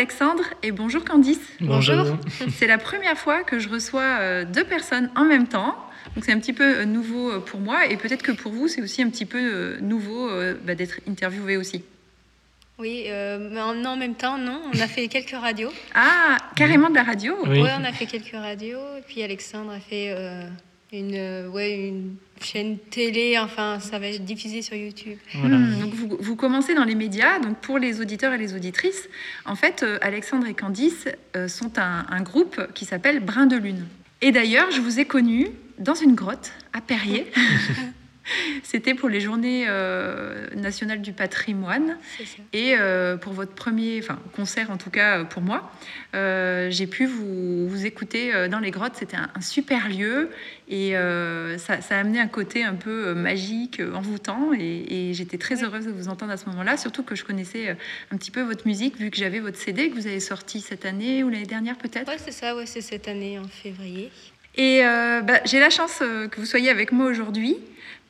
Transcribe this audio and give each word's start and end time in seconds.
Alexandre 0.00 0.44
et 0.62 0.72
bonjour 0.72 1.04
Candice. 1.04 1.46
Bonjour. 1.60 2.16
C'est 2.48 2.66
la 2.66 2.78
première 2.78 3.18
fois 3.18 3.42
que 3.42 3.58
je 3.58 3.68
reçois 3.68 4.16
euh, 4.20 4.46
deux 4.46 4.64
personnes 4.64 5.10
en 5.14 5.26
même 5.26 5.46
temps. 5.46 5.76
Donc 6.14 6.24
c'est 6.24 6.32
un 6.32 6.38
petit 6.38 6.54
peu 6.54 6.78
euh, 6.78 6.84
nouveau 6.86 7.32
euh, 7.32 7.38
pour 7.38 7.60
moi 7.60 7.84
et 7.84 7.98
peut-être 7.98 8.22
que 8.22 8.32
pour 8.32 8.50
vous 8.50 8.66
c'est 8.66 8.80
aussi 8.80 9.02
un 9.02 9.10
petit 9.10 9.26
peu 9.26 9.76
nouveau 9.82 10.30
bah, 10.64 10.74
d'être 10.74 11.00
interviewé 11.06 11.58
aussi. 11.58 11.84
Oui, 12.78 13.08
mais 13.08 13.60
en, 13.60 13.84
en, 13.84 13.96
même 13.98 14.14
temps, 14.14 14.38
non. 14.38 14.62
On 14.72 14.80
a 14.80 14.86
fait 14.86 15.06
quelques 15.16 15.38
radios. 15.38 15.70
Ah, 15.94 16.38
carrément 16.56 16.88
de 16.88 16.94
la 16.94 17.02
radio 17.02 17.36
Oui, 17.46 17.60
ouais, 17.60 17.72
on 17.78 17.84
a 17.84 17.92
fait 17.92 18.06
quelques 18.06 18.32
radios. 18.32 18.80
Et 18.96 19.02
puis 19.06 19.22
Alexandre 19.22 19.72
a 19.72 19.80
fait 19.80 20.16
une, 20.92 21.48
ouais, 21.52 21.88
une 21.88 22.16
chaîne 22.40 22.78
télé, 22.78 23.38
enfin, 23.38 23.78
ça 23.80 23.98
va 23.98 24.08
être 24.08 24.24
diffusé 24.24 24.62
sur 24.62 24.74
YouTube. 24.76 25.18
Hmm, 25.34 25.80
donc 25.80 25.94
vous, 25.94 26.16
vous, 26.18 26.36
commencez 26.36 26.74
dans 26.74 26.84
les 26.84 26.94
médias, 26.94 27.38
donc 27.38 27.58
pour 27.58 27.78
les 27.78 28.00
auditeurs 28.00 28.32
et 28.32 28.38
les 28.38 28.54
auditrices, 28.54 29.08
en 29.44 29.54
fait, 29.54 29.82
euh, 29.82 29.98
Alexandre 30.02 30.46
et 30.46 30.54
Candice 30.54 31.08
euh, 31.36 31.48
sont 31.48 31.78
un, 31.78 32.06
un, 32.08 32.22
groupe 32.22 32.60
qui 32.74 32.84
s'appelle 32.84 33.20
Brin 33.20 33.46
de 33.46 33.56
Lune. 33.56 33.86
Et 34.20 34.32
d'ailleurs, 34.32 34.70
je 34.70 34.80
vous 34.80 34.98
ai 34.98 35.04
connu 35.04 35.48
dans 35.78 35.94
une 35.94 36.14
grotte 36.14 36.52
à 36.72 36.80
Perrier. 36.80 37.30
C'était 38.62 38.94
pour 38.94 39.08
les 39.08 39.20
journées 39.20 39.64
euh, 39.68 40.46
nationales 40.54 41.00
du 41.00 41.12
patrimoine. 41.12 41.96
Et 42.52 42.74
euh, 42.78 43.16
pour 43.16 43.32
votre 43.32 43.52
premier 43.52 44.00
enfin, 44.02 44.18
concert, 44.34 44.70
en 44.70 44.76
tout 44.76 44.90
cas 44.90 45.24
pour 45.24 45.42
moi, 45.42 45.72
euh, 46.14 46.68
j'ai 46.70 46.86
pu 46.86 47.06
vous, 47.06 47.68
vous, 47.68 47.86
écouter 47.86 48.48
dans 48.48 48.58
les 48.58 48.70
grottes. 48.70 48.94
C'était 48.96 49.16
un, 49.16 49.40
super 49.40 49.88
lieu 49.88 50.30
et 50.68 50.92
ça, 51.58 51.80
ça, 51.80 51.96
a 51.96 52.00
amené 52.00 52.20
un 52.20 52.28
côté 52.28 52.62
un 52.62 52.74
peu 52.74 53.14
magique, 53.14 53.80
envoûtant. 53.94 54.52
Et, 54.58 55.12
j'étais 55.12 55.38
très 55.38 55.64
heureuse 55.64 55.86
de 55.86 55.90
vous 55.90 56.08
entendre 56.08 56.32
à 56.32 56.36
ce 56.36 56.46
moment-là, 56.46 56.76
surtout 56.76 57.02
que 57.02 57.14
je 57.14 57.24
connaissais 57.24 57.76
un 58.12 58.16
petit 58.16 58.30
peu 58.30 58.42
votre 58.42 58.66
musique, 58.66 58.96
vu 58.96 59.10
que 59.10 59.16
j'avais 59.16 59.40
votre 59.40 59.58
CD 59.58 59.90
que 59.90 59.94
vous 59.94 60.06
avez 60.06 60.20
sorti 60.20 60.60
cette 60.60 60.84
année 60.84 61.24
ou 61.24 61.28
l'année 61.28 61.46
dernière 61.46 61.76
peut-être. 61.76 62.10
Oui, 62.10 62.18
c'est 62.24 62.32
ça, 62.32 62.54
ouais, 62.54 62.66
c'est 62.66 62.80
cette 62.80 63.08
année 63.08 63.38
en 63.38 63.48
février. 63.48 64.10
Et 64.56 64.82
bah, 64.82 65.40
j'ai 65.44 65.60
la 65.60 65.70
chance 65.70 65.98
que 65.98 66.36
vous 66.36 66.46
soyez 66.46 66.70
avec 66.70 66.92
moi 66.92 67.06
aujourd'hui 67.06 67.56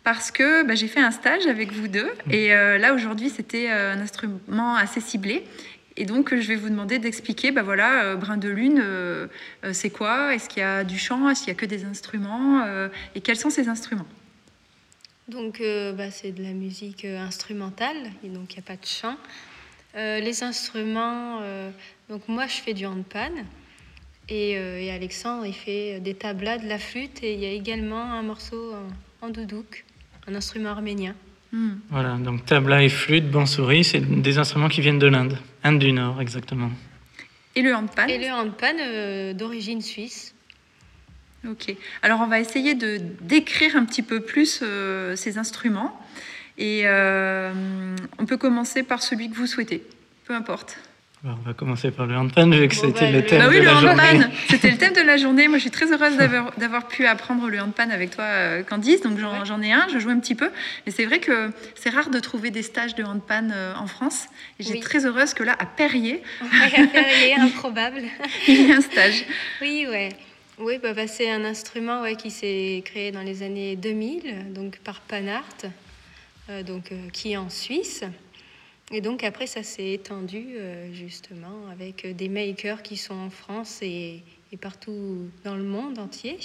parce 0.04 0.30
que 0.30 0.64
bah, 0.64 0.74
j'ai 0.74 0.88
fait 0.88 1.00
un 1.00 1.10
stage 1.10 1.46
avec 1.46 1.72
vous 1.72 1.88
deux. 1.88 2.10
Mm. 2.26 2.32
Et 2.32 2.52
euh, 2.52 2.78
là, 2.78 2.94
aujourd'hui, 2.94 3.30
c'était 3.30 3.70
euh, 3.70 3.94
un 3.94 4.00
instrument 4.00 4.74
assez 4.76 5.00
ciblé. 5.00 5.44
Et 5.96 6.06
donc, 6.06 6.34
je 6.34 6.48
vais 6.48 6.56
vous 6.56 6.70
demander 6.70 6.98
d'expliquer, 6.98 7.50
bah 7.50 7.62
voilà, 7.62 8.04
euh, 8.04 8.16
Brin 8.16 8.38
de 8.38 8.48
Lune, 8.48 8.82
c'est 9.72 9.90
quoi? 9.90 10.34
Est-ce 10.34 10.48
qu'il 10.48 10.60
y 10.60 10.64
a 10.64 10.84
du 10.84 10.98
chant? 10.98 11.28
Est-ce 11.28 11.40
qu'il 11.40 11.48
y 11.48 11.56
a 11.56 11.58
que 11.58 11.66
des 11.66 11.84
instruments? 11.84 12.64
Et 13.14 13.20
quels 13.20 13.36
sont 13.36 13.50
ces 13.50 13.68
instruments? 13.68 14.06
Donc, 15.28 15.60
bah, 15.96 16.10
c'est 16.10 16.32
de 16.32 16.42
la 16.42 16.52
musique 16.52 17.04
instrumentale, 17.04 17.96
et 18.24 18.28
donc 18.28 18.54
il 18.54 18.56
n'y 18.56 18.60
a 18.60 18.66
pas 18.66 18.76
de 18.76 18.86
chant. 18.86 19.16
les 19.94 20.42
instruments, 20.42 21.42
donc 22.08 22.26
moi, 22.28 22.46
je 22.46 22.56
fais 22.62 22.72
du 22.72 22.86
handpan. 22.86 23.32
Et, 24.30 24.52
et, 24.52 24.90
Alexandre, 24.92 25.44
il 25.44 25.52
fait 25.52 26.00
des 26.00 26.14
tablas, 26.14 26.58
de 26.58 26.68
la 26.68 26.78
flûte, 26.78 27.22
et 27.22 27.34
il 27.34 27.40
y 27.40 27.46
a 27.46 27.52
également 27.52 28.00
un 28.00 28.22
morceau 28.22 28.72
en, 28.72 29.26
en 29.26 29.28
doudouk 29.28 29.84
un 30.30 30.34
instrument 30.34 30.70
arménien. 30.70 31.14
Hmm. 31.52 31.74
Voilà, 31.90 32.14
donc 32.14 32.44
tabla 32.46 32.82
et 32.82 32.88
flûte, 32.88 33.28
bansuri, 33.30 33.82
c'est 33.82 34.00
des 34.00 34.38
instruments 34.38 34.68
qui 34.68 34.80
viennent 34.80 34.98
de 34.98 35.06
l'Inde, 35.06 35.36
Inde 35.64 35.78
du 35.78 35.92
Nord 35.92 36.20
exactement. 36.20 36.70
Et 37.56 37.62
le 37.62 37.74
handpan 37.74 38.06
Et 38.06 38.18
le 38.18 38.32
handpan 38.32 38.76
euh, 38.78 39.32
d'origine 39.32 39.82
suisse. 39.82 40.34
Ok. 41.48 41.74
Alors 42.02 42.20
on 42.20 42.26
va 42.26 42.38
essayer 42.38 42.74
de 42.74 43.00
décrire 43.22 43.74
un 43.74 43.84
petit 43.84 44.02
peu 44.02 44.20
plus 44.20 44.60
euh, 44.62 45.16
ces 45.16 45.38
instruments. 45.38 46.00
Et 46.58 46.82
euh, 46.84 47.52
on 48.18 48.26
peut 48.26 48.36
commencer 48.36 48.82
par 48.82 49.02
celui 49.02 49.30
que 49.30 49.34
vous 49.34 49.46
souhaitez, 49.46 49.82
peu 50.26 50.34
importe 50.34 50.78
on 51.22 51.34
va 51.46 51.52
commencer 51.52 51.90
par 51.90 52.06
le 52.06 52.16
handpan, 52.16 52.48
vu 52.48 52.66
que 52.66 52.74
c'était 52.74 53.12
le 53.12 53.24
thème 53.24 53.40
bah 53.40 53.48
oui, 53.50 53.56
de 53.56 53.60
le 53.60 53.66
la 53.66 53.76
handpan, 53.76 54.30
C'était 54.48 54.70
le 54.70 54.78
thème 54.78 54.94
de 54.94 55.02
la 55.02 55.18
journée. 55.18 55.48
Moi, 55.48 55.58
je 55.58 55.62
suis 55.62 55.70
très 55.70 55.92
heureuse 55.92 56.16
d'avoir 56.56 56.88
pu 56.88 57.04
apprendre 57.04 57.46
le 57.50 57.60
handpan 57.60 57.90
avec 57.90 58.10
toi, 58.10 58.24
euh, 58.24 58.62
Candice. 58.62 59.02
Donc, 59.02 59.18
j'en 59.18 59.60
ai 59.60 59.70
un, 59.70 59.86
je 59.92 59.98
joue 59.98 60.08
un 60.08 60.18
petit 60.18 60.34
peu. 60.34 60.50
Mais 60.86 60.92
c'est 60.92 61.04
vrai 61.04 61.18
que 61.18 61.50
c'est 61.74 61.90
rare 61.90 62.08
de 62.08 62.18
trouver 62.20 62.50
des 62.50 62.62
stages 62.62 62.94
de 62.94 63.04
handpan 63.04 63.50
euh, 63.52 63.74
en 63.74 63.86
France. 63.86 64.28
Et 64.58 64.62
j'ai 64.62 64.80
très 64.80 65.04
heureuse 65.04 65.34
que 65.34 65.42
là, 65.42 65.54
à 65.58 65.66
Perrier... 65.66 66.22
à 66.40 66.86
Perrier, 66.86 67.34
improbable. 67.38 68.00
il 68.48 68.68
y 68.68 68.72
a 68.72 68.76
un 68.76 68.80
stage. 68.80 69.26
Oui, 69.60 69.86
ouais. 69.90 70.08
Oui, 70.58 70.78
bah, 70.82 70.94
bah, 70.94 71.06
c'est 71.06 71.30
un 71.30 71.44
instrument 71.44 72.00
ouais, 72.00 72.16
qui 72.16 72.30
s'est 72.30 72.82
créé 72.86 73.12
dans 73.12 73.22
les 73.22 73.42
années 73.42 73.76
2000, 73.76 74.52
donc 74.54 74.78
par 74.78 75.02
Panart, 75.02 75.44
euh, 76.48 76.62
donc, 76.62 76.92
qui 77.12 77.32
est 77.32 77.36
en 77.36 77.50
Suisse. 77.50 78.04
Et 78.92 79.00
donc 79.00 79.22
après, 79.22 79.46
ça 79.46 79.62
s'est 79.62 79.92
étendu 79.92 80.44
euh, 80.56 80.92
justement 80.92 81.68
avec 81.70 82.16
des 82.16 82.28
makers 82.28 82.82
qui 82.82 82.96
sont 82.96 83.14
en 83.14 83.30
France 83.30 83.78
et, 83.82 84.22
partout 84.60 85.28
dans 85.44 85.54
le 85.54 85.62
monde 85.62 86.00
entier. 86.00 86.38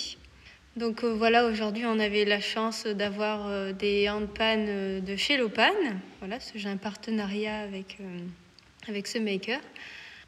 Donc 0.78 1.04
euh, 1.04 1.14
voilà, 1.14 1.48
aujourd'hui, 1.48 1.86
on 1.88 1.98
avait 1.98 2.24
la 2.24 2.40
chance 2.40 2.86
d'avoir 2.86 3.48
euh, 3.48 3.74
des 3.74 4.10
handpan 4.10 5.02
de 5.02 5.16
chez 5.16 5.38
Lopan. 5.38 5.74
Voilà, 6.20 6.38
j'ai 6.54 6.70
un 6.70 6.78
partenariat 6.78 7.62
avec, 7.62 7.98
avec 8.88 9.08
ce 9.08 9.18
maker. 9.18 9.60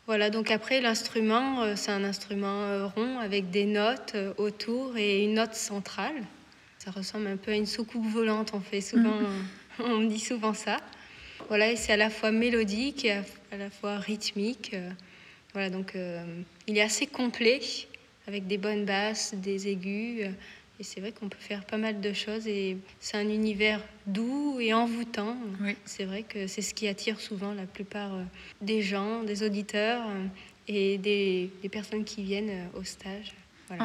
Voilà, 0.07 0.31
donc 0.31 0.50
après, 0.50 0.81
l'instrument, 0.81 1.75
c'est 1.75 1.91
un 1.91 2.06
instrument 2.06 2.88
rond 2.95 3.19
avec 3.19 3.51
des 3.51 3.66
notes 3.66 4.16
autour 4.38 4.95
et 4.95 5.25
une 5.25 5.33
note 5.33 5.53
centrale. 5.53 6.16
Ça 6.79 6.91
ressemble 6.91 7.27
un 7.27 7.35
peu 7.35 7.51
à 7.51 7.56
une 7.56 7.66
soucoupe 7.66 8.06
volante, 8.06 8.51
on 8.53 8.61
fait 8.61 8.79
souvent, 8.79 9.19
mm. 9.19 9.83
on 9.83 10.06
dit 10.06 10.22
souvent 10.22 10.53
ça. 10.53 10.77
Voilà, 11.47 11.72
et 11.72 11.78
c'est 11.78 11.94
à 11.94 11.97
la 11.97 12.09
fois 12.09 12.31
mélodique 12.31 13.06
et 13.06 13.13
à 13.52 13.58
la 13.58 13.69
fois 13.69 13.97
rythmique. 13.97 14.72
Euh, 14.74 14.90
voilà, 15.53 15.69
donc 15.69 15.96
euh, 15.96 16.22
il 16.68 16.78
est 16.78 16.81
assez 16.81 17.08
complet 17.08 17.62
avec 18.28 18.47
des 18.47 18.58
bonnes 18.58 18.84
basses, 18.84 19.34
des 19.34 19.69
aigus. 19.69 20.24
Euh, 20.24 20.31
et 20.80 20.84
c'est 20.84 21.00
vrai 21.00 21.13
qu'on 21.13 21.30
peut 21.30 21.38
faire 21.40 21.63
pas 21.63 21.78
mal 21.78 22.02
de 22.02 22.12
choses 22.13 22.47
et 22.47 22.78
c'est 23.00 23.18
un 23.18 23.30
univers 23.30 23.81
doux 24.06 24.59
et 24.59 24.74
envoûtant. 24.74 25.36
C'est 25.86 26.03
vrai 26.03 26.22
que 26.22 26.46
c'est 26.46 26.62
ce 26.62 26.75
qui 26.75 26.88
attire 26.88 27.19
souvent 27.19 27.53
la 27.53 27.66
plupart 27.66 28.12
des 28.62 28.84
gens, 28.84 29.24
des 29.24 29.41
auditeurs 29.41 30.03
et 30.68 31.00
des 31.00 31.50
personnes 31.72 32.03
qui 32.03 32.22
viennent 32.22 32.69
au 32.75 32.84
stage. 32.84 33.34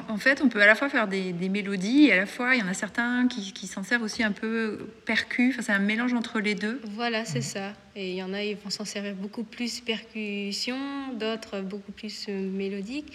En, 0.08 0.16
fait, 0.16 0.42
on 0.42 0.48
peut 0.48 0.62
à 0.62 0.66
la 0.66 0.76
fois 0.76 0.88
faire 0.88 1.08
des, 1.08 1.32
mélodies 1.32 2.04
et 2.04 2.12
à 2.12 2.16
la 2.16 2.26
fois, 2.26 2.54
il 2.54 2.60
y 2.60 2.62
en 2.62 2.68
a 2.68 2.74
certains 2.74 3.26
qui, 3.26 3.66
s'en 3.66 3.82
servent 3.82 4.02
aussi 4.02 4.22
un 4.22 4.30
peu 4.30 4.78
percu. 5.04 5.50
Enfin, 5.50 5.62
c'est 5.62 5.72
un 5.72 5.80
mélange 5.80 6.14
entre 6.14 6.38
les 6.38 6.54
deux. 6.54 6.80
Voilà, 6.90 7.24
c'est 7.24 7.42
ça. 7.42 7.72
Et 7.96 8.10
il 8.10 8.16
y 8.16 8.22
en 8.22 8.32
a, 8.32 8.44
ils 8.44 8.56
vont 8.56 8.70
s'en 8.70 8.84
servir 8.84 9.14
beaucoup 9.14 9.42
plus 9.42 9.80
percussion, 9.80 10.76
d'autres 11.18 11.60
beaucoup 11.60 11.92
plus 11.92 12.26
euh, 12.28 12.50
mélodique, 12.50 13.12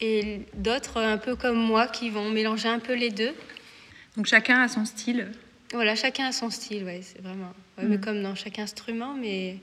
et 0.00 0.42
d'autres 0.54 1.00
un 1.00 1.18
peu 1.18 1.36
comme 1.36 1.56
moi 1.56 1.86
qui 1.86 2.10
vont 2.10 2.30
mélanger 2.30 2.68
un 2.68 2.80
peu 2.80 2.94
les 2.94 3.10
deux. 3.10 3.32
Donc 4.16 4.26
chacun 4.26 4.60
a 4.60 4.68
son 4.68 4.84
style. 4.84 5.28
Voilà, 5.72 5.94
chacun 5.94 6.26
a 6.26 6.32
son 6.32 6.50
style, 6.50 6.84
ouais, 6.84 7.00
c'est 7.02 7.22
vraiment. 7.22 7.52
Mais 7.78 7.96
mm. 7.96 8.00
comme 8.00 8.22
dans 8.22 8.34
chaque 8.34 8.58
instrument, 8.58 9.14
mais 9.14 9.58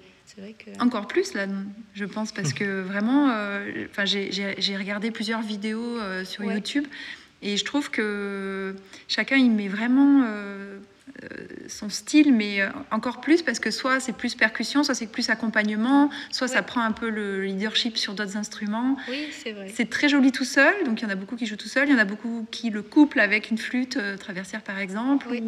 encore 0.80 1.08
plus, 1.08 1.34
là, 1.34 1.48
je 1.94 2.06
pense, 2.06 2.32
parce 2.32 2.54
que 2.54 2.82
vraiment, 2.88 3.30
euh, 3.32 3.88
j'ai 3.98 4.78
regardé 4.78 5.12
plusieurs 5.12 5.42
vidéos 5.42 6.00
euh, 6.00 6.24
sur 6.26 6.44
YouTube 6.44 6.86
et 7.42 7.58
je 7.58 7.66
trouve 7.66 7.90
que 7.90 8.76
chacun 9.08 9.38
il 9.38 9.52
met 9.52 9.70
vraiment 9.70 10.26
euh, 10.28 10.80
son 11.68 11.90
style, 11.90 12.34
mais 12.34 12.60
encore 12.92 13.22
plus 13.22 13.42
parce 13.42 13.60
que 13.60 13.72
soit 13.72 14.00
c'est 14.00 14.16
plus 14.16 14.36
percussion, 14.36 14.84
soit 14.84 14.94
c'est 14.94 15.08
plus 15.08 15.30
accompagnement, 15.30 16.10
soit 16.32 16.48
ça 16.48 16.62
prend 16.62 16.82
un 16.82 16.92
peu 16.92 17.10
le 17.10 17.44
leadership 17.44 17.98
sur 17.98 18.14
d'autres 18.14 18.38
instruments. 18.38 18.98
Oui, 19.10 19.28
c'est 19.32 19.54
vrai. 19.54 19.72
C'est 19.74 19.90
très 19.90 20.10
joli 20.10 20.32
tout 20.32 20.46
seul, 20.46 20.74
donc 20.86 21.02
il 21.02 21.06
y 21.06 21.08
en 21.08 21.12
a 21.12 21.16
beaucoup 21.16 21.38
qui 21.38 21.46
jouent 21.46 21.56
tout 21.56 21.70
seul, 21.70 21.88
il 21.88 21.94
y 21.94 21.96
en 21.96 22.00
a 22.00 22.06
beaucoup 22.06 22.46
qui 22.52 22.70
le 22.70 22.82
couplent 22.82 23.22
avec 23.22 23.52
une 23.52 23.58
flûte 23.58 23.98
traversière 24.20 24.62
par 24.62 24.80
exemple. 24.80 25.28
Oui. 25.30 25.42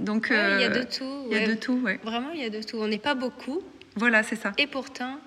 Donc, 0.00 0.26
il 0.30 0.60
y 0.60 0.64
a 0.64 0.68
de 0.68 0.82
tout. 0.82 1.28
Il 1.30 1.38
y 1.38 1.40
a 1.40 1.46
de 1.46 1.54
tout, 1.54 1.80
ouais. 1.84 2.00
Vraiment, 2.02 2.32
il 2.32 2.40
y 2.40 2.44
a 2.44 2.50
de 2.50 2.60
tout. 2.60 2.78
On 2.78 2.88
n'est 2.88 2.98
pas 2.98 3.14
beaucoup, 3.14 3.62
voilà, 3.96 4.22
c'est 4.22 4.36
ça. 4.36 4.52
Et 4.58 4.66
pourtant, 4.66 5.18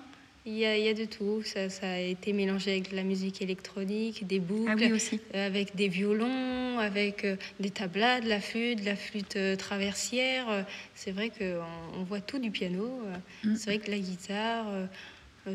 il 0.48 0.56
y, 0.56 0.64
a, 0.64 0.94
de 0.94 1.04
tout. 1.04 1.42
Ça, 1.44 1.68
a 1.82 1.98
été 1.98 2.32
mélangé 2.32 2.70
avec 2.70 2.90
de 2.90 2.96
la 2.96 3.02
musique 3.02 3.42
électronique, 3.42 4.26
des 4.26 4.40
boucles, 4.40 4.88
ah 4.90 4.94
aussi. 4.94 5.20
Euh, 5.34 5.46
avec 5.46 5.76
des 5.76 5.88
violons, 5.88 6.78
avec 6.78 7.26
euh, 7.26 7.36
des 7.60 7.68
tablas, 7.68 8.20
de 8.20 8.30
la 8.30 8.40
flûte, 8.40 8.80
de 8.80 8.86
la 8.86 8.96
flûte 8.96 9.36
euh, 9.36 9.56
traversière. 9.56 10.64
C'est 10.94 11.12
vrai 11.12 11.28
qu'on 11.28 12.00
on 12.00 12.02
voit 12.04 12.22
tout 12.22 12.38
du 12.38 12.50
piano. 12.50 13.02
Mm. 13.44 13.56
C'est 13.56 13.66
vrai 13.66 13.78
que 13.78 13.90
la 13.90 13.98
guitare, 13.98 14.66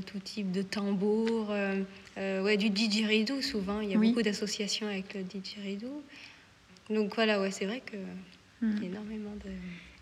tout 0.06 0.20
type 0.20 0.52
de 0.52 0.62
tambour, 0.62 1.52
ouais, 2.18 2.58
du 2.58 2.70
didgeridoo 2.70 3.42
souvent. 3.42 3.80
Il 3.80 3.90
y 3.90 3.96
a 3.96 3.98
beaucoup 3.98 4.22
d'associations 4.22 4.88
avec 4.88 5.16
le 5.16 5.24
didgeridoo. 5.24 6.04
Donc 6.92 7.16
voilà, 7.16 7.42
ouais, 7.42 7.50
c'est 7.50 7.66
vrai 7.66 7.82
que 7.84 7.98
hmm. 8.62 8.84
y 8.84 8.86
a 8.86 8.90
énormément 8.90 9.36
de. 9.44 9.50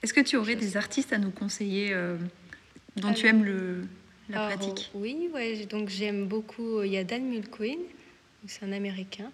Est-ce 0.01 0.13
que 0.13 0.21
tu 0.21 0.35
aurais 0.35 0.55
des 0.55 0.75
artistes 0.77 1.13
à 1.13 1.19
nous 1.19 1.29
conseiller 1.29 1.93
dont 2.95 3.13
tu 3.13 3.27
aimes 3.27 3.43
le, 3.43 3.88
la 4.29 4.47
pratique 4.47 4.91
Oui, 4.93 5.29
ouais, 5.33 5.65
donc 5.65 5.89
j'aime 5.89 6.27
beaucoup. 6.27 6.83
Il 6.83 6.91
y 6.91 6.97
a 6.97 7.03
Dan 7.03 7.25
Mulqueen, 7.25 7.79
c'est 8.47 8.63
un 8.63 8.71
Américain. 8.71 9.31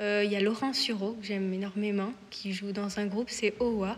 Euh, 0.00 0.22
il 0.24 0.32
y 0.32 0.36
a 0.36 0.40
Laurent 0.40 0.72
Sureau, 0.72 1.12
que 1.14 1.26
j'aime 1.26 1.52
énormément, 1.52 2.12
qui 2.30 2.52
joue 2.52 2.72
dans 2.72 2.98
un 2.98 3.06
groupe, 3.06 3.30
c'est 3.30 3.54
Owa. 3.60 3.96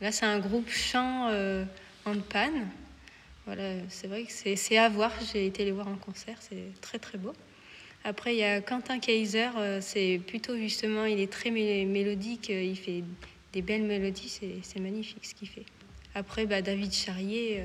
Là, 0.00 0.12
c'est 0.12 0.26
un 0.26 0.38
groupe 0.38 0.70
chant 0.70 1.28
euh, 1.30 1.64
en 2.04 2.18
panne. 2.18 2.68
Voilà, 3.46 3.74
c'est 3.90 4.06
vrai 4.06 4.24
que 4.24 4.32
c'est 4.32 4.78
à 4.78 4.88
voir. 4.88 5.12
J'ai 5.32 5.46
été 5.46 5.64
les 5.64 5.72
voir 5.72 5.88
en 5.88 5.96
concert, 5.96 6.36
c'est 6.40 6.80
très 6.80 6.98
très 6.98 7.18
beau. 7.18 7.32
Après, 8.04 8.34
il 8.34 8.38
y 8.38 8.44
a 8.44 8.60
Quentin 8.60 8.98
Kaiser, 8.98 9.50
euh, 9.56 9.80
c'est 9.82 10.20
plutôt 10.26 10.56
justement, 10.56 11.04
il 11.04 11.20
est 11.20 11.30
très 11.30 11.50
mélodique, 11.50 12.48
il 12.48 12.76
fait 12.76 13.02
des 13.52 13.62
belles 13.62 13.82
mélodies, 13.82 14.40
c'est 14.62 14.80
magnifique 14.80 15.24
ce 15.24 15.34
qu'il 15.34 15.48
fait. 15.48 15.66
Après, 16.14 16.46
bah, 16.46 16.62
David 16.62 16.92
Charrier, 16.92 17.64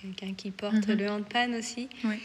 quelqu'un 0.00 0.34
qui 0.34 0.50
porte 0.50 0.88
mhm. 0.88 0.96
le 0.96 1.10
handpan 1.10 1.52
aussi. 1.58 1.88
Oui. 2.04 2.18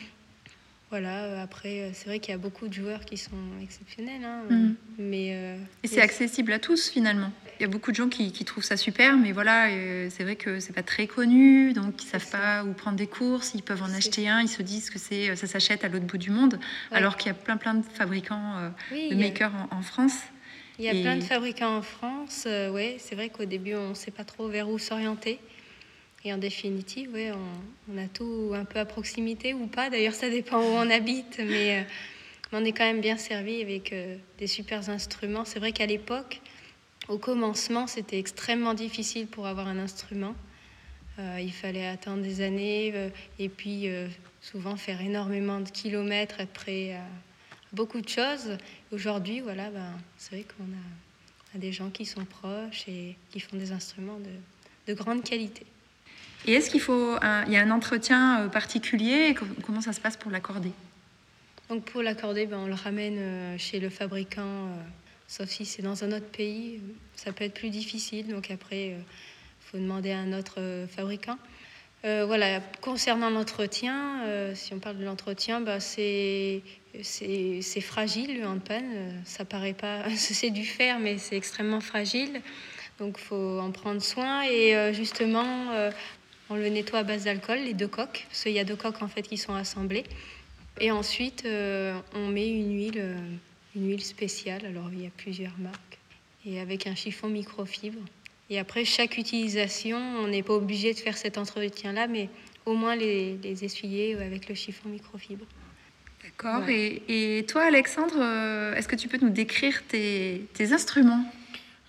Voilà, 0.94 1.24
euh, 1.24 1.44
après, 1.44 1.80
euh, 1.80 1.90
c'est 1.92 2.06
vrai 2.06 2.20
qu'il 2.20 2.34
y 2.34 2.36
a 2.36 2.38
beaucoup 2.38 2.68
de 2.68 2.74
joueurs 2.74 3.04
qui 3.04 3.18
sont 3.18 3.31
exceptionnels. 3.64 4.24
Hein, 4.24 4.44
mhm. 4.48 4.75
mais, 5.00 5.31
euh, 5.34 5.58
et 5.81 5.88
c'est 5.88 6.02
accessible 6.02 6.54
à 6.54 6.60
tous 6.60 6.88
finalement. 6.88 7.31
Il 7.60 7.64
y 7.64 7.66
a 7.66 7.68
beaucoup 7.68 7.90
de 7.90 7.96
gens 7.96 8.10
qui, 8.10 8.31
qui 8.31 8.46
trouvent 8.46 8.64
ça 8.64 8.78
super, 8.78 9.18
mais 9.18 9.31
voilà, 9.31 9.70
c'est 10.12 10.22
vrai 10.24 10.36
que 10.36 10.60
c'est 10.60 10.74
pas 10.74 10.84
très 10.84 11.08
connu, 11.08 11.74
donc 11.74 12.04
ils 12.04 12.08
savent 12.08 12.30
pas 12.30 12.64
où 12.64 12.74
prendre 12.74 12.98
des 12.98 13.08
courses, 13.08 13.54
ils 13.56 13.64
peuvent 13.64 13.81
en 13.81 13.92
acheter 13.92 14.30
un, 14.30 14.42
ils 14.42 14.50
se 14.50 14.62
disent 14.62 14.92
que 14.92 15.00
c'est 15.00 15.36
ça 15.36 15.48
s'achète 15.48 15.84
à 15.84 15.88
l'autre 15.88 16.06
bout 16.06 16.18
du 16.18 16.30
monde, 16.30 16.60
alors 16.92 17.16
qu'il 17.16 17.28
y 17.28 17.31
a 17.31 17.36
plein 17.36 17.58
plein 17.58 17.74
de 17.74 17.84
fabricants 17.84 18.72
de 18.92 19.16
makers 19.16 19.54
en, 19.72 19.81
France. 19.81 20.18
Il 20.78 20.86
y 20.86 20.90
a 20.90 20.92
plein 20.92 21.16
de 21.16 21.24
fabricants 21.24 21.78
en 21.78 21.81
France, 21.84 22.46
ouais, 22.46 22.98
c'est 23.00 23.16
vrai 23.16 23.30
qu'au 23.30 23.46
début 23.46 23.76
on 23.76 23.90
ne 23.90 23.96
sait 23.96 24.12
pas 24.12 24.26
trop 24.26 24.48
vers 24.48 24.69
où 24.69 24.78
s'orienter. 24.78 25.40
Et 26.25 26.34
en 26.34 26.38
définitive, 26.38 27.12
ouais, 27.14 27.31
on, 27.92 27.98
a 27.98 28.08
tout 28.08 28.52
un 28.54 28.64
peu 28.64 28.80
à 28.80 28.86
proximité 28.86 29.54
ou 29.54 29.68
pas. 29.68 29.90
D'ailleurs, 29.90 30.14
ça 30.14 30.30
dépend 30.30 30.60
où 30.60 30.75
on 30.75 30.90
habite, 30.90 31.40
mais 31.40 31.80
euh, 31.80 31.84
on 32.54 32.64
est 32.64 32.72
quand 32.72 32.86
même 32.86 33.02
bien 33.02 33.18
servi 33.18 33.62
avec 33.62 33.92
euh, 33.92 34.16
des 34.38 34.48
super 34.48 34.90
instruments. 34.90 35.44
C'est 35.44 35.60
vrai 35.60 35.74
qu'à 35.74 35.86
l'époque, 35.86 36.40
au 37.10 37.18
commencement, 37.18 37.88
c'était 37.88 38.20
extrêmement 38.20 38.74
difficile 38.74 39.28
pour 39.28 39.48
avoir 39.48 39.68
un 39.68 39.78
instrument. 39.78 40.34
Euh, 41.20 41.40
il 41.42 41.52
fallait 41.52 41.86
attendre 41.86 42.24
des 42.24 42.40
années 42.40 43.12
et 43.38 43.50
puis 43.50 43.88
souvent 44.42 44.78
faire 44.78 45.02
énormément 45.02 45.60
de 45.60 45.69
kilomètres, 45.69 46.40
à 46.40 46.46
beaucoup 47.74 48.00
de 48.00 48.08
choses. 48.08 48.58
Aujourd'hui, 48.94 49.42
voilà, 49.42 49.69
ben, 49.69 49.92
c'est 50.18 50.36
vrai 50.36 50.46
qu'on 50.46 50.64
a, 50.64 51.60
des 51.60 51.74
gens 51.74 51.90
qui 51.90 52.06
sont 52.06 52.26
proches 52.26 52.88
et 52.88 53.16
qui 53.30 53.42
font 53.42 53.58
des 53.58 53.74
instruments 53.74 54.19
de 54.88 54.94
grande 54.94 55.24
qualité. 55.24 55.68
Et 56.45 56.54
est-ce 56.54 56.69
qu'il 56.69 56.81
faut 56.81 57.16
un, 57.22 57.45
il 57.45 57.54
y 57.54 57.57
a 57.57 57.62
un 57.62 57.72
entretien 57.72 58.42
euh, 58.42 58.48
particulier 58.48 59.36
Comment 59.66 59.81
ça 59.81 59.94
se 59.94 60.01
passe 60.01 60.18
pour 60.18 60.31
l'accorder? 60.31 60.72
Donc 61.69 61.86
pour 61.86 62.01
l'accorder, 62.01 62.45
ben, 62.45 62.57
on 62.57 62.68
le 62.68 62.74
ramène 62.74 63.18
euh, 63.18 63.57
chez 63.57 63.80
le 63.80 63.90
fabricant, 63.90 64.42
euh, 64.42 64.75
sauf 65.28 65.50
si 65.50 65.66
c'est 65.66 65.81
dans 65.81 66.04
un 66.04 66.12
autre 66.12 66.28
pays, 66.28 66.81
ça 67.16 67.31
peut 67.31 67.45
être 67.45 67.54
plus 67.54 67.69
difficile. 67.69 68.28
Donc 68.28 68.51
après, 68.51 68.88
il 68.88 68.95
faut 69.72 69.78
demander 69.78 70.12
à 70.12 70.19
un 70.19 70.34
autre 70.34 70.60
fabricant. 70.94 71.38
voilà, 72.04 72.60
concernant 72.81 73.30
l'entretien, 73.30 74.19
si 74.56 74.74
on 74.74 74.80
parle 74.80 74.98
de 74.98 75.06
l'entretien, 75.06 75.62
ben, 75.62 75.80
c'est 75.80 76.62
fragile 77.81 78.42
le 78.42 78.45
handpan. 78.45 78.84
Ça 79.24 79.45
paraît 79.45 79.74
pas, 79.74 80.04
c'est 80.16 80.50
du 80.50 80.66
fer, 80.66 81.00
mais 81.00 81.18
c'est 81.18 81.38
extrêmement 81.38 81.81
fragile. 81.81 82.42
Donc 83.00 83.18
faut 83.18 83.60
en 83.60 83.72
prendre 83.72 84.01
soin 84.01 84.44
et 84.44 84.94
justement 84.94 85.90
on 86.54 86.56
le 86.56 86.70
nettoie 86.70 87.00
à 87.00 87.04
base 87.04 87.24
d'alcool, 87.24 87.60
les 87.66 87.74
deux 87.74 87.88
coques, 87.88 88.26
parce 88.30 88.44
qu'il 88.44 88.52
y 88.52 88.60
a 88.60 88.64
deux 88.64 88.76
coques 88.76 89.02
en 89.02 89.08
fait 89.08 89.24
qui 89.24 89.38
sont 89.38 89.56
assemblées. 89.56 90.04
Et 90.80 90.92
ensuite, 90.92 91.44
euh, 91.46 91.98
on 92.14 92.28
met 92.28 92.48
une 92.48 92.76
huile, 92.76 93.00
euh, 93.00 93.18
une 93.76 93.90
huile 93.90 94.04
spéciale. 94.04 94.66
Alors, 94.66 94.90
il 94.92 95.04
y 95.04 95.08
a 95.08 95.12
plusieurs 95.18 95.58
marques. 95.58 95.98
Et 96.46 96.60
avec 96.60 96.86
un 96.86 96.96
chiffon 96.96 97.28
microfibre. 97.28 98.00
Et 98.50 98.60
après, 98.60 98.86
chaque 98.86 99.18
utilisation, 99.18 99.98
on 99.98 100.28
n'est 100.28 100.44
pas 100.44 100.54
obligé 100.54 100.94
de 100.94 101.00
faire 101.00 101.18
cet 101.18 101.38
entretien-là, 101.38 102.08
mais 102.08 102.30
au 102.66 102.76
moins 102.76 102.96
les, 102.96 103.64
essuyer 103.64 104.16
avec 104.16 104.48
le 104.48 104.54
chiffon 104.54 104.90
microfibre. 104.90 105.46
D'accord. 106.24 106.68
Et, 106.70 107.46
toi, 107.48 107.64
Alexandre, 107.64 108.16
euh, 108.20 108.76
est-ce 108.76 108.88
que 108.88 108.96
tu 108.96 109.08
peux 109.08 109.18
nous 109.18 109.32
décrire 109.32 109.82
tes 109.88 110.48
instruments? 110.72 111.26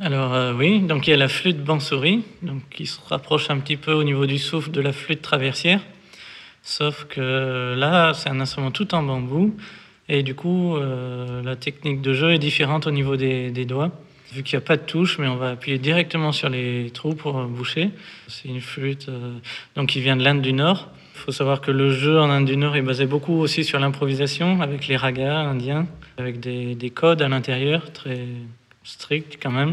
Alors 0.00 0.34
euh, 0.34 0.52
oui, 0.52 0.80
donc 0.80 1.06
il 1.06 1.10
y 1.10 1.12
a 1.12 1.16
la 1.16 1.28
flûte 1.28 1.62
bansouris, 1.62 2.24
donc 2.42 2.62
qui 2.68 2.84
se 2.84 2.98
rapproche 3.08 3.48
un 3.50 3.58
petit 3.60 3.76
peu 3.76 3.92
au 3.92 4.02
niveau 4.02 4.26
du 4.26 4.38
souffle 4.38 4.72
de 4.72 4.80
la 4.80 4.92
flûte 4.92 5.22
traversière, 5.22 5.80
sauf 6.62 7.04
que 7.04 7.76
là 7.78 8.12
c'est 8.12 8.28
un 8.28 8.40
instrument 8.40 8.72
tout 8.72 8.92
en 8.96 9.04
bambou 9.04 9.54
et 10.08 10.24
du 10.24 10.34
coup 10.34 10.76
euh, 10.76 11.42
la 11.44 11.54
technique 11.54 12.02
de 12.02 12.12
jeu 12.12 12.32
est 12.32 12.40
différente 12.40 12.88
au 12.88 12.90
niveau 12.90 13.16
des, 13.16 13.64
doigts. 13.66 13.92
Vu 14.32 14.42
qu'il 14.42 14.58
n'y 14.58 14.64
a 14.64 14.66
pas 14.66 14.76
de 14.76 14.82
touche, 14.82 15.20
mais 15.20 15.28
on 15.28 15.36
va 15.36 15.50
appuyer 15.50 15.78
directement 15.78 16.32
sur 16.32 16.48
les 16.48 16.90
trous 16.90 17.14
pour 17.14 17.40
boucher. 17.44 17.90
C'est 18.26 18.48
une 18.48 18.60
flûte 18.60 19.08
euh, 19.08 19.34
donc 19.76 19.90
qui 19.90 20.00
vient 20.00 20.16
de 20.16 20.24
l'Inde 20.24 20.42
du 20.42 20.52
Nord. 20.52 20.88
Il 21.14 21.20
faut 21.20 21.30
savoir 21.30 21.60
que 21.60 21.70
le 21.70 21.90
jeu 21.90 22.18
en 22.18 22.30
Inde 22.30 22.46
du 22.46 22.56
Nord 22.56 22.74
est 22.74 22.82
basé 22.82 23.06
beaucoup 23.06 23.34
aussi 23.34 23.62
sur 23.62 23.78
l'improvisation 23.78 24.60
avec 24.60 24.88
les 24.88 24.96
ragas 24.96 25.38
indiens, 25.38 25.86
avec 26.18 26.40
des, 26.40 26.74
des 26.74 26.90
codes 26.90 27.22
à 27.22 27.28
l'intérieur 27.28 27.92
très 27.92 28.26
strict 28.84 29.38
quand 29.42 29.50
même. 29.50 29.72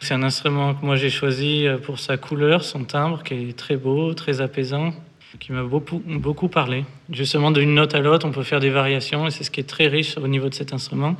C'est 0.00 0.14
un 0.14 0.22
instrument 0.22 0.74
que 0.74 0.84
moi 0.84 0.96
j'ai 0.96 1.10
choisi 1.10 1.66
euh, 1.66 1.78
pour 1.78 1.98
sa 1.98 2.16
couleur, 2.16 2.62
son 2.62 2.84
timbre 2.84 3.22
qui 3.22 3.34
est 3.34 3.56
très 3.56 3.76
beau, 3.76 4.14
très 4.14 4.40
apaisant, 4.40 4.92
qui 5.40 5.52
m'a 5.52 5.62
beaucoup, 5.62 6.02
beaucoup 6.04 6.48
parlé. 6.48 6.84
Justement, 7.10 7.50
d'une 7.50 7.74
note 7.74 7.94
à 7.94 8.00
l'autre, 8.00 8.26
on 8.26 8.32
peut 8.32 8.42
faire 8.42 8.60
des 8.60 8.70
variations 8.70 9.26
et 9.26 9.30
c'est 9.30 9.44
ce 9.44 9.50
qui 9.50 9.60
est 9.60 9.68
très 9.68 9.86
riche 9.86 10.16
au 10.16 10.28
niveau 10.28 10.48
de 10.48 10.54
cet 10.54 10.72
instrument. 10.72 11.16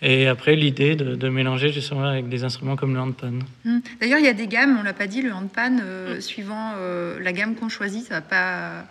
Et 0.00 0.28
après, 0.28 0.54
l'idée 0.54 0.94
de, 0.94 1.28
mélanger 1.28 1.72
justement 1.72 2.04
avec 2.04 2.28
des 2.28 2.44
instruments 2.44 2.76
comme 2.76 2.94
le 2.94 3.00
handpan. 3.00 3.40
Hum. 3.66 3.82
D'ailleurs, 4.00 4.20
il 4.20 4.24
y 4.24 4.28
a 4.28 4.32
des 4.32 4.46
gammes, 4.46 4.76
on 4.78 4.84
l'a 4.84 4.92
pas 4.92 5.08
dit, 5.08 5.22
le 5.22 5.32
handpan, 5.32 5.80
euh, 5.82 6.20
suivant 6.20 6.74
euh, 6.76 7.18
la 7.20 7.32
gamme 7.32 7.56
qu'on 7.56 7.68
choisit, 7.68 8.06
ça 8.06 8.14
va 8.14 8.20
pas 8.20 8.84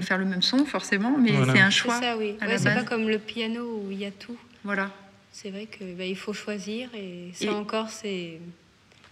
faire 0.00 0.18
le 0.18 0.24
même 0.24 0.42
son 0.42 0.64
forcément, 0.64 1.16
mais 1.16 1.32
c'est 1.52 1.60
un 1.60 1.70
choix. 1.70 1.94
C'est 1.94 2.06
ça, 2.06 2.16
oui. 2.16 2.36
c'est 2.40 2.74
pas 2.74 2.82
comme 2.82 3.08
le 3.08 3.18
piano 3.18 3.82
où 3.84 3.90
il 3.90 3.98
y 3.98 4.04
a 4.04 4.10
tout. 4.10 4.36
Voilà 4.64 4.90
c'est 5.36 5.50
vrai 5.50 5.66
qu'il 5.66 5.94
bah, 5.96 6.04
faut 6.16 6.32
choisir 6.32 6.88
et 6.94 7.30
ça 7.32 7.52
encore, 7.52 7.88
c'est. 7.90 8.40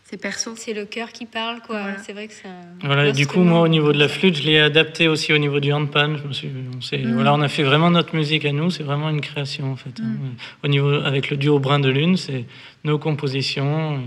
C'est 0.07 0.19
perso. 0.19 0.54
C'est 0.54 0.75
le 0.75 0.85
cœur 0.85 1.12
qui 1.12 1.25
parle, 1.25 1.61
quoi. 1.66 1.81
C'est 2.04 2.12
vrai 2.12 2.28
que 2.28 2.35
c'est 2.35 2.47
un. 2.47 2.87
Voilà, 2.87 3.11
du 3.11 3.26
coup, 3.26 3.40
moi, 3.40 3.61
au 3.61 3.69
niveau 3.69 3.90
de 3.90 3.99
la 3.99 4.09
flûte, 4.09 4.37
je 4.37 4.43
l'ai 4.43 4.61
adapté 4.61 5.09
aussi 5.09 5.33
au 5.33 5.38
niveau 5.38 5.61
du 5.61 5.73
handpan. 5.73 6.16
Je 6.19 6.28
me 6.28 6.33
suis, 6.33 6.49
on, 6.49 6.99
mm. 6.99 7.14
voilà, 7.14 7.33
on 7.33 7.40
a 7.40 7.49
fait 7.49 7.62
vraiment 7.62 7.90
notre 7.90 8.14
musique 8.14 8.45
à 8.45 8.52
nous. 8.52 8.71
C'est 8.71 8.83
vraiment 8.83 9.09
une 9.09 9.23
création, 9.23 9.73
en 9.73 9.76
fait. 9.76 9.99
Hein. 10.00 10.04
Mm. 10.04 10.37
Au 10.62 10.69
niveau, 10.69 10.93
avec 10.93 11.31
le 11.31 11.38
duo 11.38 11.59
Brin 11.59 11.81
de 11.81 11.88
Lune, 11.88 12.19
c'est 12.19 12.45
nos 12.85 12.99
compositions. 12.99 13.99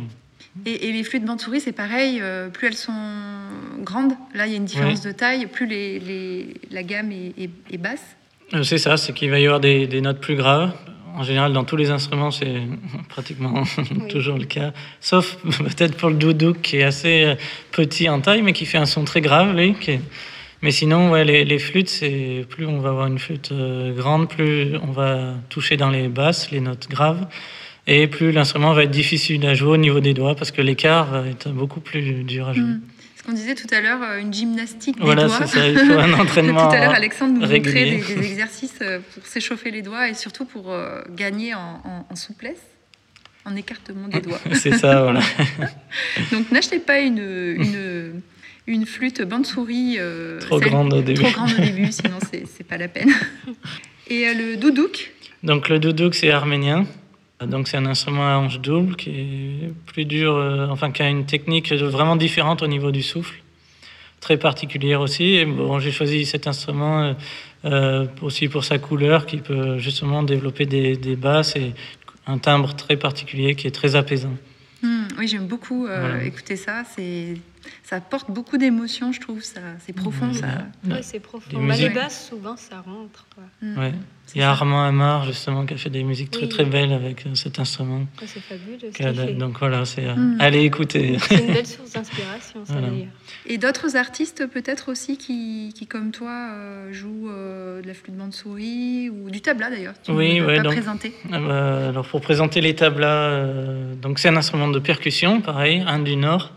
Et, 0.67 0.91
les 0.91 1.03
flûtes 1.03 1.25
Bantouri, 1.25 1.62
c'est 1.62 1.71
pareil. 1.71 2.19
Euh, 2.21 2.50
plus 2.50 2.67
elles 2.67 2.74
sont 2.75 2.93
grandes, 3.79 4.13
là, 4.36 4.45
il 4.45 4.51
y 4.51 4.53
a 4.53 4.57
une 4.57 4.65
différence 4.65 5.01
de 5.01 5.12
taille. 5.12 5.47
Plus 5.47 5.65
les, 5.65 5.97
les, 6.00 6.53
la 6.69 6.83
gamme 6.83 7.12
est, 7.12 7.77
basse. 7.77 8.15
Euh, 8.53 8.62
c'est 8.62 8.77
ça, 8.77 8.97
c'est 8.97 9.13
qu'il 9.13 9.31
va 9.31 9.39
y 9.39 9.45
avoir 9.45 9.59
des, 9.59 9.88
des 9.88 10.01
notes 10.01 10.19
plus 10.19 10.36
graves 10.36 10.74
en 11.17 11.24
général, 11.24 11.51
dans 11.51 11.63
tous 11.63 11.75
les 11.75 11.89
instruments, 11.89 12.31
c'est 12.31 12.62
pratiquement 13.09 13.63
toujours 14.09 14.38
le 14.38 14.45
cas. 14.45 14.71
Sauf 15.01 15.38
peut-être 15.43 15.97
pour 15.97 16.09
le 16.09 16.15
doudou, 16.15 16.53
qui 16.53 16.77
est 16.77 16.83
assez 16.83 17.24
euh, 17.24 17.36
petit 17.71 18.07
en 18.07 18.21
taille, 18.21 18.43
mais 18.43 18.53
qui 18.53 18.65
fait 18.65 18.77
un 18.77 18.86
son 18.86 19.03
très 19.03 19.21
grave, 19.21 19.55
lui. 19.55 19.75
Mais 20.62 20.71
sinon, 20.71 21.12
ouais, 21.12 21.24
les, 21.24 21.59
flûtes, 21.59 21.89
c'est 21.89 22.45
plus 22.50 22.65
on 22.65 22.79
va 22.79 22.89
avoir 22.89 23.07
une 23.07 23.19
flûte 23.19 23.51
euh, 23.51 23.93
grande, 23.93 24.29
plus 24.29 24.75
on 24.77 24.91
va 24.91 25.33
toucher 25.50 25.77
dans 25.77 25.89
les 25.89 26.07
basses, 26.07 26.51
les 26.51 26.62
notes 26.62 26.88
graves, 26.89 27.27
et 27.88 28.07
plus 28.07 28.31
l'instrument 28.31 28.74
va 28.74 28.83
être 28.83 28.91
difficile 28.91 29.45
à 29.45 29.53
jouer 29.53 29.71
au 29.71 29.77
niveau 29.77 30.00
des 30.00 30.13
doigts, 30.13 30.36
parce 30.36 30.51
que 30.51 30.62
l'écart 30.62 31.07
va 31.07 31.27
être 31.27 31.50
beaucoup 31.50 31.79
plus 31.79 32.24
dur 32.24 32.47
à 32.47 32.53
jouer. 32.53 32.63
Mm 32.63 32.81
on 33.27 33.34
disait 33.34 33.55
tout 33.55 33.67
à 33.72 33.81
l'heure, 33.81 34.01
euh, 34.01 34.19
une 34.19 34.34
gymnastique 34.34 34.98
des 34.98 35.03
voilà, 35.03 35.25
doigts. 35.25 35.46
Ça, 35.46 35.67
il 35.67 35.77
faut 35.77 35.93
un 35.93 36.13
entraînement. 36.19 36.67
tout 36.67 36.75
à 36.75 36.79
l'heure, 36.79 36.93
Alexandre 36.93 37.34
nous 37.34 37.41
montrait 37.41 37.60
des, 37.60 38.01
des, 38.01 38.25
exercices 38.25 38.79
euh, 38.81 39.00
pour 39.13 39.25
s'échauffer 39.25 39.72
les 39.72 39.81
doigts 39.81 40.10
et 40.10 40.13
surtout 40.13 40.46
pour 40.46 40.72
euh, 40.72 41.01
gagner 41.15 41.53
en, 41.53 42.15
souplesse, 42.15 42.62
en 43.46 43.55
écartement 43.55 44.07
des 44.07 44.22
doigts. 44.22 44.39
C'est 44.53 44.77
ça, 44.77 45.01
voilà. 45.03 45.22
Donc 46.31 46.51
n'achetez 46.51 46.79
pas 46.79 47.00
une, 47.00 47.19
une, 47.19 48.22
une 48.65 48.86
flûte 48.86 49.22
bande-souris 49.22 50.00
trop, 50.39 50.60
grande 50.60 50.93
au 50.93 51.01
début. 51.01 51.22
trop 51.22 51.31
grande 51.31 51.51
au 51.51 51.62
début, 51.62 51.91
sinon 51.91 52.17
c'est 52.31 52.67
pas 52.67 52.77
la 52.77 52.88
peine. 52.88 53.12
Et 54.07 54.34
le 54.34 54.55
doudouk 54.55 55.12
Donc 55.43 55.69
le 55.69 55.79
doudouk, 55.79 56.15
c'est 56.15 56.31
arménien. 56.31 56.86
Donc 57.46 57.67
c'est 57.67 57.77
un 57.77 57.86
instrument 57.86 58.27
à 58.27 58.38
hanche 58.38 58.60
double 58.60 58.96
qui 58.96 59.10
est 59.12 59.74
plus 59.86 60.06
dur, 60.06 60.36
euh, 60.36 60.67
enfin 60.70 60.91
qui 60.91 61.03
a 61.03 61.10
une 61.10 61.25
technique 61.25 61.72
vraiment 61.72 62.15
différente 62.15 62.63
au 62.63 62.67
niveau 62.67 62.91
du 62.91 63.03
souffle. 63.03 63.41
très 64.20 64.38
particulière 64.38 65.01
aussi. 65.01 65.36
Et 65.36 65.46
bon, 65.46 65.79
j'ai 65.79 65.91
choisi 65.91 66.25
cet 66.25 66.48
instrument 66.48 67.15
aussi 68.22 68.48
pour 68.48 68.63
sa 68.63 68.79
couleur 68.79 69.25
qui 69.25 69.38
peut 69.38 69.77
justement 69.77 70.24
développer 70.24 70.65
des, 70.65 70.96
des 70.96 71.15
basses 71.15 71.56
et 71.56 71.74
un 72.27 72.38
timbre 72.38 72.75
très 72.75 72.98
particulier 72.98 73.56
qui 73.56 73.67
est 73.67 73.72
très 73.72 73.96
apaisant. 73.96 74.36
Hmm, 74.82 74.97
oui, 75.17 75.27
j'aime 75.27 75.47
beaucoup 75.47 75.88
écouter 76.24 76.55
ça. 76.55 76.83
C'est 76.95 77.36
ça 77.83 78.01
porte 78.01 78.31
beaucoup 78.31 78.57
d'émotions, 78.57 79.12
je 79.12 79.19
trouve. 79.19 79.43
Ça, 79.43 79.62
c'est 79.86 79.93
profond. 79.93 80.33
Ça... 80.33 80.47
Ouais, 80.86 81.01
c'est 81.01 81.19
profond. 81.19 81.65
Bah, 81.65 81.75
les 81.75 81.89
basses, 81.89 82.27
souvent, 82.29 82.57
ça 82.57 82.81
rentre. 82.81 83.25
Quoi. 83.33 83.43
Mm. 83.62 83.77
Ouais. 83.77 83.93
Il 84.36 84.41
y 84.41 84.43
a 84.43 84.51
Armand 84.51 84.83
Amar, 84.83 85.25
justement, 85.25 85.65
qui 85.65 85.74
a 85.74 85.77
fait 85.77 85.89
des 85.89 86.03
musiques 86.03 86.31
très 86.31 86.50
très 86.50 86.65
belles 86.65 86.91
avec 86.91 87.25
euh, 87.25 87.36
cet 87.36 87.59
instrument. 87.59 88.05
c'est 88.25 88.41
fabuleux. 88.41 89.33
Donc 89.36 89.59
voilà, 89.59 89.86
c'est 89.86 90.05
euh, 90.05 90.15
mm. 90.15 90.38
allez 90.41 90.63
écouter. 90.63 91.17
C'est 91.27 91.39
une 91.39 91.53
belle 91.53 91.65
source 91.65 91.91
d'inspiration, 91.93 92.65
ça 92.65 92.74
d'ailleurs. 92.74 93.07
Et 93.45 93.57
d'autres 93.57 93.95
artistes 93.95 94.45
peut-être 94.47 94.89
aussi 94.89 95.17
qui, 95.17 95.71
qui 95.74 95.88
comme 95.88 96.12
toi, 96.12 96.50
euh, 96.51 96.91
jouent 96.91 97.29
de 97.29 97.88
la 97.88 97.93
flûte 97.93 98.15
bande 98.15 98.33
souris 98.33 99.09
ou 99.09 99.29
du 99.29 99.39
tabla 99.39 99.69
d'ailleurs. 99.69 99.93
oui, 100.09 100.41
ouais, 100.41 100.59
donc, 100.59 100.74
présenter. 100.74 101.13
alors 101.31 102.05
pour 102.07 102.19
présenter 102.21 102.59
les 102.59 102.75
tablas, 102.75 103.45
donc 104.01 104.19
c'est 104.19 104.27
un 104.27 104.36
instrument 104.36 104.67
de 104.67 104.79
percussion, 104.79 105.06
pareil, 105.43 105.83
un 105.85 105.99
du 105.99 106.15
Nord. 106.15 106.51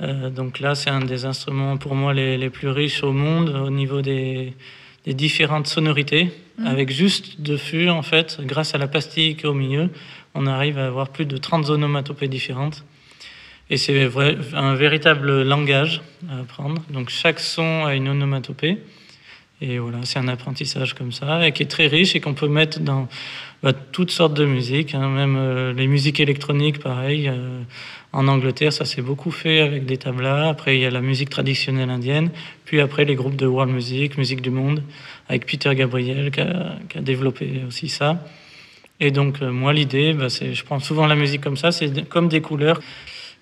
Euh, 0.00 0.30
donc 0.30 0.60
là, 0.60 0.74
c'est 0.74 0.90
un 0.90 1.00
des 1.00 1.24
instruments 1.24 1.76
pour 1.76 1.94
moi 1.94 2.14
les, 2.14 2.38
les, 2.38 2.50
plus 2.50 2.68
riches 2.68 3.02
au 3.02 3.12
monde 3.12 3.50
au 3.50 3.70
niveau 3.70 4.00
des, 4.00 4.54
des 5.04 5.14
différentes 5.14 5.66
sonorités. 5.66 6.30
Mm. 6.58 6.66
Avec 6.66 6.90
juste 6.90 7.40
deux 7.40 7.56
fûts, 7.56 7.88
en 7.88 8.02
fait, 8.02 8.38
grâce 8.42 8.74
à 8.74 8.78
la 8.78 8.88
pastille 8.88 9.36
qui 9.36 9.44
est 9.44 9.48
au 9.48 9.54
milieu, 9.54 9.90
on 10.34 10.46
arrive 10.46 10.78
à 10.78 10.86
avoir 10.86 11.08
plus 11.08 11.26
de 11.26 11.36
30 11.36 11.70
onomatopées 11.70 12.28
différentes. 12.28 12.84
Et 13.68 13.76
c'est 13.76 14.10
un 14.54 14.74
véritable 14.74 15.42
langage 15.42 16.02
à 16.28 16.40
apprendre. 16.40 16.82
Donc 16.90 17.08
chaque 17.08 17.38
son 17.38 17.84
a 17.86 17.94
une 17.94 18.08
onomatopée. 18.08 18.78
Et 19.62 19.78
voilà, 19.78 19.98
c'est 20.04 20.18
un 20.18 20.28
apprentissage 20.28 20.94
comme 20.94 21.12
ça, 21.12 21.46
et 21.46 21.52
qui 21.52 21.62
est 21.62 21.66
très 21.66 21.86
riche 21.86 22.16
et 22.16 22.20
qu'on 22.20 22.34
peut 22.34 22.48
mettre 22.48 22.80
dans 22.80 23.08
bah, 23.62 23.74
toutes 23.74 24.10
sortes 24.10 24.32
de 24.34 24.46
musiques, 24.46 24.94
hein, 24.94 25.08
même 25.08 25.36
euh, 25.36 25.72
les 25.74 25.86
musiques 25.86 26.18
électroniques, 26.18 26.78
pareil. 26.78 27.28
Euh, 27.28 27.62
en 28.12 28.26
Angleterre, 28.26 28.72
ça 28.72 28.84
s'est 28.84 29.02
beaucoup 29.02 29.30
fait 29.30 29.60
avec 29.60 29.84
des 29.84 29.98
tablas. 29.98 30.48
Après, 30.48 30.76
il 30.76 30.80
y 30.80 30.86
a 30.86 30.90
la 30.90 31.02
musique 31.02 31.28
traditionnelle 31.28 31.90
indienne. 31.90 32.30
Puis 32.64 32.80
après, 32.80 33.04
les 33.04 33.14
groupes 33.14 33.36
de 33.36 33.46
world 33.46 33.72
music, 33.72 34.16
musique 34.16 34.40
du 34.40 34.50
monde, 34.50 34.82
avec 35.28 35.46
Peter 35.46 35.74
Gabriel 35.74 36.30
qui 36.30 36.40
a, 36.40 36.76
qui 36.88 36.98
a 36.98 37.02
développé 37.02 37.60
aussi 37.68 37.88
ça. 37.88 38.24
Et 38.98 39.10
donc, 39.10 39.42
euh, 39.42 39.50
moi, 39.50 39.72
l'idée, 39.72 40.12
bah, 40.12 40.28
c'est, 40.28 40.54
je 40.54 40.64
prends 40.64 40.78
souvent 40.78 41.06
la 41.06 41.14
musique 41.14 41.40
comme 41.40 41.56
ça, 41.56 41.70
c'est 41.70 42.08
comme 42.08 42.28
des 42.28 42.40
couleurs. 42.40 42.80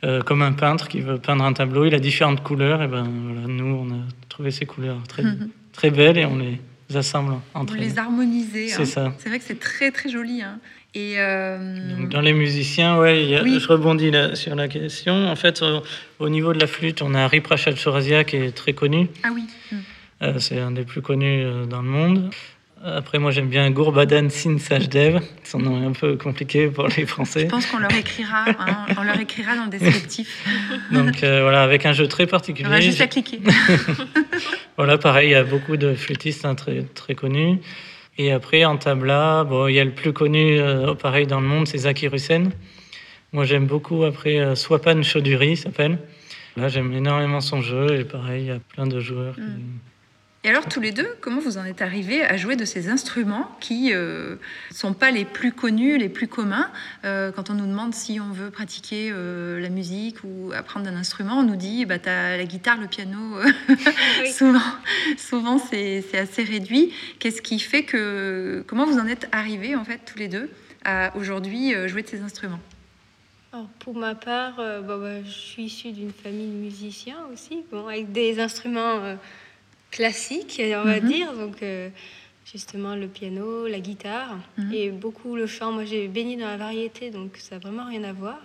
Euh, 0.05 0.23
comme 0.23 0.43
un 0.43 0.53
peintre 0.53 0.87
qui 0.87 1.01
veut 1.01 1.19
peindre 1.19 1.43
un 1.43 1.53
tableau, 1.53 1.85
il 1.85 1.93
a 1.93 1.99
différentes 1.99 2.45
couleurs. 2.45 2.83
Et 2.83 2.87
ben 2.87 3.03
voilà, 3.03 3.49
nous, 3.49 3.67
on 3.67 3.91
a 3.91 3.99
trouvé 4.29 4.53
ces 4.53 4.65
couleurs 4.65 5.03
très, 5.09 5.25
très 5.79 5.91
belles 5.91 6.19
et 6.19 6.25
on 6.25 6.37
les 6.37 6.59
assemble 6.97 7.35
entre 7.55 7.73
Vous 7.73 7.81
les 7.81 7.99
harmonisez. 7.99 8.67
C'est 8.69 8.83
hein. 8.83 8.85
ça. 8.85 9.15
C'est 9.19 9.29
vrai 9.29 9.39
que 9.39 9.45
c'est 9.45 9.61
très 9.61 9.93
très 9.93 10.09
joli. 10.09 10.43
Hein. 10.43 10.59
Et 10.95 11.15
euh, 11.19 12.07
dans 12.11 12.21
les 12.21 12.33
musiciens, 12.33 12.99
ouais, 12.99 13.25
je 13.45 13.69
rebondis 13.69 14.11
là, 14.11 14.35
sur 14.35 14.57
la 14.57 14.67
question. 14.67 15.29
En 15.29 15.37
fait, 15.37 15.63
au, 16.19 16.29
niveau 16.29 16.53
de 16.53 16.59
la 16.59 16.67
flûte, 16.67 17.01
on 17.01 17.15
a 17.15 17.21
Ari 17.21 17.41
Prasad 17.41 17.77
qui 18.27 18.37
est 18.37 18.51
très 18.51 18.73
connu. 18.73 19.09
Ah 19.23 19.29
oui. 19.33 19.45
Euh, 20.23 20.41
c'est 20.41 20.59
un 20.59 20.73
des 20.73 20.83
plus 20.83 21.01
connus 21.01 21.45
euh, 21.45 21.65
dans 21.65 21.83
le 21.83 21.89
monde. 21.89 22.31
Après, 22.85 23.19
moi, 23.19 23.31
j'aime 23.33 23.49
bien 23.49 23.71
Gourbadan 23.71 24.31
Sin 24.31 24.59
Sajdev. 24.59 25.21
Son 25.43 25.59
nom 25.59 25.83
est 25.83 25.87
un 25.87 25.93
peu 25.93 26.17
compliqué 26.17 26.69
pour 26.69 26.87
les 26.89 27.07
Français. 27.07 27.43
Je 27.43 27.47
pense 27.47 27.67
qu'on 27.67 27.79
leur 27.79 27.93
écrira, 27.93 28.45
hein, 28.47 28.87
on 28.97 29.03
leur 29.03 29.19
écrira 29.19 29.57
dans 29.57 29.65
le 29.65 29.71
descriptif. 29.71 30.45
Donc 30.93 31.19
voilà, 31.21 31.63
avec 31.63 31.87
un 31.87 31.93
jeu 31.93 32.07
très 32.07 32.27
particulier. 32.27 32.69
On 32.69 32.71
va 32.71 32.81
juste 32.81 33.01
à 33.01 33.09
cliquer. 33.09 33.41
voilà, 34.77 34.97
pareil, 34.97 35.31
il 35.31 35.33
y 35.33 35.35
a 35.35 35.45
beaucoup 35.45 35.77
de 35.77 35.95
flûtistes 35.95 36.45
hein, 36.45 36.55
très, 36.55 36.83
très 36.83 37.15
connus. 37.15 37.59
Et 38.19 38.33
après, 38.33 38.65
en 38.65 38.77
tabla, 38.77 39.45
bon, 39.45 39.69
il 39.69 39.77
y 39.77 39.81
a 39.81 39.85
le 39.85 39.93
plus 39.93 40.13
connu, 40.13 40.59
euh, 40.59 40.95
pareil, 40.95 41.29
dans 41.29 41.41
le 41.41 41.47
monde, 41.47 41.69
c'est 41.69 41.79
Zaki 41.79 42.09
Russen. 42.09 42.51
Moi, 43.33 43.45
j'aime 43.45 43.67
beaucoup, 43.67 44.03
après, 44.03 44.41
euh, 44.41 44.57
Swapan 44.57 45.03
Chaudhuri 45.03 45.57
s'appelle. 45.57 45.99
Là, 46.57 46.67
j'aime 46.67 46.93
énormément 46.93 47.41
son 47.41 47.63
jeu, 47.63 48.01
et 48.01 48.05
pareil, 48.05 48.43
il 48.43 48.49
y 48.49 48.51
a 48.51 48.59
plein 48.59 48.89
de 48.89 48.99
joueurs. 48.99 49.37
Qui... 49.37 49.43
Et 50.45 50.51
alors, 50.51 50.69
tous 50.69 50.81
les 50.81 50.93
deux, 50.93 51.09
comment 51.21 51.41
vous 51.41 51.59
en 51.59 51.65
êtes 51.65 51.83
arrivés 51.83 52.23
à 52.23 52.37
jouer 52.37 52.55
de 52.55 52.65
ces 52.65 52.89
instruments 52.89 53.51
qui 53.59 53.91
ne 53.91 53.97
euh, 53.97 54.37
sont 54.71 54.95
pas 54.95 55.11
les 55.11 55.25
plus 55.25 55.51
connus, 55.51 55.99
les 55.99 56.09
plus 56.09 56.29
communs? 56.29 56.71
Euh, 57.05 57.33
Quand 57.33 57.51
on 57.51 57.55
nous 57.55 57.67
demande 57.67 57.93
si 57.93 58.21
on 58.21 58.31
veut 58.31 58.51
pratiquer 58.51 59.11
euh, 59.13 59.59
la 59.59 59.69
musique 59.69 60.19
ou 60.23 60.53
apprendre 60.55 60.89
un 60.89 60.95
instrument, 60.95 61.41
on 61.41 61.43
nous 61.43 61.57
dit 61.57 61.87
bah, 61.87 61.99
tu 61.99 62.09
as 62.09 62.37
la 62.37 62.45
guitare, 62.45 62.81
le 62.81 62.87
piano. 62.87 63.19
souvent, 64.33 64.61
souvent 65.17 65.59
c'est 65.59 66.05
assez 66.17 66.45
réduit. 66.45 66.93
Qu'est-ce 67.19 67.43
qui 67.43 67.59
fait 67.59 67.83
que. 67.83 68.63
Comment 68.69 68.87
vous 68.87 68.99
en 68.99 69.09
êtes 69.09 69.27
arrivés, 69.33 69.75
en 69.75 69.85
fait, 69.85 70.01
tous 70.07 70.19
les 70.19 70.29
deux, 70.29 70.49
à 70.85 71.17
aujourd'hui 71.17 71.75
jouer 71.89 72.03
de 72.03 72.09
ces 72.09 72.21
instruments? 72.21 72.61
Alors 73.53 73.67
pour 73.81 73.97
ma 73.97 74.15
part, 74.15 74.57
bah, 74.57 74.99
bah, 74.99 75.23
je 75.25 75.31
suis 75.31 75.65
issue 75.65 75.91
d'une 75.91 76.13
famille 76.13 76.47
de 76.47 76.59
musiciens 76.59 77.19
aussi, 77.33 77.65
bon, 77.73 77.89
avec 77.89 78.13
des 78.13 78.39
instruments 78.39 79.17
classique, 79.91 80.61
on 80.61 80.85
va 80.85 81.01
mhm. 81.01 81.09
dire. 81.09 81.33
Donc, 81.35 81.63
euh, 81.63 81.89
justement, 82.51 82.95
le 82.95 83.09
piano, 83.09 83.67
la 83.67 83.81
guitare 83.81 84.39
mhm. 84.57 84.73
et 84.73 84.91
beaucoup 84.91 85.37
le 85.37 85.47
chant. 85.47 85.73
Moi, 85.73 85.85
j'ai 85.85 86.09
baigné 86.09 86.37
dans 86.37 86.47
la 86.47 86.57
variété, 86.57 87.11
donc 87.11 87.37
ça 87.37 87.57
n'a 87.57 87.61
vraiment 87.61 87.87
rien 87.87 88.05
à 88.05 88.13
voir. 88.13 88.39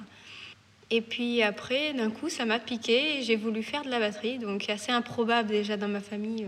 Et 0.89 1.01
puis 1.01 1.41
après, 1.41 1.93
d'un 1.93 2.12
coup, 2.12 2.29
ça 2.29 2.45
m'a 2.45 2.59
piqué 2.59 3.17
et 3.17 3.21
j'ai 3.23 3.35
voulu 3.35 3.63
faire 3.63 3.83
de 3.83 3.89
la 3.89 4.00
batterie. 4.00 4.38
Donc, 4.38 4.69
assez 4.69 4.91
improbable 4.91 5.50
déjà 5.50 5.77
dans 5.77 5.88
ma 5.88 6.01
famille. 6.01 6.45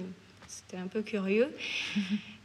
C'était 0.47 0.77
un 0.77 0.87
peu 0.87 1.01
curieux. 1.01 1.49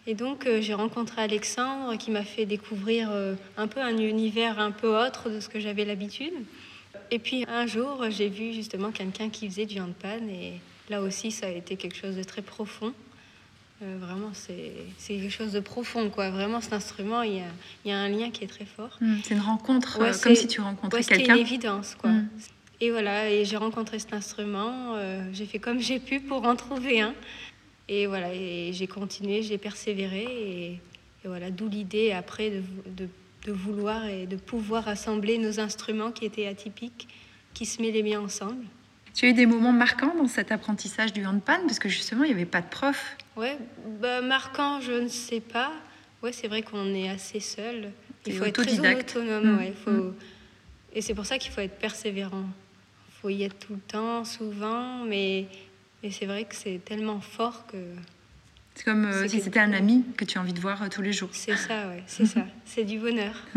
Et 0.07 0.14
donc, 0.14 0.47
euh, 0.47 0.62
j'ai 0.62 0.73
rencontré 0.73 1.21
Alexandre 1.21 1.97
qui 1.99 2.11
m'a 2.11 2.25
fait 2.25 2.47
découvrir 2.47 3.11
euh, 3.12 3.35
un 3.59 3.69
peu 3.69 3.80
un 3.80 3.97
univers 3.99 4.59
un 4.59 4.71
peu 4.71 4.99
autre 4.99 5.28
de 5.28 5.40
ce 5.40 5.49
que 5.50 5.61
j'avais 5.61 5.85
l'habitude. 5.85 6.33
Et 7.11 7.19
puis, 7.19 7.45
un 7.47 7.66
jour, 7.66 8.07
j'ai 8.09 8.28
vu 8.28 8.54
justement 8.54 8.92
quelqu'un 8.92 9.28
qui 9.28 9.47
faisait 9.49 9.66
du 9.66 9.78
handpan 9.78 10.26
et 10.28 10.54
Là 10.91 11.01
aussi, 11.01 11.31
ça 11.31 11.47
a 11.47 11.51
été 11.51 11.77
quelque 11.77 11.97
chose 11.97 12.17
de 12.17 12.25
très 12.25 12.43
profond. 12.43 12.93
Euh, 13.83 13.97
vraiment, 13.99 14.33
c'est 14.35 14.75
quelque 15.07 15.31
chose 15.31 15.53
de 15.53 15.61
profond, 15.61 16.11
quoi. 16.11 16.31
Vraiment, 16.31 16.61
cet 16.61 16.73
instrument, 16.73 17.23
il 17.23 17.37
y 17.37 17.41
a, 17.41 17.45
y 17.87 17.93
a 17.93 17.99
un 17.99 18.09
lien 18.09 18.31
qui 18.31 18.45
est 18.45 18.49
très 18.49 18.67
fort. 18.67 18.99
Hmm, 19.01 19.17
c'est 19.25 19.35
une 19.35 19.41
rencontre, 19.41 19.99
euh, 20.03 20.13
comme 20.23 20.35
si 20.35 20.49
tu 20.49 20.61
rencontrais 20.61 21.03
quelqu'un. 21.03 21.25
C'est 21.25 21.41
une 21.41 21.47
évidence, 21.47 21.95
quoi. 21.95 22.11
Hmm. 22.11 22.29
Et 22.83 22.91
voilà, 22.91 23.31
et 23.31 23.45
j'ai 23.45 23.57
rencontré 23.57 23.99
cet 23.99 24.13
instrument. 24.13 24.97
Euh, 24.97 25.23
j'ai 25.33 25.47
fait 25.47 25.59
comme 25.61 25.81
j'ai 25.81 26.01
pu 26.01 26.21
pour 26.21 26.45
en 26.45 26.57
trouver 26.57 27.01
un. 27.01 27.15
Et 27.89 28.07
voilà, 28.07 28.35
et 28.35 28.73
j'ai 28.73 28.87
continué, 28.87 29.43
j'ai 29.43 29.59
persévéré. 29.59 30.25
Et, 30.25 30.81
voilà, 31.25 31.51
d'où 31.51 31.69
l'idée 31.69 32.13
après 32.13 32.51
de, 32.51 32.63
de, 32.97 33.09
de, 33.47 33.53
vouloir 33.53 34.07
et 34.07 34.27
de 34.27 34.37
pouvoir 34.37 34.89
assembler 34.89 35.39
nos 35.39 35.61
instruments 35.61 36.11
qui 36.11 36.25
étaient 36.25 36.47
atypiques, 36.47 37.09
qui 37.55 37.67
se 37.67 37.81
mêlaient 37.81 38.03
bien 38.03 38.21
ensemble. 38.21 38.65
As 39.23 39.27
eu 39.27 39.33
des 39.35 39.45
moments 39.45 39.73
marquants 39.73 40.15
dans 40.17 40.29
cet 40.29 40.50
apprentissage 40.50 41.12
du 41.12 41.27
handpan? 41.27 41.61
Parce 41.67 41.79
que 41.79 41.91
justement, 41.91 42.25
il 42.25 42.29
n'y 42.29 42.35
avait 42.35 42.47
pas 42.47 42.62
de 42.62 42.69
prof. 42.69 43.17
Ouais, 43.37 43.59
bah, 44.00 44.23
marquant, 44.23 44.81
je 44.81 44.93
ne 44.93 45.09
sais 45.09 45.41
pas. 45.41 45.73
Ouais, 46.23 46.33
c'est 46.33 46.49
vrai 46.49 46.62
qu'on 46.62 46.95
est 46.95 47.09
assez 47.11 47.41
seul. 47.41 47.93
Il 48.25 48.33
faut 48.33 48.45
être 48.45 48.62
très 48.62 48.99
autonome. 48.99 49.57
Mmh. 49.57 49.73
faut... 49.85 49.91
Mmh. 49.91 50.15
Et 50.95 51.03
c'est 51.03 51.15
pour 51.15 51.27
ça 51.27 51.37
qu'il 51.39 51.53
faut 51.53 51.61
être 51.61 51.79
persévérant. 51.79 52.47
Il 53.09 53.21
faut 53.21 53.29
y 53.29 53.43
être 53.43 53.59
tout 53.59 53.75
le 53.75 53.81
temps, 53.81 54.25
souvent, 54.25 55.05
mais, 55.05 55.47
mais 56.03 56.11
c'est 56.11 56.27
vrai 56.27 56.45
que 56.45 56.55
c'est 56.55 56.81
tellement 56.83 57.21
fort 57.21 57.67
que. 57.67 57.77
C'est 58.75 58.85
comme 58.85 59.05
euh, 59.05 59.29
si 59.29 59.41
c'était 59.41 59.61
un 59.61 59.75
ami 59.75 60.05
que 60.17 60.25
tu 60.25 60.39
as 60.39 60.41
envie 60.41 60.55
de 60.55 60.61
voir 60.61 60.83
euh, 60.83 60.89
tous 60.89 61.03
les 61.03 61.12
jours. 61.12 61.29
C'est 61.33 61.57
ça, 61.57 61.89
ouais, 61.89 62.03
c'est 62.07 62.25
ça. 62.25 62.47
C'est 62.65 62.85
du 62.85 62.99
bonheur. 62.99 63.35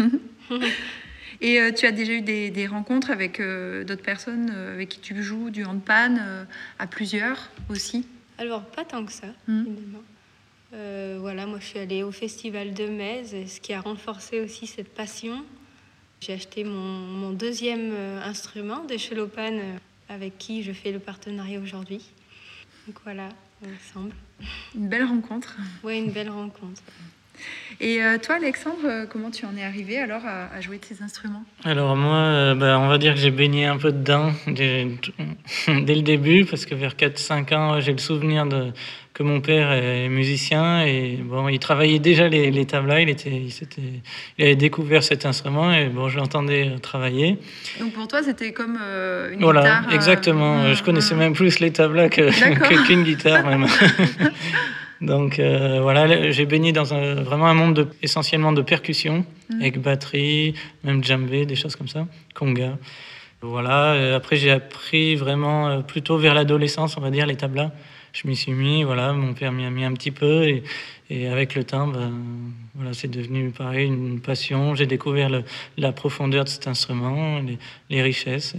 Et 1.42 1.60
euh, 1.60 1.72
tu 1.72 1.86
as 1.86 1.92
déjà 1.92 2.14
eu 2.14 2.22
des, 2.22 2.68
rencontres 2.68 3.12
avec 3.12 3.40
euh, 3.40 3.84
d'autres 3.84 4.04
personnes 4.04 4.52
euh, 4.54 4.74
avec 4.74 4.90
qui 4.90 5.00
tu 5.00 5.22
joues 5.22 5.50
du 5.50 5.66
handpan 5.66 6.46
à 6.80 6.88
plusieurs 6.88 7.50
aussi? 7.70 8.06
Alors, 8.38 8.64
pas 8.64 8.84
tant 8.84 9.06
que 9.06 9.12
ça, 9.12 9.28
hmm. 9.48 9.66
voilà, 11.20 11.46
moi 11.46 11.60
je 11.60 11.66
suis 11.66 11.80
allée 11.80 12.04
au 12.04 12.12
festival 12.12 12.74
de 12.74 12.88
Metz, 12.88 13.36
ce 13.48 13.60
qui 13.60 13.74
a 13.74 13.82
renforcé 13.82 14.42
aussi 14.42 14.68
cette 14.68 14.94
passion. 14.94 15.44
J'ai 16.20 16.34
acheté 16.34 16.64
mon, 16.64 16.72
mon 16.72 17.32
deuxième 17.32 17.94
instrument 18.24 18.84
de 18.86 18.98
Chelopan 18.98 19.60
avec 20.10 20.38
qui 20.38 20.64
je 20.64 20.72
fais 20.72 20.92
le 20.92 21.00
partenariat 21.00 21.60
aujourd'hui. 21.60 22.02
Donc 22.88 22.98
voilà, 23.04 23.30
ensemble. 23.64 24.14
Une 24.76 24.88
belle 24.88 25.06
rencontre. 25.06 25.58
Oui, 25.84 26.00
une 26.00 26.12
belle 26.12 26.30
rencontre. 26.30 26.82
Et 27.80 28.02
euh, 28.02 28.18
toi, 28.18 28.36
Alexandre, 28.36 28.86
euh, 28.86 29.06
comment 29.06 29.30
tu 29.30 29.46
en 29.46 29.58
es 29.58 29.64
arrivé 29.64 30.00
alors 30.00 30.22
à, 30.26 30.62
jouer 30.62 30.78
de 30.78 30.86
ces 30.86 31.04
instruments? 31.04 31.44
Alors 31.66 31.96
moi, 31.96 32.16
euh, 32.16 32.56
bah, 32.56 32.80
on 32.80 32.88
va 32.88 32.98
dire 32.98 33.14
que 33.14 33.20
j'ai 33.20 33.32
baigné 33.32 33.66
un 33.66 33.78
peu 33.78 33.92
dedans 33.92 34.32
dès, 34.48 34.88
dès 35.68 35.96
le 35.96 36.02
début, 36.02 36.46
parce 36.46 36.66
que 36.66 36.76
vers 36.76 36.94
4-5 36.94 37.54
ans, 37.54 37.80
j'ai 37.82 37.92
le 37.92 37.98
souvenir 37.98 38.46
de, 38.46 38.72
que 39.14 39.24
mon 39.24 39.42
père 39.42 39.72
est 39.74 40.08
musicien 40.08 40.86
et 40.86 41.20
bon, 41.22 41.50
il 41.50 41.60
travaillait 41.60 42.00
déjà 42.00 42.28
les, 42.28 42.52
les 42.52 42.66
tablas, 42.66 43.02
il, 43.02 43.10
était, 43.10 43.30
il, 43.30 43.52
il, 44.38 44.44
avait 44.46 44.56
découvert 44.56 45.04
cet 45.04 45.26
instrument 45.26 45.74
et 45.74 45.90
bon, 45.90 46.08
je 46.10 46.18
l'entendais 46.18 46.76
travailler. 46.82 47.38
Donc 47.80 47.92
pour 47.94 48.08
toi, 48.08 48.24
c'était 48.24 48.54
comme 48.54 48.78
une 49.32 49.42
voilà, 49.42 49.62
guitare 49.62 49.82
Voilà, 49.84 49.96
exactement. 49.96 50.74
je 50.74 50.84
connaissais 50.84 51.16
même 51.16 51.34
plus 51.34 51.60
les 51.60 51.74
tablas 51.74 52.10
qu'une 52.10 52.32
que, 52.32 53.04
guitare 53.04 53.46
même. 53.46 53.68
Donc 55.04 55.38
euh, 55.38 55.80
voilà, 55.82 56.32
j'ai 56.32 56.46
baigné 56.46 56.72
dans 56.72 56.94
un, 56.94 57.16
vraiment 57.16 57.48
un 57.48 57.54
monde 57.54 57.74
de, 57.76 57.88
essentiellement 58.02 58.54
de 58.54 58.62
percussion, 58.62 59.26
mm. 59.50 59.60
avec 59.60 59.80
batterie, 59.80 60.54
même 60.86 61.04
djembé, 61.04 61.46
des 61.46 61.56
choses 61.56 61.76
comme 61.76 61.90
ça, 61.90 62.08
conga. 62.34 62.78
Voilà, 63.42 64.16
après 64.16 64.38
j'ai 64.38 64.52
appris 64.52 65.16
vraiment 65.16 65.68
euh, 65.68 65.80
plutôt 65.82 66.18
vers 66.18 66.34
l'adolescence, 66.34 66.96
on 66.96 67.02
va 67.02 67.12
dire, 67.12 67.26
les 67.26 67.36
tablas. 67.36 67.72
Je 68.14 68.28
m'y 68.28 68.36
suis 68.36 68.54
mis, 68.54 68.84
voilà, 68.84 69.12
mon 69.12 69.34
père 69.34 69.52
m'y 69.52 69.66
a 69.66 69.70
mis 69.70 69.84
un 69.84 69.92
petit 69.92 70.12
peu 70.12 70.48
et, 70.48 70.64
et 71.10 71.28
avec 71.28 71.56
le 71.56 71.66
temps, 71.66 71.88
ben, 71.88 72.14
voilà, 72.76 72.94
c'est 72.94 73.10
devenu 73.10 73.50
pareil 73.50 73.88
une 73.88 74.22
passion. 74.22 74.74
J'ai 74.76 74.86
découvert 74.86 75.30
le, 75.30 75.44
la 75.78 75.92
profondeur 75.92 76.46
de 76.46 76.50
cet 76.50 76.68
instrument, 76.68 77.40
les, 77.40 77.58
les 77.90 78.02
richesses. 78.02 78.56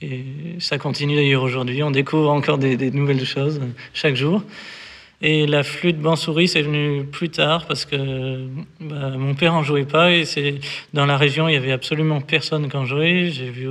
Et, 0.00 0.06
et, 0.06 0.24
ça 0.60 0.78
continue 0.78 1.16
d'ailleurs 1.16 1.42
aujourd'hui. 1.42 1.82
On 1.82 1.90
découvre 1.90 2.30
encore 2.30 2.58
des, 2.58 2.76
des 2.76 2.92
nouvelles 2.92 3.24
choses 3.24 3.60
chaque 3.92 4.14
jour. 4.14 4.44
Et 5.22 5.46
la 5.46 5.62
flûte 5.62 5.98
bansouris, 5.98 6.48
c'est 6.48 6.62
venu 6.62 7.04
plus 7.04 7.30
tard 7.30 7.66
parce 7.66 7.84
que 7.84 7.96
bah, 8.80 9.10
mon 9.16 9.34
père 9.34 9.54
en 9.54 9.62
jouait 9.62 9.86
pas 9.86 10.12
et 10.12 10.24
c'est 10.24 10.56
dans 10.92 11.06
la 11.06 11.16
région 11.16 11.48
il 11.48 11.54
y 11.54 11.56
avait 11.56 11.72
absolument 11.72 12.20
personne 12.20 12.68
qui 12.68 12.76
en 12.76 12.84
jouait. 12.84 13.30
J'ai 13.30 13.48
vu, 13.48 13.68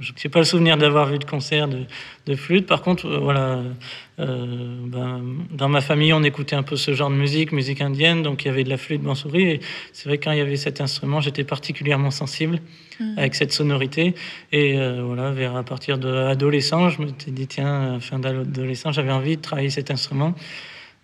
je 0.00 0.12
n'ai 0.12 0.30
pas 0.30 0.40
le 0.40 0.44
souvenir 0.44 0.76
d'avoir 0.76 1.06
vu 1.06 1.18
de 1.18 1.24
concert 1.24 1.68
de, 1.68 1.84
de, 2.26 2.34
flûte. 2.34 2.66
Par 2.66 2.82
contre, 2.82 3.06
euh, 3.06 3.18
voilà, 3.18 3.60
euh, 4.20 4.76
ben, 4.86 5.22
dans 5.50 5.68
ma 5.68 5.80
famille 5.80 6.12
on 6.12 6.22
écoutait 6.22 6.56
un 6.56 6.62
peu 6.62 6.76
ce 6.76 6.92
genre 6.92 7.10
de 7.10 7.14
musique, 7.14 7.52
musique 7.52 7.80
indienne, 7.80 8.22
donc 8.22 8.44
il 8.44 8.48
y 8.48 8.50
avait 8.50 8.64
de 8.64 8.68
la 8.68 8.76
flûte 8.76 9.02
bansouris. 9.02 9.42
Et 9.42 9.60
c'est 9.92 10.08
vrai 10.08 10.18
que 10.18 10.24
quand 10.24 10.32
il 10.32 10.38
y 10.38 10.42
avait 10.42 10.56
cet 10.56 10.80
instrument, 10.80 11.20
j'étais 11.20 11.44
particulièrement 11.44 12.10
sensible 12.10 12.58
mmh. 13.00 13.18
avec 13.18 13.34
cette 13.34 13.52
sonorité. 13.52 14.14
Et 14.52 14.78
euh, 14.78 15.02
voilà, 15.04 15.30
vers 15.30 15.56
à 15.56 15.62
partir 15.62 15.98
de 15.98 16.08
l'adolescence, 16.08 16.94
je 16.94 17.02
me 17.02 17.08
suis 17.18 17.32
dit 17.32 17.46
tiens, 17.46 17.98
fin 18.00 18.18
d'adolescence, 18.18 18.94
j'avais 18.94 19.12
envie 19.12 19.36
de 19.36 19.42
travailler 19.42 19.70
cet 19.70 19.90
instrument. 19.90 20.34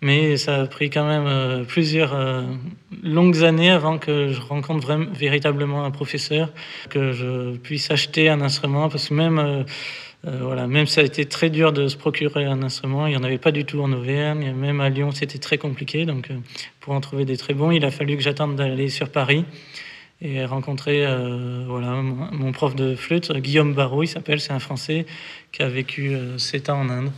Mais 0.01 0.37
ça 0.37 0.61
a 0.61 0.67
pris 0.67 0.91
quand 0.91 1.07
même 1.07 1.25
euh, 1.25 1.63
plusieurs 1.63 2.13
euh, 2.13 2.43
longues 3.01 3.43
années 3.43 3.71
avant 3.71 3.97
que 3.97 4.31
je 4.31 4.39
rencontre 4.39 4.95
véritablement 5.13 5.85
un 5.85 5.91
professeur, 5.91 6.51
que 6.89 7.13
je 7.13 7.57
puisse 7.57 7.89
acheter 7.89 8.29
un 8.29 8.41
instrument, 8.41 8.89
parce 8.89 9.09
que 9.09 9.15
même, 9.15 9.39
euh, 9.39 9.63
voilà, 10.23 10.67
même 10.67 10.85
ça 10.85 11.01
a 11.01 11.03
été 11.03 11.25
très 11.25 11.49
dur 11.49 11.73
de 11.73 11.87
se 11.87 11.97
procurer 11.97 12.45
un 12.45 12.61
instrument, 12.61 13.07
il 13.07 13.11
n'y 13.11 13.17
en 13.17 13.23
avait 13.23 13.39
pas 13.39 13.51
du 13.51 13.65
tout 13.65 13.81
en 13.81 13.91
Auvergne, 13.91 14.53
même 14.53 14.81
à 14.81 14.89
Lyon 14.89 15.09
c'était 15.11 15.39
très 15.39 15.57
compliqué, 15.57 16.05
donc 16.05 16.29
pour 16.79 16.93
en 16.93 17.01
trouver 17.01 17.25
des 17.25 17.37
très 17.37 17.55
bons, 17.55 17.71
il 17.71 17.83
a 17.83 17.89
fallu 17.89 18.17
que 18.17 18.23
j'attende 18.23 18.55
d'aller 18.55 18.89
sur 18.89 19.09
Paris 19.09 19.45
et 20.21 20.45
rencontrer 20.45 21.05
voilà, 21.67 22.01
mon 22.01 22.51
prof 22.51 22.75
de 22.75 22.95
flûte, 22.95 23.31
Guillaume 23.31 23.73
Barrault, 23.73 24.03
il 24.03 24.07
s'appelle, 24.07 24.39
c'est 24.39 24.53
un 24.53 24.59
Français 24.59 25.05
qui 25.51 25.61
a 25.61 25.69
vécu 25.69 26.15
7 26.37 26.69
ans 26.69 26.81
en 26.81 26.89
Inde. 26.89 27.11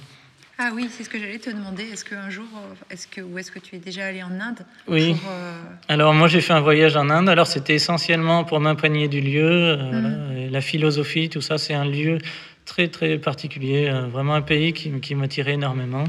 Ah 0.62 0.72
oui, 0.75 0.89
c'est 0.92 1.06
ce 1.06 1.10
que 1.10 1.18
j'allais 1.18 1.39
te 1.39 1.50
demander. 1.50 1.84
Est-ce 1.84 2.04
qu'un 2.04 2.30
jour, 2.30 2.44
euh, 2.54 2.94
est-ce 2.94 3.08
que, 3.08 3.22
ou 3.22 3.38
est-ce 3.38 3.50
que 3.50 3.60
tu 3.60 3.78
es 3.78 3.80
déjà 3.80 4.08
allé 4.08 4.22
en 4.22 4.42
Inde 4.42 4.60
Oui. 4.89 5.16
Euh, 5.25 5.54
Alors 5.88 6.13
moi, 6.13 6.28
j'ai 6.28 6.42
fait 6.42 6.51
un 6.51 6.60
voyage 6.60 6.98
en 6.98 7.10
Inde. 7.10 7.30
Alors 7.30 7.48
c'était 7.48 7.75
essentiellement 7.75 8.44
pour 8.44 8.60
m'imprégner 8.60 9.08
du 9.08 9.22
lieu, 9.22 9.50
euh, 9.50 9.78
mhm. 9.78 10.51
la 10.51 10.60
philosophie, 10.60 11.30
tout 11.30 11.39
ça. 11.39 11.58
C'est 11.58 11.74
un 11.74 11.86
lieu 11.86 12.18
très 12.66 12.89
très 12.89 13.18
particulier, 13.18 13.89
vraiment 14.12 14.34
un 14.36 14.42
pays 14.42 14.74
qui, 14.74 14.92
qui 15.00 15.16
m'attirait 15.16 15.54
énormément. 15.54 16.04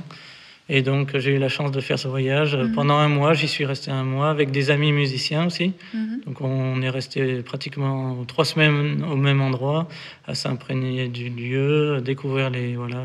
Et 0.69 0.83
donc 0.83 1.17
j'ai 1.17 1.37
eu 1.37 1.39
la 1.39 1.49
chance 1.49 1.71
de 1.71 1.81
faire 1.81 2.01
ce 2.01 2.09
voyage 2.09 2.57
mhm. 2.57 2.73
pendant 2.73 2.97
un 2.97 3.09
mois. 3.09 3.35
J'y 3.35 3.47
suis 3.47 3.65
resté 3.65 3.93
un 3.93 4.03
mois 4.03 4.31
avec 4.31 4.51
des 4.51 4.73
amis 4.73 4.91
musiciens 4.91 5.47
aussi. 5.47 5.75
Mhm. 5.95 6.23
Donc 6.27 6.41
on 6.41 6.83
est 6.83 6.91
resté 6.91 7.45
pratiquement 7.45 8.25
trois 8.25 8.45
semaines 8.45 9.05
au 9.05 9.15
même 9.15 9.43
endroit, 9.43 9.87
à 10.27 10.35
s'imprégner 10.35 11.07
du 11.07 11.31
lieu, 11.31 12.01
découvrir 12.01 12.51
les 12.51 12.75
voilà 12.75 13.05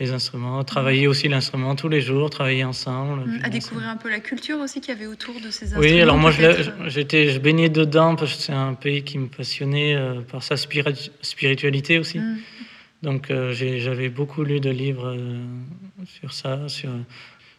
les 0.00 0.10
instruments, 0.10 0.64
travailler 0.64 1.06
aussi 1.06 1.28
l'instrument 1.28 1.76
tous 1.76 1.88
les 1.88 2.00
jours, 2.00 2.28
travailler 2.28 2.64
ensemble. 2.64 3.22
À 3.44 3.48
découvrir 3.48 3.88
un 3.88 3.96
peu 3.96 4.10
la 4.10 4.18
culture 4.18 4.58
aussi 4.58 4.80
qu'il 4.80 4.92
y 4.92 4.96
avait 4.96 5.06
autour 5.06 5.36
de 5.40 5.50
ces 5.50 5.66
instruments. 5.66 5.86
Oui, 5.86 6.00
alors 6.00 6.16
moi 6.16 6.32
j'étais, 6.86 7.30
je 7.30 7.38
baignais 7.38 7.68
dedans 7.68 8.16
parce 8.16 8.34
que 8.34 8.42
c'est 8.42 8.52
un 8.52 8.74
pays 8.74 9.04
qui 9.04 9.18
me 9.18 9.28
passionnait 9.28 9.94
euh, 9.94 10.20
par 10.20 10.42
sa 10.42 10.56
spiritualité 10.56 11.98
aussi. 11.98 12.18
Mm. 12.18 12.38
Donc 13.02 13.30
euh, 13.30 13.52
j'avais 13.52 14.08
beaucoup 14.08 14.42
lu 14.42 14.58
de 14.58 14.70
livres 14.70 15.14
euh, 15.16 15.44
sur 16.06 16.32
ça, 16.32 16.68
sur. 16.68 16.90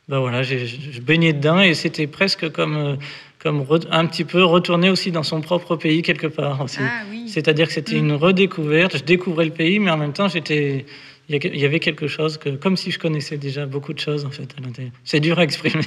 Ben 0.07 0.19
voilà, 0.19 0.43
je 0.43 1.01
baignais 1.01 1.33
dedans 1.33 1.61
et 1.61 1.73
c'était 1.73 2.05
presque 2.05 2.51
comme 2.51 2.97
comme 3.39 3.65
un 3.91 4.05
petit 4.07 4.23
peu 4.23 4.43
retourner 4.43 4.89
aussi 4.89 5.11
dans 5.11 5.23
son 5.23 5.41
propre 5.41 5.75
pays 5.75 6.01
quelque 6.01 6.27
part 6.27 6.61
aussi. 6.61 6.79
Ah, 6.81 7.03
oui. 7.09 7.27
C'est-à-dire 7.27 7.67
que 7.67 7.73
c'était 7.73 7.95
mm. 7.95 8.05
une 8.05 8.13
redécouverte. 8.13 8.97
Je 8.97 9.03
découvrais 9.03 9.45
le 9.45 9.51
pays, 9.51 9.79
mais 9.79 9.89
en 9.89 9.97
même 9.97 10.13
temps 10.13 10.27
j'étais 10.27 10.85
il 11.27 11.57
y 11.57 11.65
avait 11.65 11.79
quelque 11.79 12.07
chose 12.07 12.37
que, 12.37 12.49
comme 12.49 12.77
si 12.77 12.91
je 12.91 12.99
connaissais 12.99 13.37
déjà 13.37 13.65
beaucoup 13.65 13.93
de 13.93 13.99
choses 13.99 14.25
en 14.25 14.29
fait 14.29 14.47
à 14.57 14.61
l'intérieur. 14.61 14.93
C'est 15.03 15.19
dur 15.19 15.39
à 15.39 15.43
exprimer. 15.43 15.83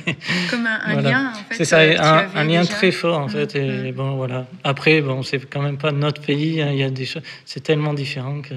Comme 0.51 0.67
un, 0.67 1.01
lien 1.01 1.33
en 1.33 1.35
fait. 1.35 1.55
C'est 1.57 1.65
ça, 1.65 1.79
un, 1.79 2.45
lien 2.45 2.65
très 2.65 2.91
fort 2.91 3.19
en 3.21 3.29
fait. 3.29 3.55
Et 3.55 3.93
mm. 3.93 3.95
bon 3.95 4.17
voilà. 4.17 4.47
Après 4.65 5.01
bon, 5.01 5.23
c'est 5.23 5.49
quand 5.49 5.63
même 5.63 5.79
pas 5.79 5.93
notre 5.93 6.21
pays. 6.23 6.61
Hein, 6.61 6.71
il 6.73 6.79
y 6.79 6.83
a 6.83 6.91
des 6.91 7.05
choses. 7.05 7.23
C'est 7.45 7.63
tellement 7.63 7.95
différent 7.95 8.43
que. 8.43 8.55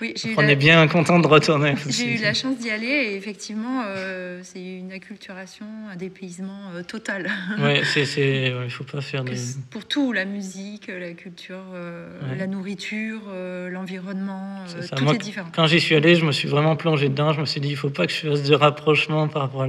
Oui, 0.00 0.14
on 0.36 0.42
est 0.42 0.56
bien 0.56 0.86
content 0.88 1.20
de 1.20 1.26
retourner. 1.28 1.74
J'ai 1.88 2.16
eu 2.16 2.22
la 2.22 2.34
chance 2.34 2.58
d'y 2.58 2.70
aller 2.70 2.86
et 2.86 3.16
effectivement, 3.16 3.84
euh, 3.86 4.40
c'est 4.42 4.62
une 4.62 4.92
acculturation, 4.92 5.66
un 5.92 5.96
dépaysement 5.96 6.70
euh, 6.74 6.82
total. 6.82 7.30
Ouais, 7.58 7.82
c'est, 7.84 8.52
il 8.64 8.70
faut 8.70 8.84
pas 8.84 9.00
faire 9.00 9.24
de. 9.24 9.32
Pour 9.70 9.86
tout, 9.86 10.12
la 10.12 10.24
musique, 10.24 10.88
la 10.88 11.12
culture, 11.12 11.62
euh, 11.74 12.06
la 12.36 12.46
nourriture, 12.46 13.22
l'environnement, 13.70 14.64
tout 14.94 15.08
est 15.10 15.18
différent. 15.18 15.48
Quand 15.54 15.66
j'y 15.66 15.80
suis 15.80 15.94
allé 15.94 16.15
je 16.18 16.24
me 16.24 16.32
suis 16.32 16.48
vraiment 16.48 16.76
plongé 16.76 17.08
dedans. 17.08 17.32
Je 17.32 17.40
me 17.40 17.46
suis 17.46 17.60
dit, 17.60 17.68
il 17.68 17.76
faut 17.76 17.90
pas 17.90 18.06
que 18.06 18.12
je 18.12 18.28
fasse 18.28 18.42
de 18.42 18.54
rapprochement 18.54 19.28
par 19.28 19.42
rapport 19.42 19.66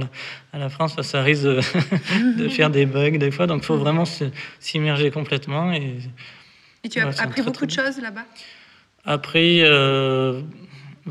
à 0.52 0.58
la, 0.58 0.68
France, 0.68 1.00
ça 1.02 1.22
risque 1.22 1.44
de, 2.38 2.48
faire 2.48 2.70
des 2.70 2.86
bugs 2.86 3.18
des 3.18 3.30
fois. 3.30 3.46
Donc, 3.46 3.62
il 3.62 3.66
faut 3.66 3.76
vraiment 3.76 4.04
s'immerger 4.60 5.10
complètement. 5.10 5.72
Et, 5.72 5.96
et 6.84 6.88
tu 6.88 7.00
as 7.00 7.08
appris 7.20 7.42
beaucoup 7.42 7.66
de 7.66 7.70
choses 7.70 8.00
là-bas? 8.00 8.24
Appris, 9.04 9.62
euh, 9.62 10.42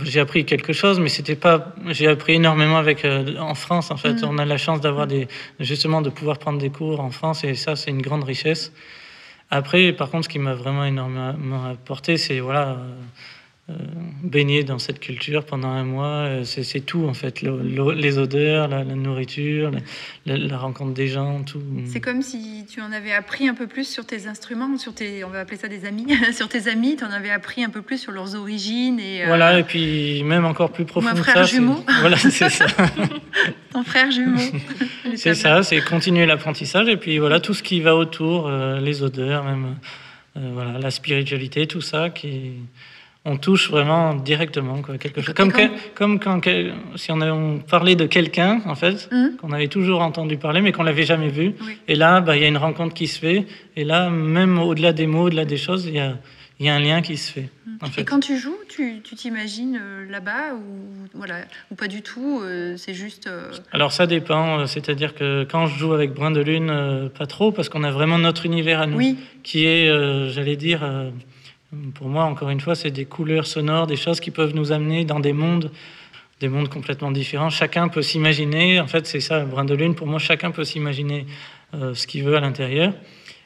j'ai 0.02 0.20
appris 0.20 0.46
quelque 0.46 0.74
chose, 0.74 1.00
mais 1.00 1.10
c'était 1.10 1.36
pas. 1.36 1.74
J'ai 1.88 2.08
appris 2.08 2.34
énormément 2.34 2.78
avec 2.78 3.06
euh, 3.06 3.38
en 3.38 3.56
France. 3.56 3.92
En 3.92 3.98
fait, 3.98 4.22
mm. 4.22 4.26
on 4.26 4.38
a 4.38 4.46
la 4.46 4.58
chance 4.58 4.82
d'avoir 4.82 5.08
des, 5.08 5.28
justement, 5.60 6.02
de 6.02 6.10
pouvoir 6.10 6.38
prendre 6.38 6.60
des 6.60 6.70
cours 6.70 7.00
en 7.00 7.12
France, 7.12 7.44
et 7.44 7.56
ça, 7.56 7.76
c'est 7.76 7.92
une 7.92 8.02
grande 8.02 8.24
richesse. 8.24 8.72
Après, 9.50 9.94
par 9.94 10.10
contre, 10.10 10.26
ce 10.26 10.30
qui 10.30 10.40
m'a 10.40 10.54
vraiment 10.54 10.86
énormément 10.86 11.66
apporté, 11.66 12.18
c'est 12.18 12.40
voilà. 12.40 12.70
Euh, 12.70 12.76
baigner 14.24 14.64
dans 14.64 14.80
cette 14.80 15.00
culture 15.00 15.46
pendant 15.46 15.68
un 15.68 15.84
mois, 15.84 16.26
euh, 16.26 16.44
c'est 16.44 16.80
tout 16.80 17.06
en 17.06 17.14
fait, 17.14 17.42
les 17.42 18.18
odeurs, 18.18 18.68
la, 18.68 18.84
nourriture, 18.84 19.72
la, 20.26 20.58
rencontre 20.58 20.94
des 20.94 21.08
gens, 21.08 21.44
tout. 21.44 21.62
C'est 21.86 22.00
comme 22.00 22.22
si 22.22 22.66
tu 22.70 22.82
en 22.82 22.92
avais 22.92 23.12
appris 23.12 23.48
un 23.48 23.54
peu 23.54 23.68
plus 23.68 23.88
sur 23.88 24.06
tes 24.06 24.28
instruments, 24.28 24.78
sur 24.78 24.94
tes, 24.94 25.24
on 25.24 25.30
va 25.30 25.42
appeler 25.42 25.58
ça 25.58 25.68
des 25.68 25.86
amis, 25.86 26.08
sur 26.32 26.48
tes 26.48 26.70
amis, 26.70 26.96
tu 26.96 27.04
en 27.04 27.12
avais 27.12 27.30
appris 27.30 27.64
un 27.64 27.70
peu 27.70 27.82
plus 27.82 27.98
sur 27.98 28.12
leurs 28.12 28.36
origines 28.36 29.00
et. 29.00 29.24
Euh, 29.24 29.28
voilà, 29.28 29.60
et 29.60 29.64
puis 29.64 30.24
même 30.24 30.46
encore 30.46 30.72
plus 30.72 30.86
profond. 30.86 31.16
Frère 31.16 31.46
jumeau. 31.46 31.84
Voilà, 32.00 32.18
c'est 32.18 32.32
ça. 32.32 32.68
Ton 33.72 33.84
frère 33.84 34.12
jumeau. 34.12 34.40
c'est 35.16 35.34
ça, 35.34 35.64
c'est 35.64 35.82
continuer 35.82 36.26
l'apprentissage 36.26 36.88
et 36.88 36.98
puis 36.98 37.18
voilà 37.18 37.40
tout 37.40 37.54
ce 37.54 37.64
qui 37.64 37.82
va 37.82 37.96
autour, 37.96 38.50
les 38.50 39.04
odeurs, 39.04 39.44
même 39.44 39.76
voilà 40.36 40.80
la 40.80 40.92
spiritualité, 40.92 41.68
tout 41.68 41.82
ça 41.82 42.10
qui 42.10 42.54
on 43.26 43.38
touche 43.38 43.70
vraiment 43.70 44.16
directement 44.16 44.82
quoi, 44.82 44.98
quelque 44.98 45.22
chose. 45.22 45.36
Comme, 45.36 45.52
comme 45.96 46.20
quand 46.20 46.42
si 46.96 47.12
on, 47.12 47.20
avait 47.20 47.60
parlé 47.70 47.96
de 47.96 48.06
quelqu'un, 48.06 48.62
en 48.66 48.76
fait, 48.76 49.10
hum. 49.12 49.36
qu'on 49.38 49.52
avait 49.52 49.68
toujours 49.68 50.02
entendu 50.02 50.38
parler, 50.38 50.62
mais 50.62 50.72
qu'on 50.72 50.84
l'avait 50.84 51.04
jamais 51.04 51.28
vu. 51.28 51.54
Et 51.88 51.96
là, 51.96 52.22
bah, 52.22 52.38
il 52.38 52.42
y 52.42 52.46
a 52.46 52.48
une 52.48 52.58
rencontre 52.58 52.94
qui 52.94 53.08
se 53.08 53.20
fait. 53.20 53.46
Et 53.76 53.84
là, 53.84 54.10
même 54.10 54.58
au-delà 54.60 54.94
des 54.94 55.08
mots, 55.08 55.24
au-delà 55.24 55.44
des 55.44 55.58
choses, 55.58 55.86
il 55.86 55.96
y 55.96 56.00
a, 56.00 56.16
y 56.62 56.70
a, 56.70 56.76
un 56.76 56.80
lien 56.80 57.02
qui 57.02 57.18
se 57.18 57.32
fait. 57.32 57.50
Hum. 57.68 57.90
Et 57.98 58.06
quand 58.06 58.22
tu 58.22 58.38
joues, 58.38 58.58
tu 58.70 59.02
t'imagines 59.02 59.78
euh, 59.82 60.10
là-bas 60.10 60.56
ou, 60.56 61.08
voilà, 61.14 61.42
ou 61.70 61.76
pas 61.76 61.88
du 61.88 62.02
tout 62.02 62.42
euh, 62.42 62.76
C'est 62.78 62.94
juste. 62.94 63.28
Euh, 63.28 63.52
Alors 63.74 63.92
ça 63.92 64.08
dépend. 64.08 64.66
C'est-à-dire 64.68 65.14
que 65.14 65.44
quand 65.44 65.68
je 65.68 65.78
joue 65.78 65.94
avec 65.94 66.14
Brin 66.14 66.32
de 66.32 66.42
Lune, 66.42 67.10
pas 67.18 67.26
trop, 67.26 67.52
parce 67.52 67.68
qu'on 67.68 67.84
a 67.84 67.92
vraiment 67.92 68.20
notre 68.20 68.46
univers 68.46 68.80
à 68.80 68.88
nous, 68.88 69.18
qui 69.44 69.66
est, 69.66 70.30
j'allais 70.30 70.56
dire 70.56 70.82
pour 71.96 72.08
moi, 72.08 72.24
encore 72.24 72.50
une 72.50 72.62
fois, 72.62 72.76
c'est 72.76 72.92
des 72.92 73.06
couleurs 73.06 73.46
sonores, 73.46 73.88
des 73.88 73.98
choses 73.98 74.20
qui 74.20 74.32
peuvent 74.32 74.56
nous 74.56 74.72
amener 74.72 75.06
dans 75.06 75.20
des 75.20 75.34
mondes 75.34 75.72
des 76.40 76.50
mondes 76.50 76.70
complètement 76.70 77.12
différents. 77.12 77.50
Chacun 77.50 77.88
peut 77.88 78.02
s'imaginer, 78.02 78.80
en 78.80 78.88
fait 78.88 79.08
c'est 79.08 79.20
ça, 79.20 79.44
Brin 79.44 79.66
de 79.66 79.74
Lune, 79.74 79.96
pour 79.96 80.08
moi 80.08 80.20
chacun 80.20 80.52
peut 80.52 80.64
s'imaginer 80.64 81.26
euh, 81.74 81.94
ce 81.94 82.06
qu'il 82.06 82.24
veut 82.24 82.36
à 82.36 82.40
l'intérieur. 82.40 82.94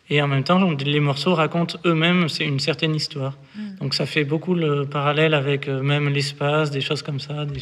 Et 0.10 0.22
en 0.22 0.28
même 0.28 0.44
temps, 0.44 0.60
les 0.72 1.00
morceaux 1.00 1.34
racontent 1.34 1.78
eux-mêmes 1.86 2.28
c'est 2.28 2.44
une 2.44 2.60
certaine 2.60 2.94
histoire. 2.96 3.38
Mm. 3.56 3.76
Donc 3.80 3.94
ça 3.94 4.06
fait 4.06 4.26
beaucoup 4.26 4.56
le 4.56 4.86
parallèle 4.86 5.34
avec 5.34 5.68
euh, 5.68 5.82
même 5.82 6.10
l'espace, 6.10 6.70
des 6.70 6.82
choses 6.82 7.02
comme 7.02 7.20
ça, 7.20 7.46
des, 7.46 7.62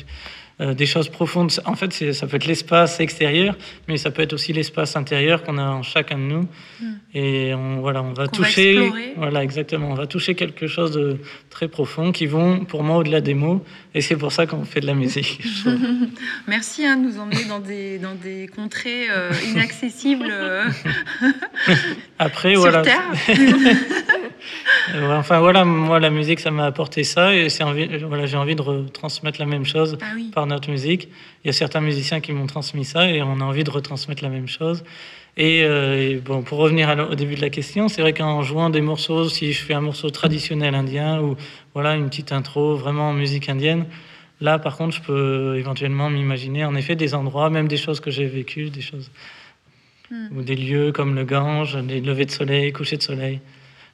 euh, 0.61 0.73
des 0.73 0.85
choses 0.85 1.07
profondes. 1.07 1.51
En 1.65 1.75
fait, 1.75 2.13
ça 2.13 2.27
peut 2.27 2.35
être 2.35 2.45
l'espace 2.45 2.99
extérieur, 2.99 3.57
mais 3.87 3.97
ça 3.97 4.11
peut 4.11 4.21
être 4.21 4.33
aussi 4.33 4.51
l'espace 4.51 4.97
intérieur 4.97 5.43
qu'on 5.43 5.57
a 5.57 5.63
en 5.63 5.83
chacun 5.83 6.17
de 6.17 6.23
nous. 6.23 6.47
Hmm. 6.81 6.93
Et 7.13 7.53
on, 7.53 7.79
voilà, 7.79 8.03
on 8.03 8.11
va 8.11 8.27
toucher. 8.27 8.91
voilà, 9.15 9.41
exactement. 9.41 9.89
On 9.89 9.95
va 9.95 10.05
toucher 10.05 10.35
quelque 10.35 10.67
chose 10.67 10.91
de 10.91 11.17
très 11.49 11.67
profond 11.67 12.11
qui 12.11 12.25
vont, 12.25 12.65
pour 12.65 12.83
moi, 12.83 12.97
au-delà 12.97 13.21
des 13.21 13.33
mots. 13.33 13.63
Et 13.95 14.01
c'est 14.01 14.17
pour 14.17 14.31
ça 14.31 14.45
qu'on 14.47 14.65
fait 14.65 14.81
de 14.81 14.87
la 14.87 14.95
musique. 14.95 15.41
Merci 16.47 16.85
hein, 16.85 16.97
de 16.97 17.03
nous 17.03 17.19
emmener 17.19 17.45
dans 17.45 17.59
des, 17.59 17.97
dans 17.97 18.15
des 18.15 18.47
contrées 18.53 19.09
euh, 19.09 19.31
inaccessibles. 19.51 20.31
Après, 22.21 22.53
voilà. 22.55 22.83
enfin 25.11 25.39
voilà, 25.39 25.63
moi 25.63 26.01
la 26.01 26.09
musique 26.09 26.41
ça 26.41 26.51
m'a 26.51 26.65
apporté 26.65 27.05
ça 27.05 27.33
et 27.33 27.47
c'est 27.47 27.63
envie, 27.63 27.87
voilà, 27.99 28.25
j'ai 28.25 28.35
envie 28.35 28.57
de 28.57 28.61
retransmettre 28.61 29.39
la 29.39 29.45
même 29.45 29.65
chose 29.65 29.97
ah 30.01 30.05
par 30.33 30.45
notre 30.45 30.69
musique. 30.69 31.07
Il 31.43 31.47
y 31.47 31.49
a 31.49 31.53
certains 31.53 31.79
musiciens 31.79 32.19
qui 32.19 32.33
m'ont 32.33 32.45
transmis 32.45 32.83
ça 32.83 33.09
et 33.09 33.21
on 33.21 33.39
a 33.39 33.43
envie 33.43 33.63
de 33.63 33.71
retransmettre 33.71 34.21
la 34.21 34.29
même 34.29 34.49
chose. 34.49 34.83
Et, 35.37 35.61
euh, 35.63 36.19
bon, 36.23 36.41
pour 36.41 36.57
revenir 36.57 37.07
au 37.09 37.15
début 37.15 37.35
de 37.35 37.41
la 37.41 37.49
question, 37.49 37.87
c'est 37.87 38.01
vrai 38.01 38.11
qu'en 38.11 38.41
jouant 38.41 38.69
des 38.69 38.81
morceaux, 38.81 39.29
si 39.29 39.53
je 39.53 39.63
fais 39.63 39.73
un 39.73 39.79
morceau 39.79 40.09
traditionnel 40.09 40.75
indien 40.75 41.21
ou 41.21 41.37
voilà 41.73 41.95
une 41.95 42.09
petite 42.09 42.33
intro 42.33 42.75
vraiment 42.75 43.11
en 43.11 43.13
musique 43.13 43.47
indienne, 43.47 43.85
là 44.41 44.59
par 44.59 44.75
contre 44.75 44.93
je 44.93 45.01
peux 45.01 45.55
éventuellement 45.57 46.09
m'imaginer 46.09 46.65
en 46.65 46.75
effet 46.75 46.97
des 46.97 47.15
endroits, 47.15 47.49
même 47.49 47.69
des 47.69 47.77
choses 47.77 48.01
que 48.01 48.11
j'ai 48.11 48.25
vécues, 48.25 48.69
des 48.69 48.81
choses 48.81 49.09
hmm. 50.11 50.37
ou 50.37 50.41
des 50.41 50.55
lieux 50.55 50.91
comme 50.91 51.15
le 51.15 51.23
Gange, 51.23 51.77
les 51.77 52.01
levées 52.01 52.25
de 52.25 52.31
soleil, 52.31 52.71
coucher 52.71 52.97
de 52.97 53.03
soleil. 53.03 53.39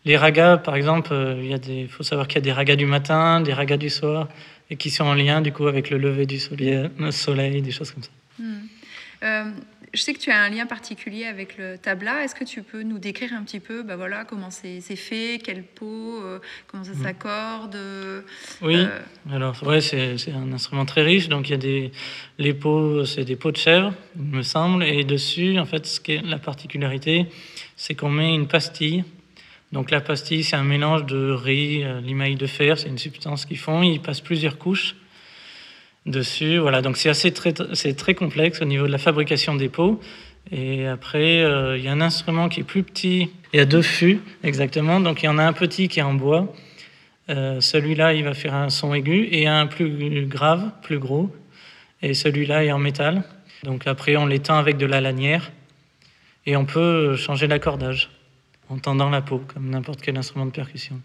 Les 0.05 0.17
ragas, 0.17 0.57
par 0.57 0.75
exemple, 0.75 1.13
euh, 1.13 1.35
il 1.41 1.49
y 1.49 1.53
a 1.53 1.57
des, 1.57 1.87
faut 1.87 2.03
savoir 2.03 2.27
qu'il 2.27 2.35
y 2.35 2.39
a 2.39 2.41
des 2.41 2.51
ragas 2.51 2.75
du 2.75 2.85
matin, 2.85 3.41
des 3.41 3.53
ragas 3.53 3.77
du 3.77 3.89
soir, 3.89 4.27
et 4.69 4.75
qui 4.75 4.89
sont 4.89 5.03
en 5.03 5.15
lien 5.15 5.41
du 5.41 5.51
coup 5.51 5.67
avec 5.67 5.89
le 5.89 5.97
lever 5.97 6.25
du 6.25 6.39
soleil, 6.39 6.89
euh, 6.99 7.11
soleil 7.11 7.61
des 7.61 7.71
choses 7.71 7.91
comme 7.91 8.03
ça. 8.03 8.09
Hmm. 8.39 8.67
Euh, 9.23 9.45
je 9.95 10.01
sais 10.01 10.13
que 10.13 10.19
tu 10.19 10.31
as 10.31 10.39
un 10.39 10.49
lien 10.49 10.65
particulier 10.65 11.25
avec 11.25 11.57
le 11.57 11.77
tabla. 11.77 12.23
Est-ce 12.23 12.35
que 12.35 12.43
tu 12.43 12.61
peux 12.61 12.83
nous 12.83 12.99
décrire 12.99 13.33
un 13.33 13.43
petit 13.43 13.59
peu 13.59 13.83
bah 13.83 13.95
voilà, 13.95 14.25
comment 14.25 14.49
c'est 14.51 14.81
fait, 14.81 15.39
quelle 15.43 15.63
peau, 15.63 16.21
comment 16.67 16.83
ça 16.83 16.91
hmm. 16.91 17.03
s'accorde 17.03 17.77
Oui, 18.61 18.85
alors 19.31 19.55
ouais, 19.63 19.81
c'est 19.81 20.31
un 20.31 20.51
instrument 20.51 20.85
très 20.85 21.01
riche. 21.01 21.29
Donc 21.29 21.49
il 21.49 21.51
y 21.51 21.55
a 21.55 21.57
des 21.57 21.91
les 22.37 22.53
peaux, 22.53 23.05
c'est 23.05 23.23
des 23.23 23.35
peaux 23.35 23.51
de 23.51 23.57
chèvre, 23.57 23.93
il 24.15 24.23
me 24.23 24.41
semble, 24.41 24.83
et 24.83 25.03
dessus, 25.03 25.57
en 25.57 25.65
fait, 25.65 25.85
ce 25.85 25.99
qui 25.99 26.13
est 26.13 26.21
la 26.21 26.39
particularité, 26.39 27.27
c'est 27.75 27.95
qu'on 27.95 28.09
met 28.09 28.33
une 28.33 28.47
pastille 28.47 29.03
donc 29.71 29.91
la 29.91 29.99
pastille, 29.99 30.43
c'est 30.43 30.55
un 30.55 30.63
mélange 30.63 31.05
de 31.05 31.31
riz, 31.31 31.83
euh, 31.83 31.99
limaille 31.99 32.35
de 32.35 32.45
fer, 32.45 32.77
c'est 32.77 32.87
une 32.87 32.97
substance 32.97 33.45
qu'ils 33.45 33.57
font. 33.57 33.83
Ils 33.83 33.99
passent 33.99 34.21
plusieurs 34.21 34.57
couches 34.57 34.95
dessus. 36.05 36.57
Voilà, 36.57 36.81
donc 36.81 36.97
c'est 36.97 37.09
assez 37.09 37.31
très, 37.31 37.53
très 37.53 38.13
complexe 38.13 38.61
au 38.61 38.65
niveau 38.65 38.85
de 38.87 38.91
la 38.91 38.97
fabrication 38.97 39.55
des 39.55 39.69
pots. 39.69 39.99
Et 40.51 40.85
après, 40.87 41.41
euh, 41.41 41.77
il 41.77 41.83
y 41.83 41.87
a 41.87 41.91
un 41.91 42.01
instrument 42.01 42.49
qui 42.49 42.61
est 42.61 42.63
plus 42.63 42.83
petit. 42.83 43.29
Il 43.53 43.57
y 43.57 43.59
a 43.59 43.65
deux 43.65 43.81
fûts, 43.81 44.21
exactement. 44.43 44.99
Donc 44.99 45.23
il 45.23 45.25
y 45.25 45.29
en 45.29 45.37
a 45.37 45.43
un 45.43 45.53
petit 45.53 45.87
qui 45.87 45.99
est 45.99 46.03
en 46.03 46.13
bois. 46.13 46.53
Euh, 47.29 47.59
celui-là, 47.59 48.13
il 48.13 48.23
va 48.23 48.33
faire 48.35 48.53
un 48.53 48.69
son 48.69 48.93
aigu 48.93 49.27
et 49.31 49.47
un 49.47 49.65
plus 49.65 50.27
grave, 50.27 50.71
plus 50.83 50.99
gros. 50.99 51.35
Et 52.01 52.13
celui-là 52.13 52.63
est 52.63 52.71
en 52.71 52.77
métal. 52.77 53.23
Donc 53.63 53.87
après, 53.87 54.15
on 54.15 54.27
l'étend 54.27 54.57
avec 54.57 54.77
de 54.77 54.85
la 54.85 55.01
lanière 55.01 55.51
et 56.45 56.55
on 56.55 56.65
peut 56.65 57.15
changer 57.15 57.47
l'accordage 57.47 58.11
en 58.69 58.77
tendant 58.77 59.09
la 59.09 59.21
peau, 59.21 59.41
comme 59.53 59.69
n'importe 59.69 60.01
quel 60.01 60.17
instrument 60.17 60.45
de 60.45 60.51
percussion. 60.51 61.01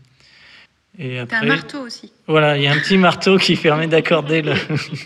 Et 0.99 1.19
après, 1.19 1.37
un 1.37 1.45
marteau 1.45 1.81
aussi. 1.81 2.13
Voilà, 2.27 2.57
il 2.57 2.65
y 2.65 2.67
a 2.67 2.73
un 2.73 2.79
petit 2.79 2.99
marteau 2.99 3.39
qui 3.39 3.57
permet 3.57 3.87
d'accorder 3.87 4.43
le. 4.43 4.55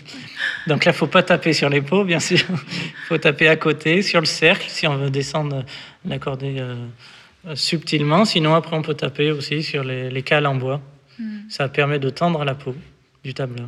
Donc 0.67 0.85
là, 0.85 0.93
faut 0.93 1.07
pas 1.07 1.23
taper 1.23 1.53
sur 1.53 1.69
les 1.69 1.81
peaux, 1.81 2.03
bien 2.03 2.19
sûr. 2.19 2.39
Il 2.49 3.07
faut 3.07 3.17
taper 3.17 3.47
à 3.47 3.55
côté, 3.55 4.01
sur 4.01 4.19
le 4.19 4.25
cercle, 4.25 4.65
si 4.67 4.87
on 4.87 4.97
veut 4.97 5.11
descendre 5.11 5.63
l'accorder 6.05 6.57
euh, 6.59 7.55
subtilement. 7.55 8.25
Sinon, 8.25 8.55
après, 8.55 8.75
on 8.75 8.81
peut 8.81 8.95
taper 8.95 9.31
aussi 9.31 9.61
sur 9.61 9.83
les, 9.83 10.23
cales 10.23 10.47
en 10.47 10.55
bois. 10.55 10.81
Hmm. 11.19 11.47
Ça 11.49 11.69
permet 11.69 11.99
de 11.99 12.09
tendre 12.09 12.43
la 12.43 12.55
peau 12.55 12.75
du 13.23 13.33
tableau. 13.33 13.65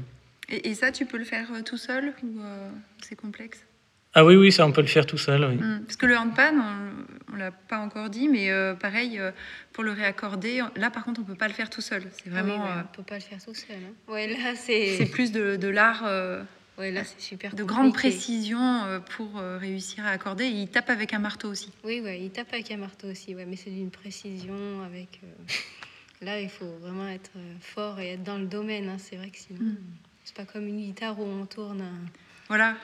Et, 0.50 0.74
ça, 0.74 0.92
tu 0.92 1.06
peux 1.06 1.18
le 1.18 1.26
faire 1.26 1.48
euh, 1.54 1.62
tout 1.62 1.78
seul 1.78 2.14
ou 2.24 2.40
euh, 2.42 2.70
c'est 3.02 3.16
complexe? 3.16 3.67
Ah 4.14 4.26
oui, 4.26 4.36
oui, 4.36 4.52
ça 4.52 4.66
on 4.66 4.72
peut 4.72 4.82
le 4.82 4.88
faire 4.88 5.06
tout 5.06 5.18
seul. 5.18 5.46
Oui. 5.46 5.56
Mm. 5.56 5.84
Parce 5.86 5.96
que 5.96 6.06
le 6.06 6.18
handpan, 6.18 6.56
on 7.30 7.34
ne 7.34 7.38
l'a 7.38 7.52
pas 7.52 7.78
encore 7.78 8.10
dit, 8.10 8.28
mais 8.28 8.50
euh, 8.50 8.74
pareil, 8.74 9.20
euh, 9.20 9.32
pour 9.74 9.84
le 9.84 9.92
réaccorder, 9.92 10.64
là 10.76 10.90
par 10.90 11.04
contre 11.04 11.20
on 11.20 11.24
ne 11.24 11.28
peut 11.28 11.36
pas 11.36 11.48
le 11.48 11.54
faire 11.54 11.70
tout 11.70 11.82
seul. 11.82 12.04
C'est 12.12 12.30
vraiment. 12.30 12.56
Oui, 12.56 12.70
on 12.74 12.78
ne 12.78 12.96
peut 12.96 13.04
pas 13.04 13.16
le 13.16 13.22
faire 13.22 13.44
tout 13.44 13.54
seul. 13.54 13.78
Hein. 13.78 14.12
Ouais, 14.12 14.28
là 14.28 14.56
c'est. 14.56 14.96
C'est 14.98 15.06
plus 15.06 15.32
de, 15.32 15.56
de 15.56 15.68
l'art. 15.68 16.04
Ouais, 16.78 16.92
là 16.92 17.04
c'est 17.04 17.20
super. 17.20 17.56
De 17.56 17.64
grande 17.64 17.94
précision 17.94 19.02
pour 19.16 19.42
réussir 19.60 20.06
à 20.06 20.10
accorder. 20.10 20.46
Et 20.46 20.62
il 20.62 20.68
tape 20.68 20.90
avec 20.90 21.14
un 21.14 21.20
marteau 21.20 21.50
aussi. 21.50 21.72
Oui, 21.84 22.02
ouais, 22.02 22.22
il 22.22 22.30
tape 22.30 22.54
avec 22.54 22.72
un 22.72 22.78
marteau 22.78 23.08
aussi, 23.10 23.36
ouais, 23.36 23.46
mais 23.46 23.56
c'est 23.56 23.72
d'une 23.72 23.92
précision 23.92 24.82
avec. 24.86 25.20
Là, 26.22 26.42
il 26.42 26.50
faut 26.50 26.66
vraiment 26.82 27.08
être 27.08 27.30
fort 27.62 28.00
et 28.00 28.14
être 28.14 28.24
dans 28.24 28.40
le 28.40 28.48
domaine. 28.48 28.90
Hein. 28.90 28.98
C'est 28.98 29.16
vrai 29.18 29.30
que 29.30 29.38
sinon, 29.38 29.60
mm. 29.60 29.78
c'est 30.24 30.36
pas 30.36 30.46
comme 30.46 30.68
une 30.68 30.80
guitare 30.80 31.20
où 31.20 31.24
on 31.24 31.46
tourne. 31.46 31.84
Voilà. 32.48 32.76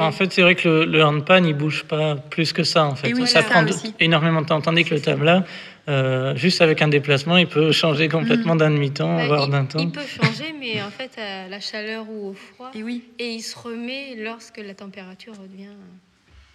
En, 0.00 0.12
fait, 0.12 0.32
c'est 0.32 0.42
vrai 0.42 0.54
que 0.54 0.68
le, 0.68 0.84
le, 0.84 1.04
handpan, 1.04 1.44
il 1.44 1.54
bouge 1.54 1.84
pas 1.84 2.14
plus 2.14 2.52
que 2.52 2.62
ça. 2.62 2.84
En 2.84 2.94
fait, 2.94 3.12
ça 3.26 3.42
prend 3.42 3.64
énormément 3.98 4.42
de 4.42 4.46
temps. 4.46 4.60
Tandis 4.60 4.84
que 4.84 4.94
le 4.94 5.00
tabla, 5.00 5.44
euh, 5.88 6.36
juste 6.36 6.60
avec 6.60 6.82
un 6.82 6.88
déplacement, 6.88 7.36
il 7.36 7.46
peut 7.46 7.72
changer 7.72 8.08
complètement 8.08 8.54
mm. 8.54 8.58
d'un 8.58 8.70
demi-temps, 8.70 9.16
bah, 9.16 9.26
voire 9.26 9.48
d'un 9.48 9.64
temps. 9.64 9.78
Il 9.78 9.90
peut 9.90 10.00
changer, 10.06 10.54
mais 10.58 10.82
en 10.82 10.90
fait, 10.90 11.10
à 11.18 11.48
la 11.48 11.60
chaleur 11.60 12.06
ou 12.10 12.28
au 12.28 12.34
froid. 12.34 12.70
Et 12.74 12.82
oui. 12.82 13.04
Et 13.18 13.30
il 13.30 13.40
se 13.40 13.58
remet 13.58 14.14
lorsque 14.16 14.58
la 14.58 14.74
température 14.74 15.32
redevient. 15.32 15.68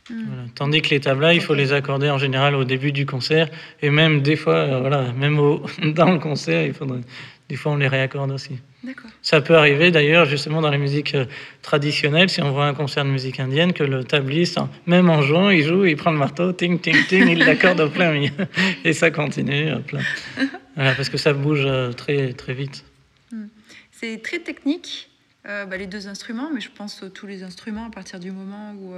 Mm. 0.09 0.49
Tandis 0.55 0.81
que 0.81 0.89
les 0.91 0.99
tablas, 0.99 1.33
il 1.33 1.41
faut 1.41 1.55
les 1.55 1.73
accorder 1.73 2.09
en 2.09 2.17
général 2.17 2.55
au 2.55 2.63
début 2.63 2.91
du 2.91 3.05
concert, 3.05 3.49
et 3.81 3.89
même 3.89 4.21
des 4.21 4.35
fois, 4.35 4.55
euh, 4.55 4.79
voilà, 4.79 5.11
même 5.13 5.37
dans 5.95 6.11
le 6.11 6.19
concert, 6.19 6.65
il 6.65 6.73
faudrait, 6.73 7.01
des 7.49 7.55
fois 7.55 7.71
on 7.73 7.77
les 7.77 7.87
réaccorde 7.87 8.31
aussi. 8.31 8.59
Ça 9.21 9.41
peut 9.41 9.55
arriver 9.55 9.91
d'ailleurs 9.91 10.25
justement 10.25 10.61
dans 10.61 10.69
la 10.69 10.77
musique 10.77 11.15
euh, 11.15 11.25
traditionnelle, 11.61 12.29
si 12.29 12.41
on 12.41 12.51
voit 12.51 12.65
un 12.65 12.73
concert 12.73 13.05
de 13.05 13.09
musique 13.09 13.39
indienne, 13.39 13.73
que 13.73 13.83
le 13.83 14.03
tabliste, 14.03 14.59
même 14.85 15.09
en 15.09 15.21
jouant, 15.21 15.49
il 15.49 15.63
joue, 15.63 15.85
il 15.85 15.95
prend 15.95 16.11
le 16.11 16.17
marteau, 16.17 16.51
ting, 16.51 16.79
ting, 16.79 16.95
ting, 17.07 17.27
il 17.29 17.39
l'accorde 17.39 17.79
au 17.79 17.89
plein 17.89 18.11
milieu. 18.11 18.31
Et 18.83 18.93
ça 18.93 19.11
continue. 19.11 19.71
Voilà, 20.75 20.95
parce 20.95 21.09
que 21.09 21.17
ça 21.17 21.33
bouge 21.33 21.65
euh, 21.67 21.91
très, 21.91 22.33
très 22.33 22.55
vite. 22.55 22.83
Hmm. 23.31 23.45
C'est 23.91 24.23
très 24.23 24.39
technique. 24.39 25.07
Euh, 25.47 25.65
bah, 25.65 25.77
les 25.77 25.85
deux 25.85 26.07
instruments, 26.07 26.49
mais 26.51 26.61
je 26.61 26.71
pense 26.71 27.03
tous 27.13 27.27
les 27.27 27.43
instruments 27.43 27.85
à 27.85 27.91
partir 27.91 28.19
du 28.19 28.31
moment 28.31 28.73
où, 28.73 28.95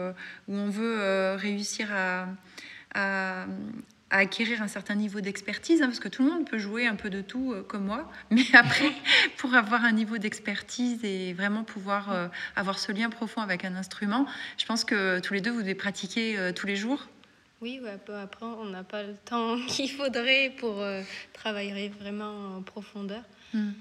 où 0.47 0.55
on 0.55 0.69
veut 0.69 1.35
réussir 1.35 1.89
à, 1.91 2.27
à, 2.93 3.45
à 4.11 4.17
acquérir 4.19 4.61
un 4.61 4.67
certain 4.67 4.95
niveau 4.95 5.19
d'expertise, 5.19 5.81
hein, 5.81 5.87
parce 5.87 5.99
que 5.99 6.07
tout 6.07 6.23
le 6.23 6.31
monde 6.31 6.49
peut 6.49 6.59
jouer 6.59 6.85
un 6.85 6.95
peu 6.95 7.09
de 7.09 7.21
tout 7.21 7.53
euh, 7.53 7.63
comme 7.63 7.85
moi, 7.85 8.11
mais 8.31 8.45
après, 8.53 8.91
pour 9.37 9.53
avoir 9.55 9.83
un 9.83 9.91
niveau 9.91 10.17
d'expertise 10.17 11.03
et 11.03 11.33
vraiment 11.33 11.63
pouvoir 11.63 12.11
euh, 12.11 12.27
avoir 12.55 12.77
ce 12.77 12.91
lien 12.91 13.09
profond 13.09 13.41
avec 13.41 13.65
un 13.65 13.75
instrument, 13.75 14.27
je 14.57 14.65
pense 14.65 14.83
que 14.83 15.19
tous 15.19 15.33
les 15.33 15.41
deux, 15.41 15.51
vous 15.51 15.61
devez 15.61 15.75
pratiquer 15.75 16.37
euh, 16.37 16.51
tous 16.51 16.67
les 16.67 16.75
jours. 16.75 17.07
Oui, 17.61 17.81
après, 18.07 18.45
on 18.45 18.65
n'a 18.65 18.83
pas 18.83 19.01
le 19.01 19.15
temps 19.25 19.57
qu'il 19.67 19.89
faudrait 19.89 20.53
pour 20.59 20.83
travailler 21.33 21.89
vraiment 21.89 22.57
en 22.57 22.61
profondeur. 22.61 23.23
Hmm. 23.53 23.71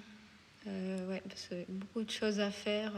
ouais, 0.66 1.22
parce 1.28 1.48
que 1.48 1.56
beaucoup 1.68 2.02
de 2.02 2.10
choses 2.10 2.40
à 2.40 2.50
faire, 2.50 2.92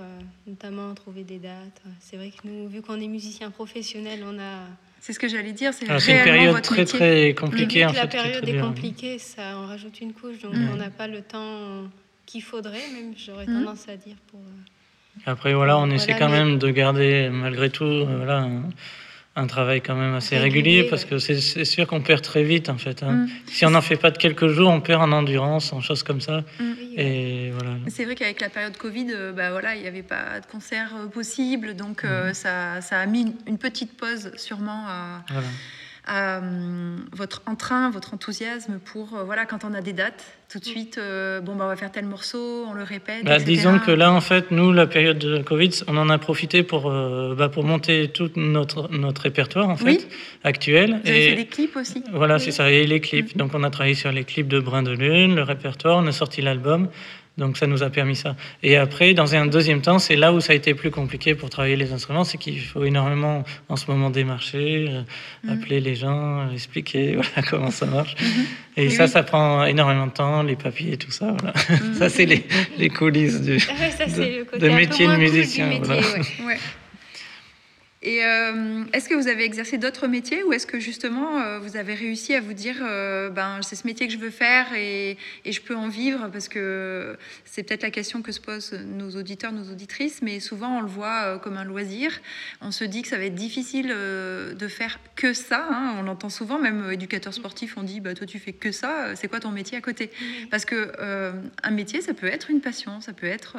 notamment 0.46 0.94
trouver 0.94 1.24
des 1.24 1.38
dates. 1.38 1.82
C'est 1.98 2.16
vrai 2.16 2.30
que 2.30 2.46
nous, 2.46 2.68
vu 2.68 2.82
qu'on 2.82 3.00
est 3.00 3.08
musicien 3.08 3.50
professionnel, 3.50 4.22
on 4.24 4.38
a 4.38 4.68
c'est 5.00 5.12
ce 5.12 5.18
que 5.18 5.28
j'allais 5.28 5.52
dire. 5.52 5.72
C'est 5.72 5.86
une 5.86 6.24
période 6.24 6.62
très 6.62 6.84
très 6.84 7.34
compliquée. 7.34 7.84
En 7.86 7.92
la 7.92 8.06
période 8.06 8.48
est 8.48 8.58
compliquée, 8.58 9.18
ça 9.18 9.56
en 9.56 9.66
rajoute 9.66 10.00
une 10.00 10.12
couche, 10.12 10.40
donc 10.40 10.54
mm. 10.54 10.68
on 10.72 10.76
n'a 10.76 10.90
pas 10.90 11.06
le 11.06 11.22
temps 11.22 11.84
qu'il 12.26 12.42
faudrait, 12.42 12.82
même 12.94 13.14
j'aurais 13.16 13.46
mm. 13.46 13.64
tendance 13.64 13.88
à 13.88 13.96
dire 13.96 14.16
pour. 14.28 14.40
Euh, 14.40 15.30
Après 15.30 15.54
voilà, 15.54 15.78
on 15.78 15.90
essaie 15.90 16.16
quand 16.18 16.28
même 16.28 16.58
de 16.58 16.70
garder 16.70 17.28
malgré 17.30 17.70
tout, 17.70 17.84
euh, 17.84 18.16
voilà 18.16 18.48
un 19.36 19.46
travail 19.46 19.82
quand 19.82 19.94
même 19.94 20.14
assez 20.14 20.38
régulier, 20.38 20.84
parce 20.84 21.04
que 21.04 21.18
c'est 21.18 21.64
sûr 21.64 21.86
qu'on 21.86 22.00
perd 22.00 22.22
très 22.22 22.42
vite 22.42 22.70
en 22.70 22.78
fait. 22.78 23.02
Hein. 23.02 23.12
Mm. 23.12 23.28
Si 23.46 23.66
on 23.66 23.70
n'en 23.70 23.82
fait 23.82 23.96
pas 23.96 24.10
de 24.10 24.16
quelques 24.16 24.48
jours, 24.48 24.70
on 24.70 24.80
perd 24.80 25.02
en 25.02 25.12
endurance, 25.12 25.74
en 25.74 25.82
choses 25.82 26.02
comme 26.02 26.22
ça. 26.22 26.42
Mm. 26.58 26.72
Et 26.96 27.50
voilà. 27.50 27.76
C'est 27.88 28.06
vrai 28.06 28.14
qu'avec 28.14 28.40
la 28.40 28.48
période 28.48 28.76
Covid, 28.78 29.08
euh, 29.10 29.32
bah 29.32 29.50
voilà, 29.50 29.76
il 29.76 29.82
n'y 29.82 29.88
avait 29.88 30.02
pas 30.02 30.40
de 30.40 30.46
concert 30.46 30.94
euh, 30.96 31.06
possible, 31.06 31.76
donc 31.76 32.04
euh, 32.04 32.30
mm. 32.30 32.34
ça, 32.34 32.80
ça, 32.80 32.98
a 32.98 33.06
mis 33.06 33.34
une 33.46 33.58
petite 33.58 33.94
pause 33.96 34.32
sûrement 34.36 34.86
à 34.88 35.22
hum, 36.08 37.04
votre 37.12 37.42
entrain, 37.46 37.90
votre 37.90 38.14
enthousiasme 38.14 38.78
pour, 38.78 39.14
euh, 39.16 39.24
voilà, 39.24 39.44
quand 39.46 39.64
on 39.64 39.74
a 39.74 39.80
des 39.80 39.92
dates, 39.92 40.24
tout 40.48 40.58
de 40.58 40.64
Mm. 40.64 40.68
suite, 40.68 40.98
euh, 40.98 41.40
bon, 41.40 41.56
bah, 41.56 41.64
on 41.64 41.68
va 41.68 41.76
faire 41.76 41.90
tel 41.90 42.06
morceau, 42.06 42.64
on 42.68 42.72
le 42.74 42.82
répète. 42.84 43.24
Bah, 43.24 43.34
etc. 43.36 43.44
disons 43.46 43.78
que 43.80 43.90
là, 43.90 44.12
en 44.12 44.20
fait, 44.20 44.50
nous, 44.52 44.72
la 44.72 44.86
période 44.86 45.18
de 45.18 45.42
Covid, 45.42 45.70
on 45.88 45.96
en 45.96 46.08
a 46.08 46.18
profité 46.18 46.62
pour, 46.62 46.90
euh, 46.90 47.34
bah, 47.36 47.48
pour 47.48 47.64
monter 47.64 48.08
tout 48.08 48.30
notre, 48.36 48.88
notre 48.92 49.22
répertoire, 49.22 49.68
en 49.68 49.76
fait, 49.76 49.84
Oui. 49.84 50.06
actuel. 50.44 51.00
Vous 51.02 51.10
avez 51.10 51.30
fait 51.30 51.34
des 51.36 51.46
clips 51.46 51.76
aussi 51.76 52.02
voilà, 52.12 52.36
Oui. 52.36 52.40
c'est 52.40 52.52
ça. 52.52 52.70
Et 52.70 52.86
les 52.86 53.00
clips. 53.00 53.36
Donc, 53.36 53.52
on 53.54 53.62
a 53.64 53.70
travaillé 53.70 53.94
sur 53.94 54.12
les 54.12 54.24
clips 54.24 54.48
de 54.48 54.60
Brin 54.60 54.82
de 54.82 54.92
Lune, 54.92 55.34
le 55.34 55.42
répertoire, 55.42 55.98
on 55.98 56.06
a 56.06 56.12
sorti 56.12 56.42
l'album. 56.42 56.88
Donc, 57.38 57.58
ça 57.58 57.66
nous 57.66 57.82
a 57.82 57.90
permis 57.90 58.16
ça. 58.16 58.34
Et 58.62 58.76
après, 58.76 59.12
dans 59.12 59.34
un 59.34 59.44
deuxième 59.46 59.82
temps, 59.82 59.98
c'est 59.98 60.16
là 60.16 60.32
où 60.32 60.40
ça 60.40 60.52
a 60.54 60.56
été 60.56 60.72
plus 60.74 60.90
compliqué 60.90 61.34
pour 61.34 61.50
travailler 61.50 61.76
les 61.76 61.92
instruments, 61.92 62.24
c'est 62.24 62.38
qu'il 62.38 62.58
faut 62.60 62.84
énormément, 62.84 63.44
en 63.68 63.76
ce 63.76 63.90
moment, 63.90 64.08
démarcher, 64.08 64.86
euh, 64.88 65.02
Mhm. 65.44 65.50
appeler 65.52 65.80
les 65.80 65.94
gens, 65.94 66.40
euh, 66.48 66.52
expliquer 66.54 67.16
voilà, 67.16 67.46
comment 67.48 67.70
ça 67.70 67.84
marche. 67.86 68.14
Et 68.78 68.86
Oui, 68.86 68.90
ça, 68.90 69.04
oui. 69.04 69.10
ça 69.10 69.22
prend 69.22 69.64
énormément 69.66 70.06
de 70.06 70.12
temps, 70.12 70.42
les 70.42 70.56
papiers, 70.56 70.96
tout 70.96 71.10
ça. 71.10 71.34
Voilà. 71.38 71.52
Mhm. 71.68 71.94
ça, 71.98 72.08
c'est 72.08 72.24
les, 72.26 72.46
les 72.78 72.88
coulisses 72.88 73.42
du. 73.42 73.58
Ah 73.68 73.72
ouais, 73.82 73.90
ça, 73.90 74.06
de- 74.06 74.10
c'est 74.10 74.38
le 74.38 74.44
côté 74.44 74.58
de 74.62 74.66
un 74.66 74.70
peu 74.70 74.76
métier 74.76 75.06
de 75.06 75.16
musicien, 75.16 75.66
métier, 75.66 75.84
voilà. 75.84 76.00
ouais. 76.02 76.46
Ouais. 76.46 76.56
Et 78.06 78.24
euh, 78.24 78.84
est-ce 78.92 79.08
que 79.08 79.14
vous 79.16 79.26
avez 79.26 79.42
exercé 79.42 79.78
d'autres 79.78 80.06
métiers 80.06 80.44
ou 80.44 80.52
est-ce 80.52 80.68
que 80.68 80.78
justement 80.78 81.40
euh, 81.40 81.58
vous 81.58 81.76
avez 81.76 81.92
réussi 81.92 82.34
à 82.34 82.40
vous 82.40 82.52
dire 82.52 82.76
euh, 82.82 83.30
ben 83.30 83.58
c'est 83.62 83.74
ce 83.74 83.84
métier 83.84 84.06
que 84.06 84.12
je 84.12 84.18
veux 84.18 84.30
faire 84.30 84.72
et, 84.76 85.18
et 85.44 85.50
je 85.50 85.60
peux 85.60 85.74
en 85.74 85.88
vivre? 85.88 86.30
Parce 86.30 86.48
que 86.48 87.16
c'est 87.44 87.64
peut-être 87.64 87.82
la 87.82 87.90
question 87.90 88.22
que 88.22 88.30
se 88.30 88.38
posent 88.38 88.74
nos 88.74 89.10
auditeurs, 89.16 89.50
nos 89.50 89.72
auditrices, 89.72 90.22
mais 90.22 90.38
souvent 90.38 90.78
on 90.78 90.82
le 90.82 90.86
voit 90.86 91.40
comme 91.40 91.56
un 91.56 91.64
loisir. 91.64 92.20
On 92.60 92.70
se 92.70 92.84
dit 92.84 93.02
que 93.02 93.08
ça 93.08 93.18
va 93.18 93.24
être 93.24 93.34
difficile 93.34 93.88
de 93.88 94.68
faire 94.68 95.00
que 95.16 95.32
ça. 95.32 95.66
hein. 95.68 95.96
On 95.98 96.02
l'entend 96.04 96.28
souvent, 96.28 96.60
même 96.60 96.88
éducateurs 96.92 97.34
sportifs, 97.34 97.76
on 97.76 97.82
dit 97.82 97.98
bah 97.98 98.14
toi 98.14 98.24
tu 98.24 98.38
fais 98.38 98.52
que 98.52 98.70
ça. 98.70 99.16
C'est 99.16 99.26
quoi 99.26 99.40
ton 99.40 99.50
métier 99.50 99.76
à 99.76 99.80
côté? 99.80 100.12
Parce 100.52 100.64
que 100.64 100.92
un 101.64 101.70
métier, 101.72 102.00
ça 102.02 102.14
peut 102.14 102.28
être 102.28 102.52
une 102.52 102.60
passion, 102.60 103.00
ça 103.00 103.12
peut 103.12 103.26
être 103.26 103.56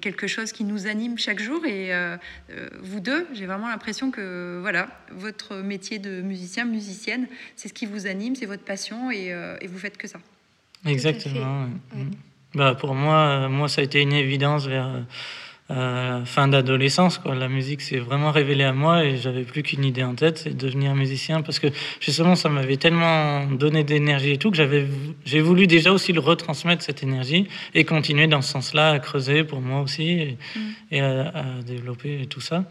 quelque 0.00 0.26
chose 0.26 0.52
qui 0.52 0.64
nous 0.64 0.86
anime 0.86 1.18
chaque 1.18 1.40
jour. 1.40 1.64
Et 1.64 1.92
euh, 1.92 2.16
euh, 2.50 2.68
vous 2.80 3.00
deux, 3.00 3.26
j'ai 3.32 3.46
vraiment 3.46 3.68
l'impression 3.68 4.10
que 4.10 4.58
voilà, 4.60 4.88
votre 5.10 5.56
métier 5.56 5.98
de 5.98 6.20
musicien, 6.20 6.64
musicienne, 6.64 7.26
c'est 7.56 7.68
ce 7.68 7.74
qui 7.74 7.86
vous 7.86 8.06
anime, 8.06 8.36
c'est 8.36 8.46
votre 8.46 8.64
passion 8.64 9.10
et, 9.10 9.32
euh, 9.32 9.56
et 9.60 9.66
vous 9.66 9.78
faites 9.78 9.96
que 9.96 10.08
ça. 10.08 10.18
Exactement. 10.86 11.64
ouais. 11.64 11.98
Ouais. 11.98 12.06
Bah, 12.54 12.74
pour 12.74 12.94
moi, 12.94 13.16
euh, 13.16 13.48
moi, 13.48 13.68
ça 13.68 13.80
a 13.80 13.84
été 13.84 14.02
une 14.02 14.12
évidence 14.12 14.66
vers 14.66 15.04
euh, 15.72 16.24
fin 16.24 16.48
d'adolescence. 16.48 17.18
Quoi. 17.18 17.34
La 17.34 17.48
musique 17.48 17.80
s'est 17.80 17.98
vraiment 17.98 18.30
révélée 18.30 18.64
à 18.64 18.72
moi 18.72 19.04
et 19.04 19.16
j'avais 19.16 19.42
plus 19.42 19.62
qu'une 19.62 19.84
idée 19.84 20.04
en 20.04 20.14
tête, 20.14 20.38
c'est 20.38 20.50
de 20.56 20.66
devenir 20.66 20.94
musicien 20.94 21.40
parce 21.42 21.58
que 21.58 21.68
justement, 22.00 22.34
ça 22.36 22.48
m'avait 22.48 22.76
tellement 22.76 23.46
donné 23.46 23.82
d'énergie 23.82 24.32
et 24.32 24.38
tout 24.38 24.50
que 24.50 24.56
j'avais, 24.56 24.86
j'ai 25.24 25.40
voulu 25.40 25.66
déjà 25.66 25.90
aussi 25.92 26.12
le 26.12 26.20
retransmettre 26.20 26.82
cette 26.82 27.02
énergie 27.02 27.46
et 27.74 27.84
continuer 27.84 28.26
dans 28.26 28.42
ce 28.42 28.50
sens-là 28.52 28.90
à 28.90 28.98
creuser 28.98 29.44
pour 29.44 29.60
moi 29.60 29.80
aussi 29.80 30.10
et, 30.10 30.38
Mm. 30.54 30.60
et 30.90 31.00
à, 31.00 31.28
à 31.34 31.44
développer 31.66 32.26
tout 32.28 32.40
ça. 32.40 32.64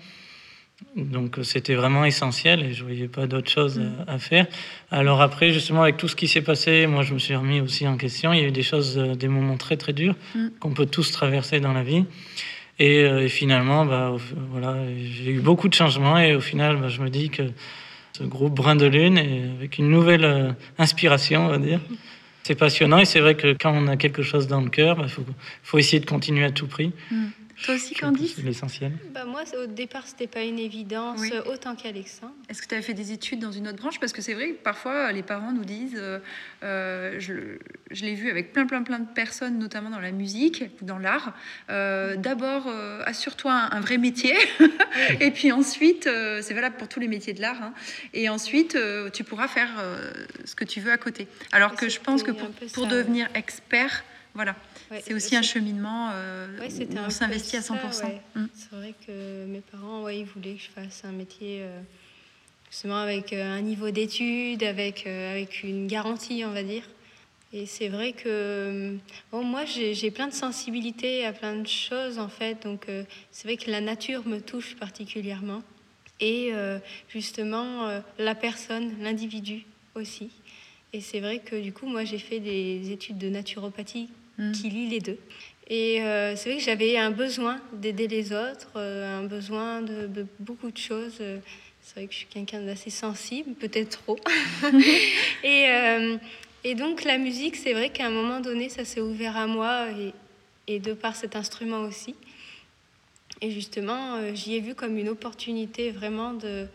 Donc 0.96 1.38
euh, 1.38 1.44
c'était 1.44 1.76
vraiment 1.76 2.06
essentiel 2.06 2.64
et 2.64 2.74
je 2.74 2.84
voyais 2.84 3.08
pas 3.08 3.28
d'autre 3.28 3.50
chose 3.50 3.80
à, 4.08 4.14
à 4.14 4.18
faire. 4.20 4.48
Alors 4.90 5.22
après, 5.22 5.52
justement, 5.52 5.84
avec 5.84 5.98
tout 5.98 6.08
ce 6.08 6.16
qui 6.16 6.28
s'est 6.28 6.42
passé, 6.42 6.88
moi 6.88 7.04
je 7.04 7.14
me 7.14 7.20
suis 7.20 7.36
remis 7.36 7.62
aussi 7.62 7.88
en 7.88 7.98
question. 7.98 8.34
Il 8.34 8.42
y 8.42 8.44
a 8.44 8.48
eu 8.48 8.52
des 8.52 8.64
choses, 8.64 8.98
euh, 8.98 9.16
des 9.16 9.28
moments 9.28 9.58
très 9.58 9.78
très 9.78 9.94
durs 9.94 10.16
Mm. 10.36 10.48
qu'on 10.60 10.72
peut 10.72 10.86
tous 10.88 11.12
traverser 11.12 11.60
dans 11.60 11.74
la 11.74 11.84
vie. 11.84 12.06
Et, 12.80 13.04
euh, 13.04 13.26
et 13.26 13.30
finalement, 13.30 13.86
bah, 13.86 14.16
voilà, 14.52 14.76
j'ai 14.98 15.32
eu 15.32 15.40
beaucoup 15.40 15.68
de 15.68 15.74
changements 15.74 16.18
et 16.18 16.36
au 16.36 16.42
final, 16.42 16.78
bah, 16.78 16.88
je 16.88 17.02
me 17.02 17.10
dis 17.10 17.30
que 17.30 17.44
ce 18.14 18.24
groupe 18.24 18.56
Brin 18.56 18.76
de 18.76 18.86
Lune, 18.86 19.18
est 19.18 19.44
avec 19.58 19.78
une 19.78 19.90
nouvelle 19.90 20.26
euh, 20.26 20.52
inspiration, 20.78 21.46
on 21.46 21.50
va 21.50 21.58
dire, 21.58 21.80
c'est 22.44 22.56
passionnant 22.56 23.00
et 23.00 23.06
c'est 23.06 23.20
vrai 23.20 23.36
que 23.36 23.54
quand 23.54 23.72
on 23.74 23.88
a 23.88 23.98
quelque 23.98 24.24
chose 24.24 24.48
dans 24.48 24.62
le 24.62 24.70
cœur, 24.70 24.98
il 25.02 25.10
faut, 25.10 25.26
faut 25.64 25.78
essayer 25.78 26.00
de 26.00 26.06
continuer 26.06 26.46
à 26.46 26.52
tout 26.52 26.68
prix. 26.68 26.92
Toi 27.64 27.76
aussi, 27.76 27.94
Candice 27.94 28.34
C'est 28.36 28.42
l'essentiel. 28.42 28.92
Bah, 29.14 29.26
moi, 29.26 29.44
au 29.62 29.68
départ, 29.68 30.08
c'était 30.08 30.28
pas 30.28 30.42
une 30.42 30.58
évidence, 30.58 31.20
Oui. 31.20 31.30
euh, 31.34 31.44
autant 31.52 31.76
qu'Alexandre. 31.76 32.34
Est-ce 32.50 32.62
que 32.62 32.68
tu 32.68 32.76
as 32.76 32.82
fait 32.82 32.94
des 32.94 33.12
études 33.12 33.40
dans 33.40 33.52
une 33.52 33.68
autre 33.68 33.78
branche? 33.78 34.00
Parce 34.00 34.14
que 34.14 34.22
c'est 34.22 34.34
vrai 34.34 34.50
que 34.52 34.64
parfois, 34.64 35.12
les 35.12 35.22
parents 35.22 35.52
nous 35.52 35.64
disent, 35.66 35.96
euh, 35.98 36.20
euh, 36.64 37.20
je, 37.20 37.34
l'ai 38.04 38.16
vu 38.16 38.30
avec 38.32 38.52
plein, 38.54 38.66
plein, 38.66 38.82
plein 38.84 39.00
de 39.00 39.08
personnes, 39.08 39.60
notamment 39.60 39.90
dans 39.92 40.00
la 40.00 40.12
musique 40.12 40.64
ou 40.82 40.86
dans 40.86 40.98
l'art. 40.98 41.36
euh, 41.70 42.16
D'abord, 42.16 42.66
euh, 42.68 43.04
assure-toi 43.06 43.52
un, 43.54 43.72
un 43.78 43.80
vrai 43.80 43.98
métier. 43.98 44.36
et 45.20 45.30
puis 45.32 45.52
ensuite, 45.52 46.08
euh, 46.08 46.42
c'est 46.42 46.54
valable 46.56 46.78
pour 46.78 46.88
tous 46.88 47.00
les 47.00 47.08
métiers 47.08 47.34
de 47.34 47.42
l'art. 47.42 47.62
hein. 47.62 47.74
Et 48.14 48.28
ensuite, 48.30 48.76
euh, 48.76 49.10
tu 49.12 49.24
pourras 49.24 49.48
faire 49.48 49.70
euh, 49.80 50.12
ce 50.46 50.56
que 50.56 50.66
tu 50.66 50.80
veux 50.80 50.92
à 50.92 50.98
côté. 50.98 51.28
Alors 51.52 51.74
Et 51.74 51.76
que 51.76 51.90
je 51.90 52.00
pense 52.00 52.24
que 52.24 52.32
pour, 52.32 52.50
pour 52.74 52.88
devenir 52.88 53.28
expert, 53.36 54.04
voilà, 54.34 54.56
Ouais, 54.92 55.02
c'est 55.06 55.14
aussi 55.14 55.38
un 55.38 55.42
c'est- 55.42 55.54
cheminement 55.54 56.10
euh, 56.12 56.60
Ouais, 56.60 56.68
où 56.68 56.98
un 56.98 57.06
on 57.06 57.10
s'investit 57.10 57.56
à 57.56 57.62
ça, 57.62 57.76
100%. 57.76 58.08
ouais. 58.08 58.22
Mm. 58.36 58.46
C'est 58.54 58.72
vrai 58.76 58.94
que 59.08 59.46
mes 59.46 59.62
parents, 59.62 60.04
ouais, 60.04 60.20
ils 60.20 60.26
voulaient 60.26 60.56
que 60.56 60.62
je 60.64 60.70
fasse 60.70 61.04
un 61.06 61.14
métier 61.14 61.60
euh, 61.62 61.80
justement 62.70 62.98
avec 62.98 63.32
euh, 63.32 63.58
un 63.58 63.62
niveau 63.62 63.90
d'études, 63.92 64.64
avec, 64.64 65.08
euh, 65.08 65.32
avec 65.32 65.64
une 65.64 65.88
garantie, 65.88 66.44
on 66.46 66.52
va 66.52 66.64
dire. 66.64 66.84
Et 67.54 67.66
c'est 67.66 67.88
vrai 67.88 68.12
que 68.12 68.24
euh, 68.28 68.96
bon, 69.32 69.44
moi, 69.46 69.64
j'ai 69.66 70.12
plein 70.12 70.28
de 70.28 70.34
sensibilité 70.34 71.26
à 71.26 71.32
plein 71.32 71.56
de 71.56 71.68
choses, 71.68 72.20
en 72.20 72.30
fait. 72.30 72.64
Donc, 72.64 72.90
euh, 72.90 73.04
c'est 73.32 73.48
vrai 73.48 73.56
que 73.56 73.72
la 73.72 73.80
nature 73.82 74.28
me 74.28 74.40
touche 74.40 74.76
particulièrement. 74.76 75.64
Et 76.20 76.50
euh, 76.54 76.80
justement, 77.10 77.88
euh, 77.88 78.02
la 78.20 78.36
personne, 78.36 78.94
l'individu 79.02 79.64
aussi. 79.96 80.32
Et 80.94 81.00
c'est 81.00 81.22
vrai 81.22 81.40
que 81.40 81.56
du 81.56 81.72
coup, 81.72 81.88
moi, 81.88 82.04
j'ai 82.04 82.20
fait 82.20 82.40
des 82.42 82.92
études 82.92 83.18
de 83.18 83.30
naturopathie 83.30 84.10
Mm. 84.42 84.52
qui 84.54 84.70
lient 84.70 84.90
les 84.90 85.00
deux. 85.00 85.20
Et 85.68 86.02
euh, 86.02 86.36
c'est 86.36 86.50
vrai 86.50 86.58
que 86.58 86.66
j'avais 86.66 86.98
un 86.98 87.12
besoin 87.12 87.62
d'aider 87.74 88.08
les 88.08 88.34
autres, 88.34 88.72
euh, 88.76 89.20
un 89.20 89.24
besoin 89.24 89.84
de, 89.84 90.08
de 90.08 90.26
beaucoup 90.40 90.72
de 90.72 90.78
choses. 90.78 91.18
Euh, 91.22 91.38
C'est 91.82 91.96
vrai 91.96 92.08
que 92.08 92.14
je 92.14 92.18
suis 92.18 92.28
quelqu'un 92.28 92.62
d'assez 92.62 92.90
sensible, 92.90 93.54
peut-être 93.54 94.02
trop. 94.04 94.18
et, 95.44 95.70
euh, 95.70 96.18
et 96.64 96.74
donc 96.74 97.04
la 97.04 97.20
musique, 97.20 97.56
c'est 97.56 97.74
vrai 97.74 97.90
qu'à 97.90 98.08
un 98.08 98.10
moment 98.10 98.40
donné, 98.40 98.68
ça 98.70 98.84
s'est 98.84 99.00
ouvert 99.00 99.38
à 99.38 99.46
moi 99.46 99.90
et, 99.92 100.14
et 100.68 100.80
de 100.80 100.94
par 100.94 101.16
cet 101.16 101.36
instrument 101.36 101.82
aussi. 101.82 102.16
Et 103.42 103.52
justement, 103.52 104.34
j'y 104.34 104.56
ai 104.56 104.60
vu 104.60 104.74
comme 104.76 104.98
une 104.98 105.10
opportunité 105.10 105.92
vraiment 105.92 106.34
de, 106.34 106.68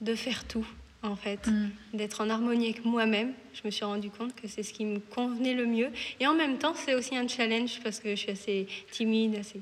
de 0.00 0.14
faire 0.14 0.44
tout, 0.44 0.66
en 1.02 1.16
fait 1.16 1.46
Mm. 1.46 1.70
d'être 1.94 2.20
en 2.22 2.28
harmonie 2.30 2.66
avec 2.66 2.84
moi-même. 2.84 3.32
Je 3.54 3.60
me 3.64 3.70
suis 3.70 3.84
rendu 3.84 4.10
compte 4.10 4.34
que 4.34 4.48
c'est 4.48 4.62
ce 4.62 4.72
qui 4.72 4.84
me 4.84 4.98
convenait 4.98 5.54
le 5.54 5.66
mieux. 5.66 5.90
Et 6.20 6.26
en 6.26 6.34
même 6.34 6.58
temps, 6.58 6.74
c'est 6.74 6.94
aussi 6.94 7.16
un 7.16 7.28
challenge 7.28 7.80
parce 7.82 8.00
que 8.00 8.10
je 8.10 8.14
suis 8.16 8.30
assez 8.30 8.66
timide, 8.90 9.36
assez 9.36 9.60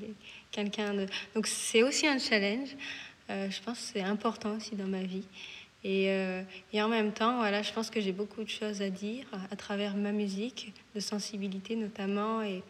quelqu'un 0.51 0.93
de. 0.93 1.05
Donc 1.35 1.47
c'est 1.47 1.83
aussi 1.83 2.07
un 2.07 2.17
challenge. 2.19 2.69
Euh, 3.29 3.49
je 3.49 3.61
pense 3.61 3.77
que 3.77 3.85
c'est 3.93 4.01
important 4.01 4.55
aussi 4.55 4.75
dans 4.75 4.87
ma 4.87 5.03
vie. 5.03 5.25
Et, 5.83 6.09
euh, 6.09 6.41
et 6.73 6.81
en 6.81 6.87
même 6.87 7.11
temps, 7.13 7.37
voilà, 7.37 7.61
je 7.61 7.71
pense 7.71 7.89
que 7.89 8.01
j'ai 8.01 8.11
beaucoup 8.11 8.43
de 8.43 8.49
choses 8.49 8.81
à 8.81 8.89
dire 8.89 9.25
à 9.51 9.55
travers 9.55 9.95
ma 9.95 10.11
musique, 10.11 10.73
de 10.95 10.99
sensibilité 10.99 11.75
notamment, 11.75 12.41
et, 12.41 12.63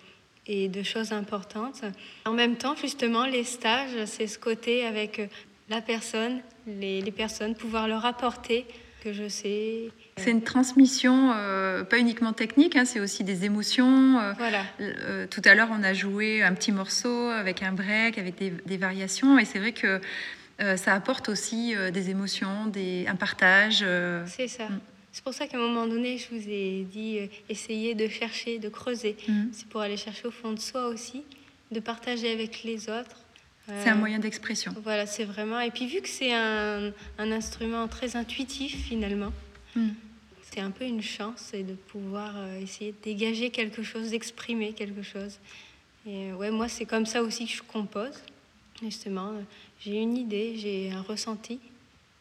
et 0.46 0.68
de 0.68 0.84
choses 0.84 1.14
importantes. 1.14 1.82
En 2.26 2.34
même 2.34 2.58
temps, 2.58 2.76
justement, 2.76 3.26
les 3.26 3.44
stages, 3.44 4.06
c'est 4.06 4.28
ce 4.28 4.38
côté 4.38 4.86
avec 4.86 5.22
la 5.70 5.82
personne, 5.82 6.40
les, 6.66 7.02
les 7.02 7.12
personnes, 7.12 7.56
pouvoir 7.56 7.88
leur 7.88 8.06
apporter 8.06 8.66
que 9.04 9.14
je 9.14 9.28
sais. 9.28 9.90
C'est 10.18 10.32
une 10.32 10.42
transmission, 10.44 11.32
euh, 11.36 11.84
pas 11.84 12.00
uniquement 12.00 12.34
technique, 12.34 12.76
hein, 12.76 12.86
c'est 12.86 13.00
aussi 13.00 13.24
des 13.24 13.46
émotions. 13.46 14.20
euh, 14.20 14.34
Voilà. 14.38 14.64
euh, 14.80 15.28
tout 15.30 15.42
à 15.46 15.54
l'heure, 15.56 15.70
on 15.72 15.84
a 15.84 15.94
joué 15.94 16.42
un 16.44 16.54
petit 16.54 16.72
morceau 16.72 17.30
avec 17.30 17.62
un 17.64 17.72
break, 17.74 18.18
avec 18.18 18.38
des, 18.38 18.52
des 18.66 18.78
variations, 18.78 19.38
et 19.38 19.46
c'est 19.46 19.60
vrai 19.60 19.72
que 19.74 20.02
euh, 20.62 20.76
ça 20.78 20.94
apporte 20.94 21.30
aussi 21.30 21.76
euh, 21.76 21.92
des 21.92 22.10
émotions, 22.10 22.66
des, 22.68 23.06
un 23.08 23.16
partage. 23.16 23.82
euh, 23.84 24.26
C'est 24.26 24.48
ça. 24.48 24.68
Mm. 24.70 24.80
C'est 25.12 25.24
pour 25.24 25.34
ça 25.34 25.48
qu'à 25.48 25.58
un 25.58 25.62
moment 25.62 25.88
donné, 25.88 26.18
je 26.18 26.28
vous 26.32 26.48
ai 26.50 26.84
dit, 26.84 27.20
euh, 27.20 27.28
essayez 27.50 27.94
de 27.94 28.08
chercher, 28.08 28.58
de 28.58 28.70
creuser. 28.70 29.16
mm. 29.28 29.50
C'est 29.52 29.68
pour 29.68 29.82
aller 29.82 29.98
chercher 29.98 30.28
au 30.28 30.32
fond 30.32 30.52
de 30.54 30.60
soi 30.60 30.88
aussi, 30.88 31.24
de 31.72 31.80
partager 31.80 32.32
avec 32.32 32.64
les 32.64 32.90
autres. 32.90 33.18
C'est 33.68 33.90
un 33.90 33.96
moyen 33.96 34.20
d'expression. 34.20 34.74
Voilà, 34.84 35.06
c'est 35.06 35.26
vraiment. 35.26 35.60
Et 35.60 35.72
puis 35.72 35.88
vu 35.88 36.02
que 36.02 36.08
c'est 36.08 36.34
un, 36.34 36.92
un 37.18 37.32
instrument 37.32 37.88
très 37.88 38.16
intuitif 38.16 38.76
finalement, 38.88 39.34
Mm. 39.76 39.90
c'est 40.42 40.62
un 40.62 40.72
peu 40.72 40.86
une 40.86 41.02
chance 41.04 41.54
et 41.54 41.62
de 41.64 41.74
pouvoir 41.74 42.34
euh, 42.38 42.60
essayer 42.62 42.92
de 42.94 42.98
dégager 43.04 43.50
quelque 43.50 43.84
chose, 43.84 44.12
d'exprimer 44.12 44.72
quelque 44.74 45.04
chose. 45.04 45.38
Et 46.08 46.32
euh, 46.32 46.36
ouais, 46.36 46.50
moi 46.50 46.68
c'est 46.70 46.86
comme 46.86 47.06
ça 47.06 47.22
aussi 47.22 47.46
que 47.46 47.52
je 47.52 47.62
compose. 47.62 48.16
Justement, 48.82 49.30
euh, 49.32 49.42
j'ai 49.82 49.98
une 50.02 50.16
idée, 50.18 50.56
j'ai 50.58 50.90
un 50.92 51.02
ressenti. 51.02 51.60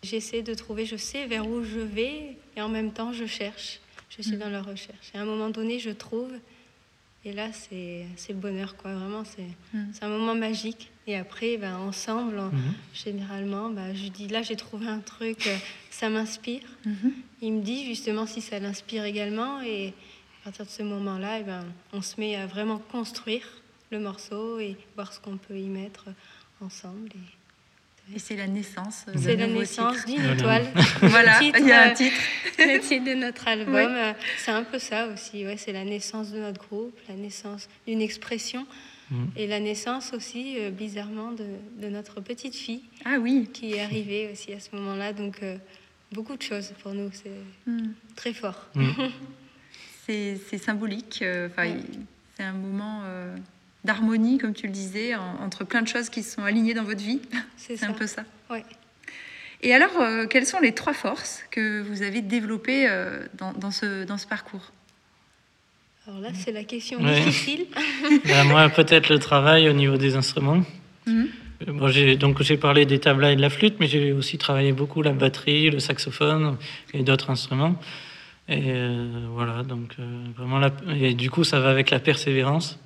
J'essaie 0.03 0.43
de 0.43 0.53
trouver, 0.55 0.85
je 0.85 0.97
sais 0.97 1.27
vers 1.27 1.47
où 1.49 1.63
je 1.63 1.79
vais 1.79 2.37
et 2.57 2.61
en 2.61 2.69
même 2.69 2.93
temps 2.93 3.13
je 3.13 3.25
cherche. 3.27 3.79
Je 4.11 4.23
suis 4.23 4.37
Mm. 4.37 4.41
dans 4.41 4.51
la 4.51 4.63
recherche. 4.63 5.11
Et 5.15 5.19
à 5.19 5.23
un 5.23 5.25
moment 5.27 5.51
donné, 5.51 5.79
je 5.79 5.91
trouve. 5.91 6.33
Et 7.25 7.33
là, 7.33 7.53
c'est 7.53 8.07
le 8.29 8.35
bonheur, 8.35 8.77
quoi. 8.77 8.93
Vraiment, 8.95 9.25
c'est 9.25 9.49
Mm. 9.77 9.85
c'est 9.93 10.05
un 10.05 10.09
moment 10.09 10.35
magique. 10.35 10.91
Et 11.09 11.17
après, 11.17 11.57
ben, 11.57 11.77
ensemble, 11.77 12.37
Mhm. 12.41 12.75
généralement, 12.93 13.71
ben, 13.71 13.95
je 13.95 14.09
dis 14.09 14.27
là, 14.29 14.43
j'ai 14.43 14.57
trouvé 14.57 14.89
un 14.89 14.99
truc, 14.99 15.47
euh, 15.47 15.57
ça 15.91 16.09
m'inspire. 16.09 16.63
Mhm. 16.85 17.13
Il 17.43 17.53
me 17.55 17.63
dit 17.63 17.85
justement 17.87 18.27
si 18.27 18.41
ça 18.41 18.59
l'inspire 18.59 19.05
également. 19.05 19.61
Et 19.63 19.95
à 20.43 20.47
partir 20.47 20.65
de 20.67 20.71
ce 20.71 20.83
moment-là, 20.83 21.39
eh 21.41 21.45
ben, 21.45 21.65
on 21.93 22.03
se 22.03 22.19
met 22.21 22.35
à 22.35 22.47
vraiment 22.47 22.79
construire 22.79 23.47
le 23.93 24.01
morceau 24.01 24.59
et 24.59 24.77
voir 24.97 25.13
ce 25.13 25.21
qu'on 25.21 25.37
peut 25.37 25.57
y 25.57 25.69
mettre 25.69 26.07
ensemble. 26.61 27.11
Et 28.11 28.17
Et 28.17 28.19
c'est 28.19 28.37
la 28.37 28.47
naissance. 28.49 29.05
euh, 29.09 29.13
C'est 29.17 29.37
la 29.37 29.47
naissance 29.47 30.05
titre. 30.05 30.07
d'une 30.23 30.33
étoile. 30.33 30.67
Voilà, 31.03 31.39
titre, 31.39 31.59
il 31.61 31.67
y 31.69 31.73
a 31.73 31.83
un 31.83 31.91
euh, 31.91 31.95
titre. 31.95 32.17
le 32.59 32.79
titre 32.81 33.05
de 33.05 33.15
notre 33.15 33.47
album, 33.47 33.93
euh, 33.95 34.13
c'est 34.39 34.51
un 34.53 34.65
peu 34.65 34.79
ça 34.81 35.07
aussi. 35.09 35.45
Ouais, 35.47 35.57
c'est 35.57 35.73
la 35.73 35.85
naissance 35.85 36.31
de 36.33 36.39
notre 36.41 36.59
groupe, 36.69 36.97
la 37.09 37.15
naissance 37.15 37.69
d'une 37.87 38.01
expression 38.03 38.67
Et 39.37 39.47
la 39.47 39.61
naissance 39.61 40.13
aussi, 40.13 40.57
euh, 40.59 40.71
bizarrement, 40.71 41.31
de, 41.33 41.47
de 41.81 41.89
notre 41.89 42.21
petite 42.21 42.55
fille 42.57 42.83
Ah 43.05 43.19
oui. 43.21 43.49
qui 43.53 43.75
est 43.75 43.81
arrivée 43.81 44.29
aussi 44.33 44.53
à 44.53 44.59
ce 44.61 44.75
moment-là. 44.75 45.13
Donc, 45.13 45.43
euh, 45.43 45.57
beaucoup 46.13 46.37
de 46.37 46.43
choses 46.43 46.73
pour 46.83 46.93
nous. 46.93 47.11
C'est 47.13 47.71
Hmm. 47.71 47.93
très 48.17 48.33
fort. 48.33 48.67
Mhm. 48.75 48.95
C'est 50.07 50.39
c'est 50.49 50.59
symbolique. 50.59 51.21
euh, 51.23 51.49
Enfin, 51.49 51.69
Ouais. 51.71 51.81
c'est 52.37 52.45
un 52.45 52.53
moment 52.53 53.03
euh, 53.05 53.37
d'harmonie, 53.85 54.39
comme 54.39 54.55
tu 54.55 54.67
le 54.67 54.73
disais, 54.73 55.15
en- 55.17 55.37
entre 55.43 55.65
plein 55.65 55.83
de 55.83 55.89
choses 55.89 56.11
qui 56.11 56.23
se 56.23 56.35
sont 56.37 56.43
alignées 56.45 56.75
dans 56.75 56.85
votre 56.85 57.03
vie. 57.03 57.21
C'est 57.57 57.83
un 57.85 57.93
peu 57.93 58.07
ça. 58.07 58.25
Ouais. 58.51 58.65
Et 59.63 59.75
alors, 59.75 59.99
euh, 60.01 60.27
quelles 60.27 60.47
sont 60.47 60.61
les 60.61 60.73
trois 60.73 60.93
forces 60.93 61.43
que 61.51 61.81
vous 61.83 62.03
avez 62.03 62.21
développées 62.23 62.87
euh, 62.89 63.27
dans, 63.35 63.53
dans 63.53 63.71
ce, 63.73 64.05
dans 64.05 64.19
ce 64.19 64.27
parcours? 64.29 64.71
Alors 66.09 66.21
là, 66.21 66.29
c'est 66.35 66.53
la 66.53 66.65
question 66.65 67.01
Ouais. 67.03 67.21
difficile. 67.21 67.67
Ben, 68.27 68.45
moi, 68.45 68.69
peut-être 68.69 69.09
le 69.09 69.19
travail 69.19 69.69
au 69.69 69.73
niveau 69.73 69.97
des 69.97 70.15
instruments. 70.17 70.63
Bon, 71.67 71.89
j'ai, 71.89 72.17
donc 72.17 72.43
j'ai 72.43 72.57
parlé 72.57 72.85
des 72.87 72.99
tablas 72.99 73.33
et 73.33 73.37
de 73.37 73.41
la 73.41 73.51
flûte, 73.51 73.77
mais 73.81 73.87
j'ai 73.87 74.13
aussi 74.13 74.39
travaillé 74.39 74.73
beaucoup 74.73 75.03
la 75.03 75.13
batterie, 75.13 75.71
le 75.71 75.79
saxophone 75.81 76.57
et 76.93 77.03
d'autres 77.03 77.31
instruments. 77.31 77.77
Et 78.49 78.61
euh, 78.67 79.27
voilà, 79.33 79.63
donc 79.63 79.95
euh, 79.99 80.05
vraiment, 80.37 80.59
la, 80.59 80.71
et 81.01 81.15
du 81.15 81.31
coup, 81.31 81.43
ça 81.45 81.59
va 81.59 81.71
avec 81.71 81.91
la 81.91 81.99
persévérance. 81.99 82.79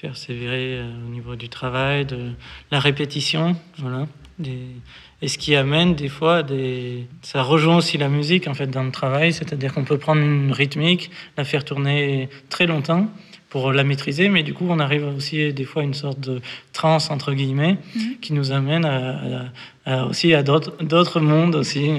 Persévérer 0.00 0.78
euh, 0.78 0.90
au 1.06 1.10
niveau 1.10 1.36
du 1.36 1.48
travail, 1.48 2.04
de 2.04 2.32
la 2.70 2.80
répétition, 2.80 3.56
voilà. 3.78 4.06
Des, 4.38 4.58
et 5.22 5.28
ce 5.28 5.38
qui 5.38 5.54
amène 5.56 5.94
des 5.94 6.10
fois 6.10 6.42
des. 6.42 7.06
Ça 7.22 7.42
rejoint 7.42 7.78
aussi 7.78 7.96
la 7.96 8.10
musique 8.10 8.46
en 8.48 8.52
fait 8.52 8.66
dans 8.66 8.82
le 8.84 8.90
travail, 8.90 9.32
c'est-à-dire 9.32 9.72
qu'on 9.72 9.84
peut 9.84 9.96
prendre 9.96 10.20
une 10.20 10.52
rythmique, 10.52 11.10
la 11.38 11.44
faire 11.44 11.64
tourner 11.64 12.28
très 12.50 12.66
longtemps 12.66 13.08
pour 13.48 13.72
la 13.72 13.82
maîtriser, 13.84 14.28
mais 14.28 14.42
du 14.42 14.52
coup 14.52 14.66
on 14.68 14.78
arrive 14.80 15.06
aussi 15.06 15.50
des 15.54 15.64
fois 15.64 15.80
à 15.80 15.84
une 15.86 15.94
sorte 15.94 16.20
de 16.20 16.42
transe 16.74 17.10
entre 17.10 17.32
guillemets 17.32 17.78
Mhm. 17.94 18.16
qui 18.20 18.34
nous 18.34 18.52
amène 18.52 18.84
à, 18.84 19.48
à- 19.86 20.00
à- 20.00 20.04
aussi 20.04 20.34
à 20.34 20.42
d'autres 20.42 20.76
d'autres 20.84 21.20
mondes 21.20 21.54
aussi. 21.54 21.92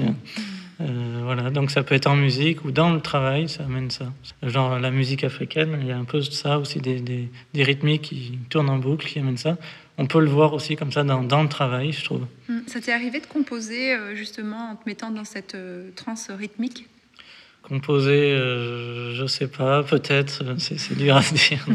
Euh, 0.80 1.20
voilà, 1.24 1.50
donc 1.50 1.70
ça 1.72 1.82
peut 1.82 1.94
être 1.94 2.06
en 2.06 2.14
musique 2.14 2.64
ou 2.64 2.70
dans 2.70 2.92
le 2.92 3.00
travail, 3.00 3.48
ça 3.48 3.64
amène 3.64 3.90
ça. 3.90 4.12
Genre 4.44 4.78
la 4.78 4.90
musique 4.90 5.24
africaine, 5.24 5.76
il 5.80 5.88
y 5.88 5.92
a 5.92 5.98
un 5.98 6.04
peu 6.04 6.22
ça 6.22 6.58
aussi, 6.58 6.78
des, 6.80 7.00
des, 7.00 7.28
des 7.52 7.62
rythmiques 7.64 8.02
qui 8.02 8.38
tournent 8.48 8.70
en 8.70 8.78
boucle, 8.78 9.06
qui 9.06 9.18
amènent 9.18 9.36
ça. 9.36 9.56
On 10.00 10.06
peut 10.06 10.20
le 10.20 10.30
voir 10.30 10.54
aussi 10.54 10.76
comme 10.76 10.92
ça 10.92 11.02
dans, 11.02 11.24
dans 11.24 11.42
le 11.42 11.48
travail, 11.48 11.90
je 11.90 12.04
trouve. 12.04 12.24
Hmm. 12.48 12.60
Ça 12.68 12.80
t'est 12.80 12.92
arrivé 12.92 13.18
de 13.18 13.26
composer 13.26 13.92
euh, 13.92 14.14
justement 14.14 14.70
en 14.70 14.76
te 14.76 14.82
mettant 14.86 15.10
dans 15.10 15.24
cette 15.24 15.56
euh, 15.56 15.90
transe 15.96 16.30
rythmique? 16.30 16.88
Composer, 17.62 18.32
euh, 18.32 19.14
je 19.14 19.26
sais 19.26 19.48
pas, 19.48 19.82
peut-être, 19.82 20.44
c'est 20.58 20.78
c'est 20.78 20.96
dur 20.96 21.16
à 21.16 21.22
se 21.22 21.34
dire. 21.48 21.66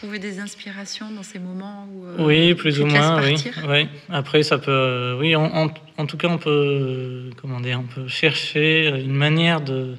Trouver 0.00 0.18
des 0.18 0.38
inspirations 0.40 1.10
dans 1.10 1.22
ces 1.22 1.38
moments 1.38 1.86
où 1.92 2.06
euh, 2.06 2.16
Oui, 2.26 2.54
plus 2.54 2.74
tu 2.74 2.80
ou 2.80 2.86
moins, 2.86 3.20
oui. 3.22 3.86
Après, 4.08 4.42
ça 4.42 4.56
peut, 4.58 4.70
euh, 4.70 5.18
oui, 5.18 5.36
en, 5.36 5.44
en- 5.44 5.74
en 5.98 6.06
tout 6.06 6.16
cas, 6.16 6.28
on 6.28 6.38
peut, 6.38 6.50
euh, 6.50 7.30
comment 7.36 7.60
dire, 7.60 7.80
on 7.80 7.86
peut 7.86 8.08
chercher 8.08 8.88
une 8.98 9.12
manière 9.14 9.60
de, 9.60 9.96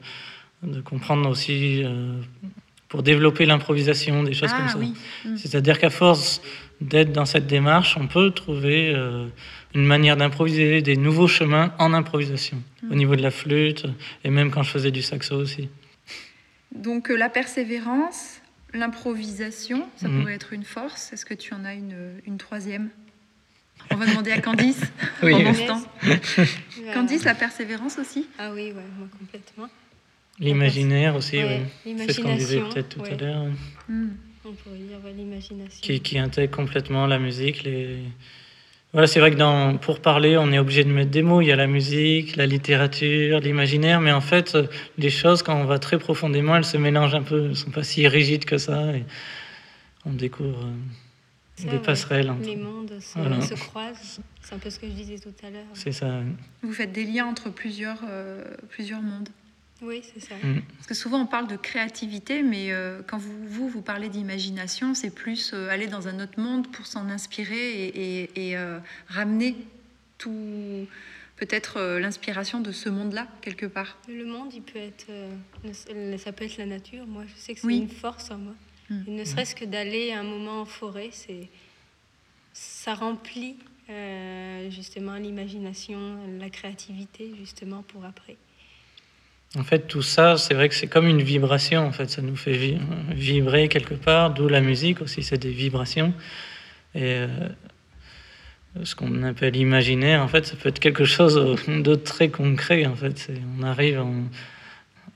de 0.64 0.82
comprendre 0.82 1.30
aussi 1.30 1.84
euh, 1.84 2.20
pour 2.90 3.04
développer 3.04 3.46
l'improvisation, 3.46 4.24
des 4.24 4.34
choses 4.34 4.50
ah 4.54 4.58
comme 4.58 4.70
ça. 4.70 4.78
oui. 4.80 4.94
Hmm. 5.24 5.38
C'est-à-dire 5.38 5.78
qu'à 5.80 5.92
force 5.92 6.42
d'être 6.82 7.12
dans 7.12 7.26
cette 7.26 7.46
démarche, 7.46 7.96
on 7.96 8.08
peut 8.08 8.32
trouver 8.32 8.92
euh, 8.96 9.28
une 9.76 9.86
manière 9.86 10.18
d'improviser 10.18 10.82
des 10.82 10.98
nouveaux 10.98 11.28
chemins 11.28 11.74
en 11.78 11.94
improvisation, 11.94 12.58
Mm. 12.82 12.92
au 12.92 12.96
niveau 12.96 13.16
de 13.16 13.22
la 13.22 13.30
flûte, 13.30 13.86
et 14.24 14.32
même 14.32 14.50
quand 14.50 14.64
je 14.64 14.72
faisais 14.72 14.90
du 14.90 15.04
saxo 15.04 15.36
aussi. 15.36 15.70
Donc 16.74 17.12
euh, 17.12 17.16
la 17.16 17.30
persévérance, 17.30 18.41
l'improvisation, 18.74 19.88
ça 19.98 20.08
Mhm. 20.08 20.20
pourrait 20.20 20.34
être 20.36 20.54
une 20.54 20.64
force. 20.64 21.12
Est-ce 21.14 21.26
que 21.26 21.34
tu 21.34 21.54
en 21.54 21.66
as 21.66 21.74
une, 21.74 21.96
une 22.26 22.38
troisième? 22.38 22.90
On 23.90 23.96
va 23.96 24.06
demander 24.06 24.32
à 24.32 24.40
Candice 24.42 24.82
Oui, 25.24 25.32
pendant 25.32 25.54
ce 25.54 25.68
temps. 25.68 25.82
Candice, 26.94 27.24
la 27.24 27.36
persévérance 27.36 27.98
aussi? 28.00 28.28
Ah 28.38 28.52
oui, 28.54 28.68
ouais, 28.68 28.84
moi 28.98 29.08
complètement. 29.20 29.68
L'imaginaire 30.40 31.16
aussi, 31.16 31.38
Ouais, 31.38 31.62
oui. 31.86 31.96
C'est 32.08 32.14
ce 32.14 32.22
qu'on 32.22 32.36
disait 32.36 32.56
l'imagination, 32.56 32.70
peut-être 32.74 32.90
tout 32.90 33.04
à 33.04 33.16
l'heure. 33.16 33.46
Hmm. 33.90 34.10
On 34.44 34.54
pourrait 34.54 34.78
dire 34.78 34.98
ouais, 35.04 35.14
l'imagination. 35.14 35.82
qui, 35.82 36.00
qui 36.02 36.18
intègre 36.18 36.56
complètement 36.56 37.06
la 37.06 37.20
musique. 37.20 37.64
Les... 37.64 38.00
Voilà, 38.94 39.08
c'est 39.08 39.22
vrai 39.22 39.32
que 39.32 39.38
dans, 39.38 39.78
pour 39.78 40.02
parler, 40.02 40.38
on 40.38 40.52
est 40.52 40.60
obligé 40.60 40.84
de 40.84 40.90
mettre 40.92 41.12
des 41.12 41.22
mots. 41.22 41.40
Il 41.42 41.48
y 41.48 41.52
a 41.52 41.56
la 41.56 41.68
musique, 41.68 42.36
la 42.36 42.46
littérature, 42.46 43.40
l'imaginaire, 43.40 44.02
mais 44.02 44.12
en 44.12 44.20
fait, 44.20 44.58
les 44.98 45.10
choses, 45.10 45.44
quand 45.44 45.56
on 45.56 45.64
va 45.64 45.80
très 45.80 45.98
profondément, 45.98 46.58
elles 46.58 46.66
se 46.66 46.76
mélangent 46.78 47.16
un 47.16 47.24
peu, 47.24 47.44
elles 47.44 47.50
ne 47.50 47.54
sont 47.54 47.72
pas 47.72 47.84
si 47.84 48.06
rigides 48.08 48.44
que 48.44 48.58
ça. 48.58 48.94
Et 48.94 49.06
on 50.06 50.12
découvre 50.12 50.66
euh, 50.66 50.72
Ça, 51.56 51.70
des 51.70 51.78
ouais. 51.78 51.82
passerelles. 51.82 52.30
entre- 52.32 52.46
Les 52.46 52.58
mondes 52.58 52.92
se, 53.00 53.18
Voilà. 53.18 53.40
se 53.40 53.54
croisent. 53.54 54.20
C'est 54.42 54.56
un 54.56 54.60
peu 54.60 54.70
ce 54.70 54.78
que 54.80 54.88
je 54.88 54.92
disais 54.94 55.20
tout 55.20 55.34
à 55.48 55.50
l'heure. 55.50 55.64
C'est 55.74 55.94
ça. 55.94 56.12
Vous 56.62 56.74
faites 56.74 56.92
des 56.92 57.06
liens 57.06 57.28
entre 57.28 57.50
plusieurs, 57.50 58.02
euh, 58.10 58.44
plusieurs 58.70 59.02
mondes. 59.02 59.30
Oui, 59.82 60.02
c'est 60.14 60.20
ça. 60.20 60.36
Mm. 60.44 60.62
Parce 60.76 60.88
que 60.88 60.94
souvent 60.94 61.22
on 61.22 61.26
parle 61.26 61.48
de 61.48 61.56
créativité, 61.58 62.44
mais 62.44 62.72
euh, 62.72 63.02
quand 63.08 63.18
vous, 63.18 63.48
vous, 63.48 63.68
vous 63.70 63.82
parlez 63.82 64.10
d'imagination, 64.10 64.94
c'est 64.94 65.10
plus 65.14 65.52
euh, 65.54 65.70
aller 65.70 65.88
dans 65.88 66.08
un 66.08 66.20
autre 66.24 66.40
monde 66.40 66.68
pour 66.72 66.86
s'en 66.86 67.10
inspirer 67.10 67.86
et, 67.88 68.22
et- 68.24 68.50
et, 68.50 68.58
euh, 68.58 68.80
ramener 69.08 69.56
tout, 70.20 70.86
peut-être 71.38 71.78
euh, 71.78 72.00
l'inspiration 72.00 72.60
de 72.60 72.72
ce 72.72 72.90
monde-là, 72.90 73.28
quelque 73.42 73.66
part. 73.66 73.98
Le 74.08 74.26
monde, 74.26 74.54
il 74.54 74.62
peut 74.62 74.78
être. 74.80 75.08
euh, 75.10 76.18
ça 76.18 76.32
peut 76.32 76.46
être 76.46 76.58
la 76.58 76.68
nature. 76.68 77.08
Moi, 77.08 77.24
je 77.28 77.42
sais 77.42 77.54
que 77.56 77.62
c'est 77.62 77.66
Oui. 77.68 77.78
une 77.80 77.90
force 77.90 78.30
en 78.30 78.38
moi. 78.38 78.54
Mm. 78.92 79.02
Et 79.08 79.12
ne 79.12 79.26
serait-ce 79.26 79.56
que 79.56 79.66
d'aller 79.66 80.12
un 80.14 80.24
moment 80.24 80.62
en 80.62 80.66
forêt, 80.66 81.10
c'est. 81.12 81.48
Ça 82.54 82.94
remplit 82.94 83.56
euh, 83.90 84.70
justement 84.70 85.16
l'imagination, 85.16 86.18
la 86.40 86.50
créativité, 86.50 87.32
justement, 87.40 87.82
pour 87.82 88.06
après. 88.06 88.36
En 89.58 89.64
fait, 89.64 89.88
tout 89.88 90.02
ça, 90.02 90.38
c'est 90.38 90.54
vrai 90.54 90.70
que 90.70 90.76
c'est 90.76 90.88
comme 90.88 91.08
une 91.08 91.22
vibration. 91.22 91.86
En 91.86 91.92
fait, 91.92 92.10
ça 92.10 92.22
nous 92.22 92.38
fait 92.38 92.54
vi- 92.54 92.80
vibrer 93.10 93.68
quelque 93.68 93.94
part. 93.96 94.34
D'où 94.34 94.48
la 94.48 94.62
musique 94.62 95.02
aussi, 95.02 95.24
c'est 95.24 95.38
des 95.38 95.52
vibrations. 95.52 96.14
Et 96.96 97.02
euh, 97.04 97.28
ce 98.84 98.96
qu'on 98.96 99.24
appelle 99.24 99.58
imaginaire, 99.58 100.22
en 100.22 100.28
fait, 100.30 100.46
ça 100.46 100.56
peut 100.56 100.70
être 100.70 100.80
quelque 100.80 101.04
chose 101.04 101.36
de 101.68 101.96
très 101.96 102.30
concret. 102.30 102.86
En 102.86 102.96
fait, 102.96 103.18
C'est- 103.18 103.42
on 103.60 103.64
arrive 103.64 104.00
en, 104.00 104.24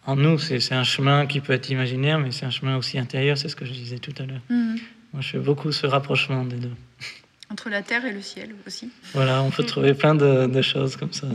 en 0.06 0.16
nous. 0.18 0.38
C'est 0.38 0.74
un 0.74 0.84
chemin 0.84 1.26
qui 1.28 1.40
peut 1.40 1.54
être 1.54 1.70
imaginaire, 1.70 2.20
mais 2.20 2.32
c'est 2.32 2.46
un 2.46 2.50
chemin 2.52 2.76
aussi 2.76 3.00
intérieur. 3.00 3.38
C'est 3.38 3.48
ce 3.48 3.56
que 3.56 3.66
je 3.66 3.72
disais 3.72 4.00
tout 4.00 4.14
à 4.20 4.26
l'heure. 4.26 4.42
Mhm. 4.50 4.76
Moi, 5.14 5.22
je 5.22 5.30
fais 5.30 5.40
beaucoup 5.40 5.72
ce 5.72 5.88
rapprochement 5.88 6.44
des 6.44 6.58
deux. 6.58 6.74
Entre 7.52 7.70
la 7.70 7.82
terre 7.84 8.06
et 8.06 8.12
le 8.12 8.22
ciel 8.22 8.50
aussi. 8.66 8.90
Voilà, 9.14 9.42
on 9.44 9.52
peut 9.52 9.64
trouver 9.64 9.94
plein 9.94 10.16
de, 10.16 10.48
de 10.48 10.62
choses 10.62 10.96
comme 10.98 11.14
ça. 11.14 11.28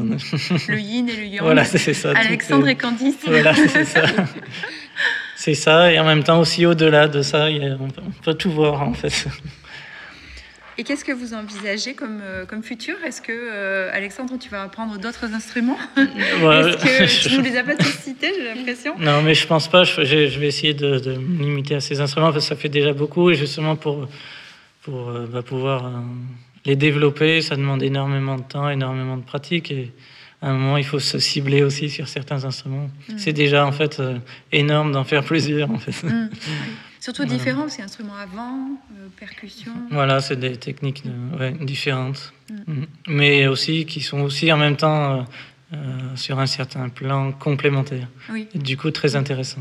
Le 0.69 0.79
yin 0.79 1.09
et 1.09 1.17
le 1.17 1.25
yang. 1.25 1.43
voilà, 1.43 1.65
c'est 1.65 1.95
ça. 1.95 2.11
Alexandre 2.17 2.67
et 2.69 2.77
Candice. 2.77 3.17
Voilà, 3.27 3.55
c'est 3.55 3.85
ça. 3.85 4.03
C'est 5.37 5.55
ça, 5.55 5.91
et 5.93 5.99
en 5.99 6.05
même 6.05 6.23
temps 6.23 6.39
aussi 6.41 6.67
au-delà 6.67 7.09
de 7.09 7.23
ça, 7.23 7.47
on, 7.49 7.89
peut, 8.23 8.35
tout 8.35 8.51
voir 8.51 8.83
en 8.83 8.93
fait. 8.93 9.27
Et 10.77 10.85
qu'est-ce 10.85 11.05
que 11.05 11.13
vous 11.13 11.33
envisagez 11.35 11.95
comme, 11.95 12.21
euh, 12.23 12.45
comme 12.47 12.63
futur? 12.63 12.97
Est-ce 13.07 13.23
que, 13.23 13.33
euh, 13.33 13.91
Alexandre, 13.93 14.35
tu 14.39 14.49
vas 14.51 14.63
apprendre 14.63 14.99
d'autres 14.99 15.33
instruments? 15.33 15.79
Ouais, 15.97 16.05
Est-ce 16.05 16.77
que 17.25 17.29
tu 17.29 17.37
nous 17.37 17.43
les 17.43 17.57
as 17.57 17.65
pas 17.65 17.77
tous 17.77 17.87
cités, 18.03 18.33
j'ai 18.37 18.55
l'impression? 18.55 18.95
Non, 18.99 19.23
mais 19.23 19.35
je 19.35 19.47
pense 19.47 19.69
pas. 19.69 19.85
Je, 19.85 20.05
je- 20.05 20.27
je 20.29 20.41
vais 20.41 20.49
essayer 20.49 20.75
de, 20.75 20.99
de 20.99 21.15
me 21.15 21.43
limiter 21.45 21.75
à 21.77 21.81
ces 21.81 22.01
instruments 22.01 22.33
parce 22.33 22.45
que 22.45 22.49
ça 22.49 22.57
fait 22.57 22.69
déjà 22.69 22.93
beaucoup 22.93 23.31
et 23.31 23.35
justement 23.35 23.77
pour, 23.77 24.09
pour 24.83 25.13
bah, 25.31 25.43
pouvoir 25.43 25.87
euh, 25.87 25.91
les 26.65 26.77
développer, 26.77 27.43
ça 27.43 27.57
demande 27.57 27.83
énormément 27.83 28.37
de 28.37 28.43
temps, 28.43 28.69
énormément 28.69 29.17
de 29.17 29.23
pratique 29.23 29.71
et 29.71 29.93
à 30.43 30.49
un 30.51 30.55
moment 30.55 30.77
il 30.79 30.85
faut 30.85 30.99
se 31.01 31.19
cibler 31.19 31.63
aussi 31.63 31.91
sur 31.91 32.09
certains 32.09 32.45
instruments. 32.45 32.91
Mm. 33.09 33.19
C'est 33.19 33.33
déjà 33.33 33.67
en 33.67 33.73
fait 33.73 34.01
euh, 34.01 34.19
énorme 34.53 34.93
d'en 34.93 35.05
faire 35.05 35.25
plusieurs 35.25 35.71
en 35.71 35.79
fait. 35.79 36.07
Mm. 36.07 36.31
Surtout 37.01 37.23
Voilà. 37.23 37.39
différents, 37.39 37.69
c'est 37.71 37.81
instruments 37.81 38.17
à 38.17 38.27
vent, 38.27 38.69
euh, 38.99 39.09
percussion. 39.19 39.73
Voilà, 39.91 40.21
c'est 40.21 40.37
des 40.37 40.57
techniques 40.59 41.03
de- 41.07 41.39
ouais, 41.39 41.53
différentes, 41.53 42.33
Mm. 42.51 42.83
Mais 43.07 43.47
aussi 43.47 43.87
qui 43.87 44.01
sont 44.01 44.23
aussi 44.23 44.51
en 44.53 44.57
même 44.57 44.77
temps 44.77 45.21
euh, 45.21 45.23
euh, 45.75 46.17
sur 46.17 46.41
un 46.41 46.47
certain 46.47 46.89
plan 46.89 47.31
complémentaire. 47.31 48.09
Oui. 48.29 48.49
Et 48.55 48.59
du 48.59 48.77
coup, 48.77 48.91
très 48.91 49.15
intéressant. 49.15 49.61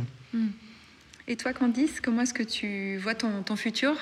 Et 1.27 1.35
toi, 1.35 1.53
Candice, 1.53 2.01
comment 2.01 2.23
est-ce 2.23 2.33
que 2.33 2.41
tu 2.41 2.97
vois 2.97 3.13
ton, 3.13 3.43
ton 3.43 3.55
futur? 3.55 3.93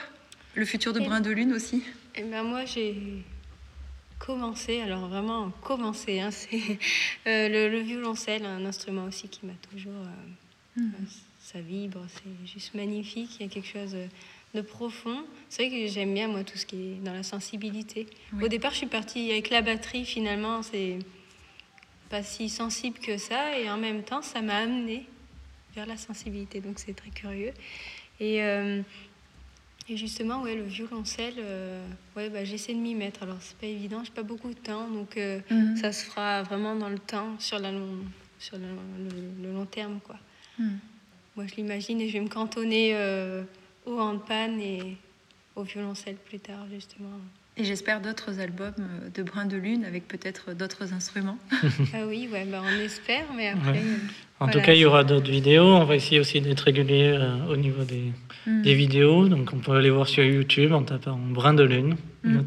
Le 0.58 0.66
futur 0.66 0.92
de 0.92 1.00
Brin 1.00 1.22
de 1.22 1.30
Lune 1.30 1.54
aussi 1.54 1.84
Eh 2.16 2.24
ben 2.24 2.44
moi, 2.44 2.66
j'ai 2.66 2.96
commencé, 4.18 4.82
alors 4.82 5.08
vraiment 5.08 5.52
commencé, 5.62 6.20
hein, 6.20 6.32
c'est 6.32 6.80
euh, 7.28 7.70
le, 7.70 7.80
violoncelle, 7.80 8.44
un 8.46 8.66
instrument 8.66 9.06
aussi 9.06 9.30
qui 9.30 9.46
m'a 9.46 9.54
toujours... 9.72 9.94
Euh, 9.94 10.82
mmh. 10.82 10.92
Ça 11.40 11.62
vibre, 11.62 12.02
c'est 12.10 12.52
juste 12.52 12.74
magnifique, 12.74 13.38
il 13.40 13.44
y 13.44 13.46
a 13.46 13.50
quelque 13.50 13.70
chose 13.70 13.96
de 14.54 14.62
profond. 14.62 15.24
C'est 15.48 15.66
vrai 15.66 15.86
que 15.86 15.88
j'aime 15.90 16.14
bien, 16.14 16.28
moi, 16.28 16.44
tout 16.44 16.58
ce 16.58 16.66
qui 16.66 16.76
est 16.76 16.96
dans 17.02 17.14
la 17.14 17.24
sensibilité. 17.24 18.06
Au 18.42 18.50
départ, 18.50 18.72
je 18.72 18.80
suis 18.80 18.88
partie 18.88 19.32
avec 19.32 19.50
la 19.50 19.62
batterie, 19.62 20.04
finalement, 20.04 20.62
c'est 20.62 21.00
pas 22.10 22.22
si 22.22 22.50
sensible 22.50 23.00
que 23.00 23.18
ça, 23.18 23.58
et 23.58 23.70
en 23.70 23.78
même 23.78 24.04
temps, 24.04 24.22
ça 24.22 24.42
m'a 24.42 24.58
amené 24.58 25.06
vers 25.74 25.86
la 25.86 25.96
sensibilité, 25.96 26.60
donc 26.60 26.80
c'est 26.80 26.94
très 26.94 27.12
curieux. 27.12 27.54
Et, 28.20 28.44
euh, 28.44 28.82
et, 29.90 29.98
justement, 29.98 30.42
ouais, 30.42 30.56
le 30.56 30.64
violoncelle, 30.64 31.36
euh, 31.40 31.86
ouais, 32.16 32.30
bah, 32.30 32.44
j'essaie 32.44 32.74
de 32.74 32.80
m'y 32.80 32.96
mettre. 32.96 33.24
Alors, 33.24 33.38
c'est 33.40 33.58
pas 33.58 33.68
évident, 33.68 34.04
j'ai 34.04 34.12
pas 34.12 34.24
beaucoup 34.24 34.50
de 34.50 34.60
temps, 34.60 34.88
donc 34.90 35.18
euh, 35.18 35.40
mhm. 35.50 35.78
ça 35.78 35.92
se 35.92 36.06
fera 36.06 36.44
vraiment 36.44 36.76
dans 36.76 36.90
le 36.90 37.00
temps, 37.00 37.40
sur, 37.40 37.60
la 37.60 37.72
long, 37.72 37.98
sur 38.40 38.58
le, 38.58 39.54
long 39.54 39.66
terme, 39.66 40.00
quoi. 40.04 40.18
Mhm. 40.60 40.80
Moi, 41.36 41.46
je 41.48 41.56
l'imagine 41.56 42.02
et 42.02 42.08
je 42.08 42.14
vais 42.14 42.24
me 42.24 42.30
cantonner 42.30 42.96
au 43.86 44.00
handpan 44.00 44.58
et 44.60 44.98
au 45.56 45.64
violoncelle 45.64 46.16
plus 46.16 46.40
tard, 46.40 46.66
justement. 46.72 47.20
Et 47.58 47.64
j'espère 47.64 48.02
d'autres 48.02 48.40
albums 48.40 48.74
euh, 48.80 49.10
de 49.10 49.24
Brin 49.24 49.46
de 49.46 49.58
Lune 49.58 49.84
avec 49.84 50.08
peut-être 50.08 50.54
d'autres 50.54 50.94
instruments. 50.94 51.40
ah 51.94 52.06
oui, 52.06 52.30
ouais, 52.32 52.46
bah 52.46 52.62
on 52.64 52.80
espère, 52.80 53.26
mais 53.36 53.48
après. 53.48 53.82
En 54.40 54.48
tout 54.50 54.62
cas, 54.62 54.74
il 54.74 54.80
y 54.80 54.86
aura 54.86 55.04
d'autres 55.04 55.32
vidéos. 55.32 55.66
On 55.66 55.84
va 55.84 55.96
essayer 55.96 56.20
aussi 56.20 56.42
d'être 56.42 56.62
régulier 56.62 57.12
euh, 57.14 57.52
au 57.52 57.58
niveau 57.58 57.84
des, 57.84 58.12
hmm. 58.46 58.62
des, 58.62 58.76
vidéos. 58.76 59.28
Donc, 59.28 59.52
on 59.52 59.58
peut 59.58 59.72
aller 59.72 59.90
voir 59.90 60.08
sur 60.08 60.24
YouTube 60.24 60.74
en 60.74 60.84
tapant 60.84 61.18
Brin 61.18 61.56
de 61.56 61.64
Lune. 61.64 61.98
Hmm. 62.24 62.42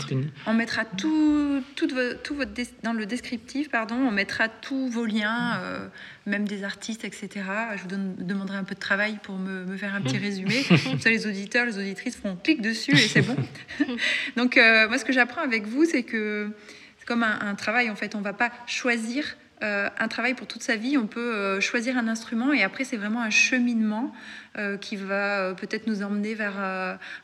On 0.46 0.54
mettra 0.54 0.84
tout, 0.84 1.62
tout, 1.74 1.88
tout, 2.22 2.34
votre 2.36 2.52
dans 2.84 2.92
le 2.92 3.06
descriptif, 3.06 3.70
pardon, 3.70 3.96
on 3.96 4.12
mettra 4.12 4.48
tous 4.48 4.88
vos 4.88 5.04
liens, 5.04 5.58
euh, 5.62 5.88
même 6.26 6.46
des 6.46 6.62
artistes, 6.62 7.04
etc. 7.04 7.28
Je 7.76 7.82
vous 7.82 8.14
demanderai 8.18 8.58
un 8.58 8.64
peu 8.64 8.74
de 8.74 8.80
travail 8.80 9.18
pour 9.22 9.36
me, 9.36 9.64
me 9.64 9.76
faire 9.76 9.94
un 9.94 10.00
petit 10.00 10.18
hmm. 10.18 10.22
résumé. 10.22 10.62
Comme 10.84 11.00
ça, 11.00 11.10
les 11.10 11.26
auditeurs, 11.26 11.66
les 11.66 11.76
auditrices 11.76 12.16
feront 12.16 12.36
clic 12.36 12.62
dessus 12.62 12.92
et 12.92 12.98
c'est 12.98 13.22
bon. 13.22 13.36
Donc, 14.36 14.56
moi, 14.56 14.96
ce 14.96 15.04
que 15.04 15.12
j'apprends 15.12 15.42
avec 15.42 15.66
vous, 15.66 15.84
c'est 15.84 16.04
que 16.04 16.50
c'est 16.98 17.06
comme 17.06 17.22
un, 17.24 17.40
un, 17.40 17.54
travail, 17.54 17.90
en 17.90 17.96
fait. 17.96 18.14
On 18.14 18.18
ne 18.18 18.24
va 18.24 18.34
pas 18.34 18.50
choisir 18.66 19.24
euh, 19.24 19.49
un 19.62 20.08
travail 20.08 20.34
pour 20.34 20.46
toute 20.46 20.62
sa 20.62 20.76
vie. 20.76 20.96
On 20.96 21.06
peut 21.06 21.34
euh, 21.34 21.60
choisir 21.60 21.96
un 21.96 22.08
instrument 22.08 22.52
et 22.52 22.62
après, 22.62 22.84
c'est 22.84 22.96
vraiment 22.96 23.22
un 23.22 23.30
cheminement 23.30 24.12
euh, 24.56 24.76
qui 24.76 24.96
va 24.96 25.54
peut-être 25.54 25.86
nous 25.86 26.02
emmener 26.02 26.34
vers 26.34 26.58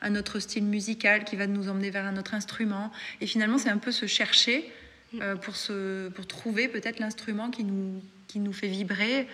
un 0.03 0.17
autre 0.17 0.39
style 0.39 0.65
musical, 0.65 1.25
qui 1.25 1.37
va 1.37 1.47
nous 1.47 1.69
emmener 1.69 1.91
vers 1.91 2.07
un 2.07 2.17
autre 2.17 2.35
instrument. 2.35 2.93
Et 3.21 3.27
finalement, 3.27 3.59
c'est 3.59 3.71
un 3.71 3.79
peu 3.79 3.93
se 3.93 4.07
chercher 4.07 4.71
pour, 5.43 5.57
se, 5.57 6.09
pour 6.11 6.27
trouver 6.27 6.69
peut-être 6.69 6.99
l'instrument 6.99 7.51
qui 7.51 7.65
nous, 7.65 8.03
qui 8.27 8.39
nous 8.39 8.53
fait 8.53 8.69
vibrer, 8.69 9.29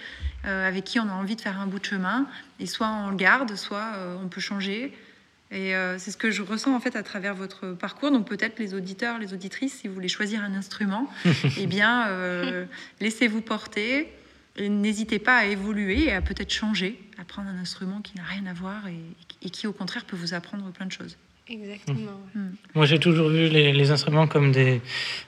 avec 0.44 0.84
qui 0.84 1.00
on 1.00 1.08
a 1.08 1.12
envie 1.12 1.34
de 1.34 1.40
faire 1.40 1.58
un 1.58 1.66
bout 1.66 1.80
de 1.80 1.84
chemin. 1.84 2.26
Et 2.60 2.66
soit 2.66 2.88
on 2.88 3.10
le 3.10 3.16
garde, 3.16 3.56
soit 3.56 3.92
on 4.22 4.28
peut 4.28 4.40
changer. 4.40 4.92
Et 5.52 5.76
euh, 5.76 5.98
c'est 5.98 6.10
ce 6.10 6.16
que 6.16 6.30
je 6.30 6.40
ressens 6.42 6.74
en 6.74 6.80
fait 6.80 6.96
à 6.96 7.02
travers 7.02 7.34
votre 7.34 7.72
parcours. 7.72 8.10
Donc 8.10 8.26
peut-être 8.26 8.58
les 8.58 8.72
auditeurs, 8.72 9.18
les 9.18 9.34
auditrices, 9.34 9.80
si 9.80 9.88
vous 9.88 9.94
voulez 9.94 10.08
choisir 10.08 10.42
un 10.42 10.54
instrument, 10.54 11.08
eh 11.58 11.66
bien 11.66 12.08
euh, 12.08 12.64
laissez-vous 13.00 13.42
porter. 13.42 14.10
N'hésitez 14.58 15.18
pas 15.18 15.36
à 15.36 15.44
évoluer 15.46 16.04
et 16.04 16.12
à 16.12 16.20
peut-être 16.20 16.52
changer, 16.52 17.00
à 17.18 17.24
prendre 17.24 17.48
un 17.48 17.58
instrument 17.58 18.00
qui 18.00 18.16
n'a 18.16 18.22
rien 18.22 18.44
à 18.46 18.52
voir 18.52 18.86
et, 18.86 19.50
qui 19.50 19.66
au 19.66 19.72
contraire 19.72 20.04
peut 20.04 20.16
vous 20.16 20.34
apprendre 20.34 20.70
plein 20.72 20.86
de 20.86 20.92
choses. 20.92 21.16
Exactement. 21.52 22.18
Hmm. 22.34 22.52
Moi, 22.74 22.86
j'ai 22.86 22.98
toujours 22.98 23.28
vu 23.28 23.48
les, 23.48 23.90
instruments 23.90 24.26
comme 24.26 24.52
des. 24.52 24.80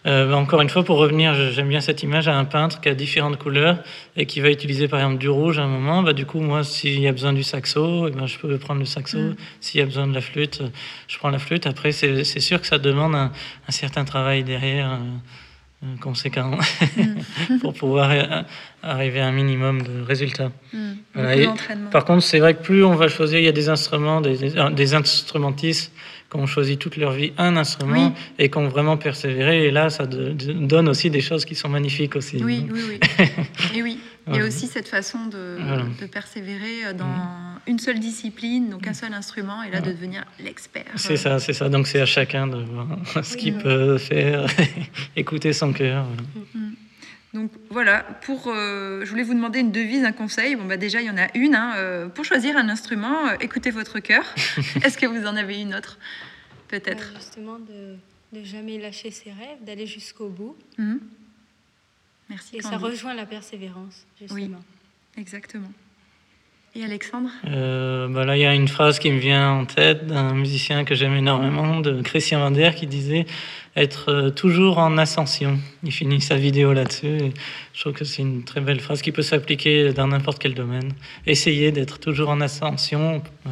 Euh, 0.07 0.33
encore 0.33 0.63
une 0.63 0.71
fois, 0.71 0.83
pour 0.83 0.97
revenir, 0.97 1.35
j'aime 1.35 1.69
bien 1.69 1.83
cette 1.83 2.03
image 2.03 2.29
à 2.29 2.37
un 2.37 2.47
peintre 2.47 2.81
qui 2.81 2.89
a 2.89 2.95
différentes 2.95 3.39
couleurs 3.39 3.83
et 4.17 4.25
qui 4.25 4.41
va 4.41 4.51
utiliser 4.51 4.89
par 4.89 5.01
exemple 5.01 5.19
du 5.19 5.29
rouge 5.29 5.59
à 5.59 5.65
un 5.65 5.69
moment. 5.69 6.03
Bah, 6.03 6.15
du 6.15 6.25
coup, 6.25 6.41
moi, 6.41 6.65
s'il 6.65 6.99
y 6.99 7.09
a 7.09 7.13
besoin 7.13 7.35
du 7.35 7.43
saxo, 7.43 8.09
eh 8.09 8.11
ben, 8.11 8.27
je 8.27 8.39
peux 8.39 8.57
prendre 8.57 8.81
le 8.81 8.87
saxo. 8.87 9.19
Hmm. 9.19 9.35
S'il 9.61 9.81
y 9.81 9.83
a 9.83 9.87
besoin 9.87 10.07
de 10.07 10.15
la 10.15 10.23
flûte, 10.23 10.63
je 11.09 11.19
prends 11.19 11.31
la 11.31 11.39
flûte. 11.39 11.67
Après, 11.67 11.93
c'est 11.93 12.41
sûr 12.41 12.59
que 12.59 12.67
ça 12.67 12.79
demande 12.79 13.15
un, 13.15 13.31
certain 13.69 14.05
travail 14.05 14.45
derrière. 14.45 14.93
Euh, 14.93 14.99
conséquent 16.01 16.53
pour 17.61 17.75
pouvoir 17.75 18.11
arriver 18.83 19.21
à 19.21 19.27
un 19.27 19.33
minimum 19.33 19.83
de 19.83 20.03
résultats. 20.03 20.51
par 21.91 22.05
contre, 22.05 22.23
c'est 22.23 22.39
vrai 22.39 22.55
que 22.55 22.63
plus 22.63 22.85
on 22.85 22.95
va 22.95 23.09
choisir, 23.09 23.39
il 23.39 23.45
y 23.45 23.49
a 23.49 23.53
des 23.53 23.69
instruments, 23.69 24.21
des, 24.21 24.55
des 24.73 24.95
instrumentistes 24.95 25.93
qui 26.35 26.41
ont 26.41 26.47
choisi 26.47 26.79
toute 26.79 26.97
leur 26.97 27.13
vie 27.13 27.33
un 27.39 27.57
instrument 27.57 28.13
et 28.39 28.51
qui 28.51 28.59
ont 28.59 28.69
vraiment 28.69 28.97
persévéré. 28.97 29.67
Et 29.67 29.71
là, 29.71 29.89
ça 29.89 30.05
donne 30.07 30.89
aussi 30.89 31.09
des 31.09 31.21
choses 31.21 31.45
qui 31.45 31.55
sont 31.55 31.69
magnifiques 31.69 32.17
aussi. 32.17 32.43
Oui, 32.43 32.67
oui, 32.73 32.81
oui. 32.89 33.27
et 33.77 33.83
oui, 33.83 34.01
il 34.27 34.37
y 34.37 34.41
a 34.41 34.45
aussi 34.45 34.67
cette 34.67 34.89
façon 34.89 35.27
de, 35.27 35.59
de 36.01 36.07
persévérer 36.07 36.93
dans 36.99 37.55
une 37.67 37.79
seule 37.79 38.01
discipline, 38.01 38.69
donc 38.69 38.87
un 38.87 38.95
seul 38.95 39.15
instrument, 39.15 39.63
et 39.63 39.71
là 39.71 39.81
de 39.81 39.93
devenir 39.93 40.25
l'expert. 40.41 40.93
C'est 40.97 41.17
ça, 41.17 41.39
c'est 41.39 41.53
ça. 41.53 41.69
Donc 41.69 41.87
c'est 41.87 42.01
à 42.01 42.07
chacun 42.07 42.49
de 42.49 42.59
voir 42.59 42.99
ce 43.23 43.37
qu'il 43.37 43.55
peut 43.55 43.97
faire, 43.99 44.47
écouter 45.17 45.53
son 45.53 45.73
cœur. 45.73 46.05
Mhm. 46.55 46.75
Donc 47.35 47.51
voilà, 47.69 48.05
pour, 48.23 48.47
euh, 48.47 49.05
je 49.05 49.11
voulais 49.11 49.25
vous 49.25 49.35
demander 49.35 49.59
une 49.59 49.73
devise, 49.73 50.05
un 50.05 50.13
conseil. 50.13 50.55
Bon, 50.55 50.65
bah 50.67 50.77
déjà, 50.77 51.03
il 51.03 51.07
y 51.07 51.11
en 51.11 51.19
a 51.19 51.37
une. 51.37 51.57
Hein, 51.57 51.75
euh, 51.77 52.09
pour 52.09 52.25
choisir 52.25 52.57
un 52.57 52.69
instrument, 52.69 53.27
euh, 53.27 53.35
écoutez 53.41 53.73
votre 53.73 53.99
cœur. 53.99 54.25
Est-ce 54.85 54.97
que 54.97 55.07
vous 55.07 55.27
en 55.27 55.35
avez 55.35 55.61
une 55.61 55.75
autre 55.75 55.99
Peut-être? 56.69 57.13
justement, 57.17 57.59
de 57.59 57.97
ne 58.33 58.45
jamais 58.45 58.79
lâcher 58.79 59.11
ses 59.11 59.33
rêves, 59.33 59.63
d'aller 59.63 59.87
jusqu'au 59.87 60.29
bout. 60.29 60.57
Mhm. 60.79 61.01
Merci. 62.31 62.57
Et 62.57 62.63
ça 62.63 62.79
rejoint 62.79 63.15
la 63.15 63.27
persévérance, 63.27 64.07
justement. 64.19 64.59
Oui, 65.17 65.21
exactement. 65.21 65.73
Et 66.77 66.83
Alexandre? 66.83 67.31
Bah 67.45 68.25
Là, 68.25 68.37
il 68.37 68.41
y 68.41 68.45
a 68.45 68.53
une 68.53 68.67
phrase 68.67 68.99
qui 68.99 69.11
me 69.11 69.19
vient 69.19 69.53
en 69.53 69.65
tête 69.65 70.07
d'un 70.07 70.35
musicien 70.35 70.85
que 70.85 70.95
j'aime 70.95 71.15
énormément, 71.15 71.81
de 71.81 72.03
Christian 72.03 72.41
Vander, 72.41 72.73
qui 72.75 72.89
disait 72.89 73.27
être 73.77 74.11
euh, 74.11 74.31
toujours 74.31 74.79
en 74.79 74.99
ascension. 74.99 75.59
Il 75.83 75.93
finit 75.93 76.21
sa 76.21 76.37
vidéo 76.37 76.73
là-dessus. 76.73 77.19
Je 77.73 77.81
trouve 77.81 77.93
que 77.93 78.05
c'est 78.05 78.23
une 78.23 78.45
très 78.45 78.61
belle 78.61 78.81
phrase 78.81 79.03
qui 79.03 79.13
peut 79.13 79.23
s'appliquer 79.23 79.93
dans 79.93 80.09
n'importe 80.09 80.41
quel 80.41 80.55
domaine. 80.55 80.93
Essayer 81.27 81.73
d'être 81.73 81.99
toujours 81.99 82.29
en 82.29 82.41
ascension 82.41 83.23
euh, 83.47 83.51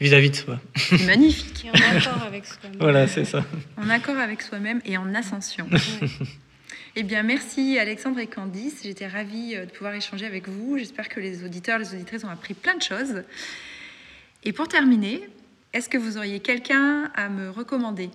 vis-à-vis 0.00 0.30
de 0.30 0.36
soi. 0.36 0.60
Magnifique. 1.06 1.66
Et 1.66 1.70
en 1.70 1.96
accord 1.96 2.22
avec 2.26 2.44
soi-même. 2.44 2.78
Voilà, 2.80 3.06
c'est 3.06 3.24
ça. 3.24 3.44
En 3.76 3.88
accord 3.88 4.16
avec 4.16 4.42
soi-même 4.42 4.80
et 4.84 4.96
en 4.96 5.14
ascension. 5.14 5.66
Eh 7.00 7.04
bien, 7.04 7.22
merci 7.22 7.78
Alexandre 7.78 8.18
et 8.18 8.26
Candice. 8.26 8.80
J'étais 8.82 9.06
ravie 9.06 9.54
euh, 9.54 9.66
de 9.66 9.70
pouvoir 9.70 9.94
échanger 9.94 10.26
avec 10.26 10.48
vous. 10.48 10.78
J'espère 10.78 11.08
que 11.08 11.20
les 11.20 11.44
auditeurs, 11.44 11.78
les 11.78 11.94
auditrices 11.94 12.24
ont 12.24 12.28
appris 12.28 12.54
plein 12.54 12.74
de 12.74 12.82
choses. 12.82 13.22
Et 14.42 14.52
pour 14.52 14.66
terminer, 14.66 15.22
est-ce 15.72 15.88
que 15.88 15.96
vous 15.96 16.16
auriez 16.16 16.40
quelqu'un 16.40 17.08
à 17.14 17.28
me 17.28 17.50
recommander? 17.50 18.10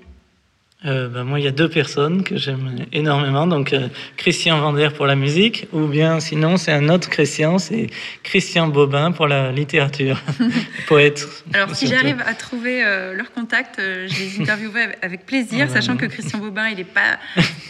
Euh, 0.85 1.07
ben 1.07 1.23
moi, 1.23 1.39
il 1.39 1.45
y 1.45 1.47
a 1.47 1.51
deux 1.51 1.69
personnes 1.69 2.23
que 2.23 2.37
j'aime 2.37 2.85
énormément. 2.91 3.47
Donc, 3.47 3.71
euh, 3.71 3.87
Christian 4.17 4.59
Vander 4.59 4.89
pour 4.95 5.07
la 5.07 5.15
musique, 5.15 5.67
ou 5.71 5.87
bien 5.87 6.19
sinon, 6.19 6.57
c'est 6.57 6.73
un 6.73 6.89
autre 6.89 7.09
Christian, 7.09 7.57
c'est 7.57 7.87
Christian 8.23 8.67
Bobin 8.67 9.11
pour 9.11 9.27
la 9.27 9.51
littérature, 9.51 10.19
poète. 10.87 11.25
Alors, 11.53 11.73
si 11.73 11.87
j'arrive 11.87 12.21
à 12.25 12.33
trouver 12.33 12.83
euh, 12.83 13.13
leur 13.13 13.31
contact, 13.31 13.79
je 13.79 14.19
les 14.19 14.41
interviewerai 14.41 14.95
avec 15.01 15.25
plaisir, 15.25 15.69
sachant 15.69 15.95
que 15.95 16.05
Christian 16.05 16.39
Bobin, 16.39 16.67
il 16.69 16.79
est 16.79 16.83
pas, 16.83 17.17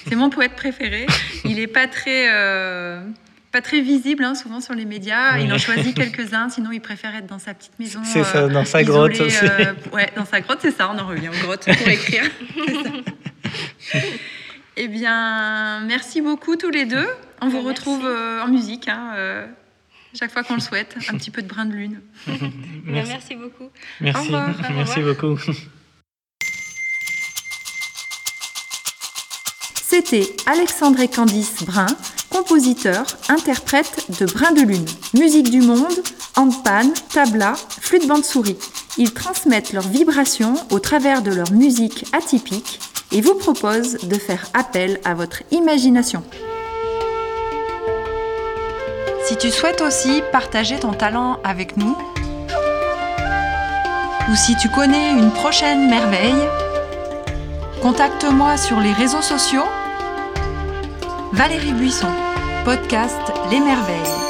c'est 0.07 0.15
mon 0.15 0.29
poète 0.29 0.53
préféré. 0.55 1.05
Il 1.45 1.57
n'est 1.57 1.67
pas 1.67 1.87
très 1.87 2.27
pas 3.53 3.61
très 3.61 3.81
visible 3.81 4.23
hein, 4.23 4.33
souvent 4.33 4.59
sur 4.59 4.73
les 4.73 4.83
médias. 4.83 5.37
Il 5.37 5.53
en 5.53 5.59
choisit 5.59 5.95
quelques-uns, 5.95 6.49
sinon 6.49 6.71
il 6.71 6.81
préfère 6.81 7.15
être 7.15 7.27
dans 7.27 7.39
sa 7.39 7.53
petite 7.53 7.77
maison. 7.79 8.01
C'est 8.03 8.23
ça, 8.23 8.47
dans 8.49 8.65
sa 8.65 8.83
grotte 8.83 9.17
aussi. 9.21 9.45
ouais, 9.93 10.11
dans 10.17 10.25
sa 10.25 10.41
grotte, 10.41 10.59
c'est 10.61 10.75
ça, 10.75 10.91
on 10.93 10.97
en 10.99 11.07
revient 11.07 11.29
aux 11.29 11.45
grottes 11.45 11.65
pour 11.65 11.87
écrire. 11.87 12.23
eh 14.75 14.87
bien, 14.87 15.81
merci 15.81 16.21
beaucoup 16.21 16.55
tous 16.55 16.71
les 16.71 16.85
deux. 16.85 17.07
On 17.41 17.47
vous 17.47 17.61
retrouve 17.61 18.03
euh, 18.05 18.41
en 18.41 18.47
musique, 18.47 18.87
hein, 18.87 19.13
euh, 19.15 19.45
chaque 20.17 20.31
fois 20.31 20.43
qu'on 20.43 20.55
le 20.55 20.59
souhaite. 20.59 20.97
Un 21.09 21.17
petit 21.17 21.29
peu 21.29 21.43
de 21.43 21.47
brin 21.47 21.65
de 21.65 21.73
lune. 21.73 22.01
merci. 22.85 23.11
merci 23.11 23.35
beaucoup. 23.35 23.69
Merci, 24.01 24.31
merci 24.73 25.01
beaucoup. 25.01 25.37
C'était 29.95 30.25
Alexandre 30.47 30.99
et 31.01 31.07
Candice 31.07 31.63
Brun, 31.63 31.85
compositeur, 32.33 33.05
interprète 33.29 34.07
de 34.19 34.25
Brin 34.25 34.53
de 34.53 34.61
Lune, 34.61 34.85
musique 35.13 35.51
du 35.51 35.61
monde, 35.61 35.93
handpan, 36.35 36.91
tabla, 37.13 37.53
flûte 37.69 38.07
bande-souris. 38.07 38.57
Ils 38.97 39.13
transmettent 39.13 39.71
leurs 39.71 39.87
vibrations 39.87 40.55
au 40.71 40.79
travers 40.79 41.21
de 41.21 41.31
leur 41.31 41.51
musique 41.51 42.05
atypique 42.11 42.79
et 43.11 43.21
vous 43.21 43.35
proposent 43.35 43.99
de 44.01 44.15
faire 44.15 44.47
appel 44.55 44.99
à 45.05 45.13
votre 45.13 45.43
imagination. 45.51 46.23
Si 49.25 49.37
tu 49.37 49.51
souhaites 49.51 49.81
aussi 49.81 50.23
partager 50.31 50.79
ton 50.79 50.93
talent 50.93 51.39
avec 51.43 51.77
nous, 51.77 51.95
ou 54.27 54.35
si 54.35 54.55
tu 54.57 54.69
connais 54.69 55.11
une 55.11 55.31
prochaine 55.31 55.87
merveille, 55.87 56.49
contacte-moi 57.81 58.57
sur 58.57 58.79
les 58.79 58.93
réseaux 58.93 59.21
sociaux. 59.21 59.65
Valérie 61.33 61.73
Buisson, 61.73 62.13
podcast 62.63 63.19
Les 63.49 63.59
Merveilles. 63.59 64.22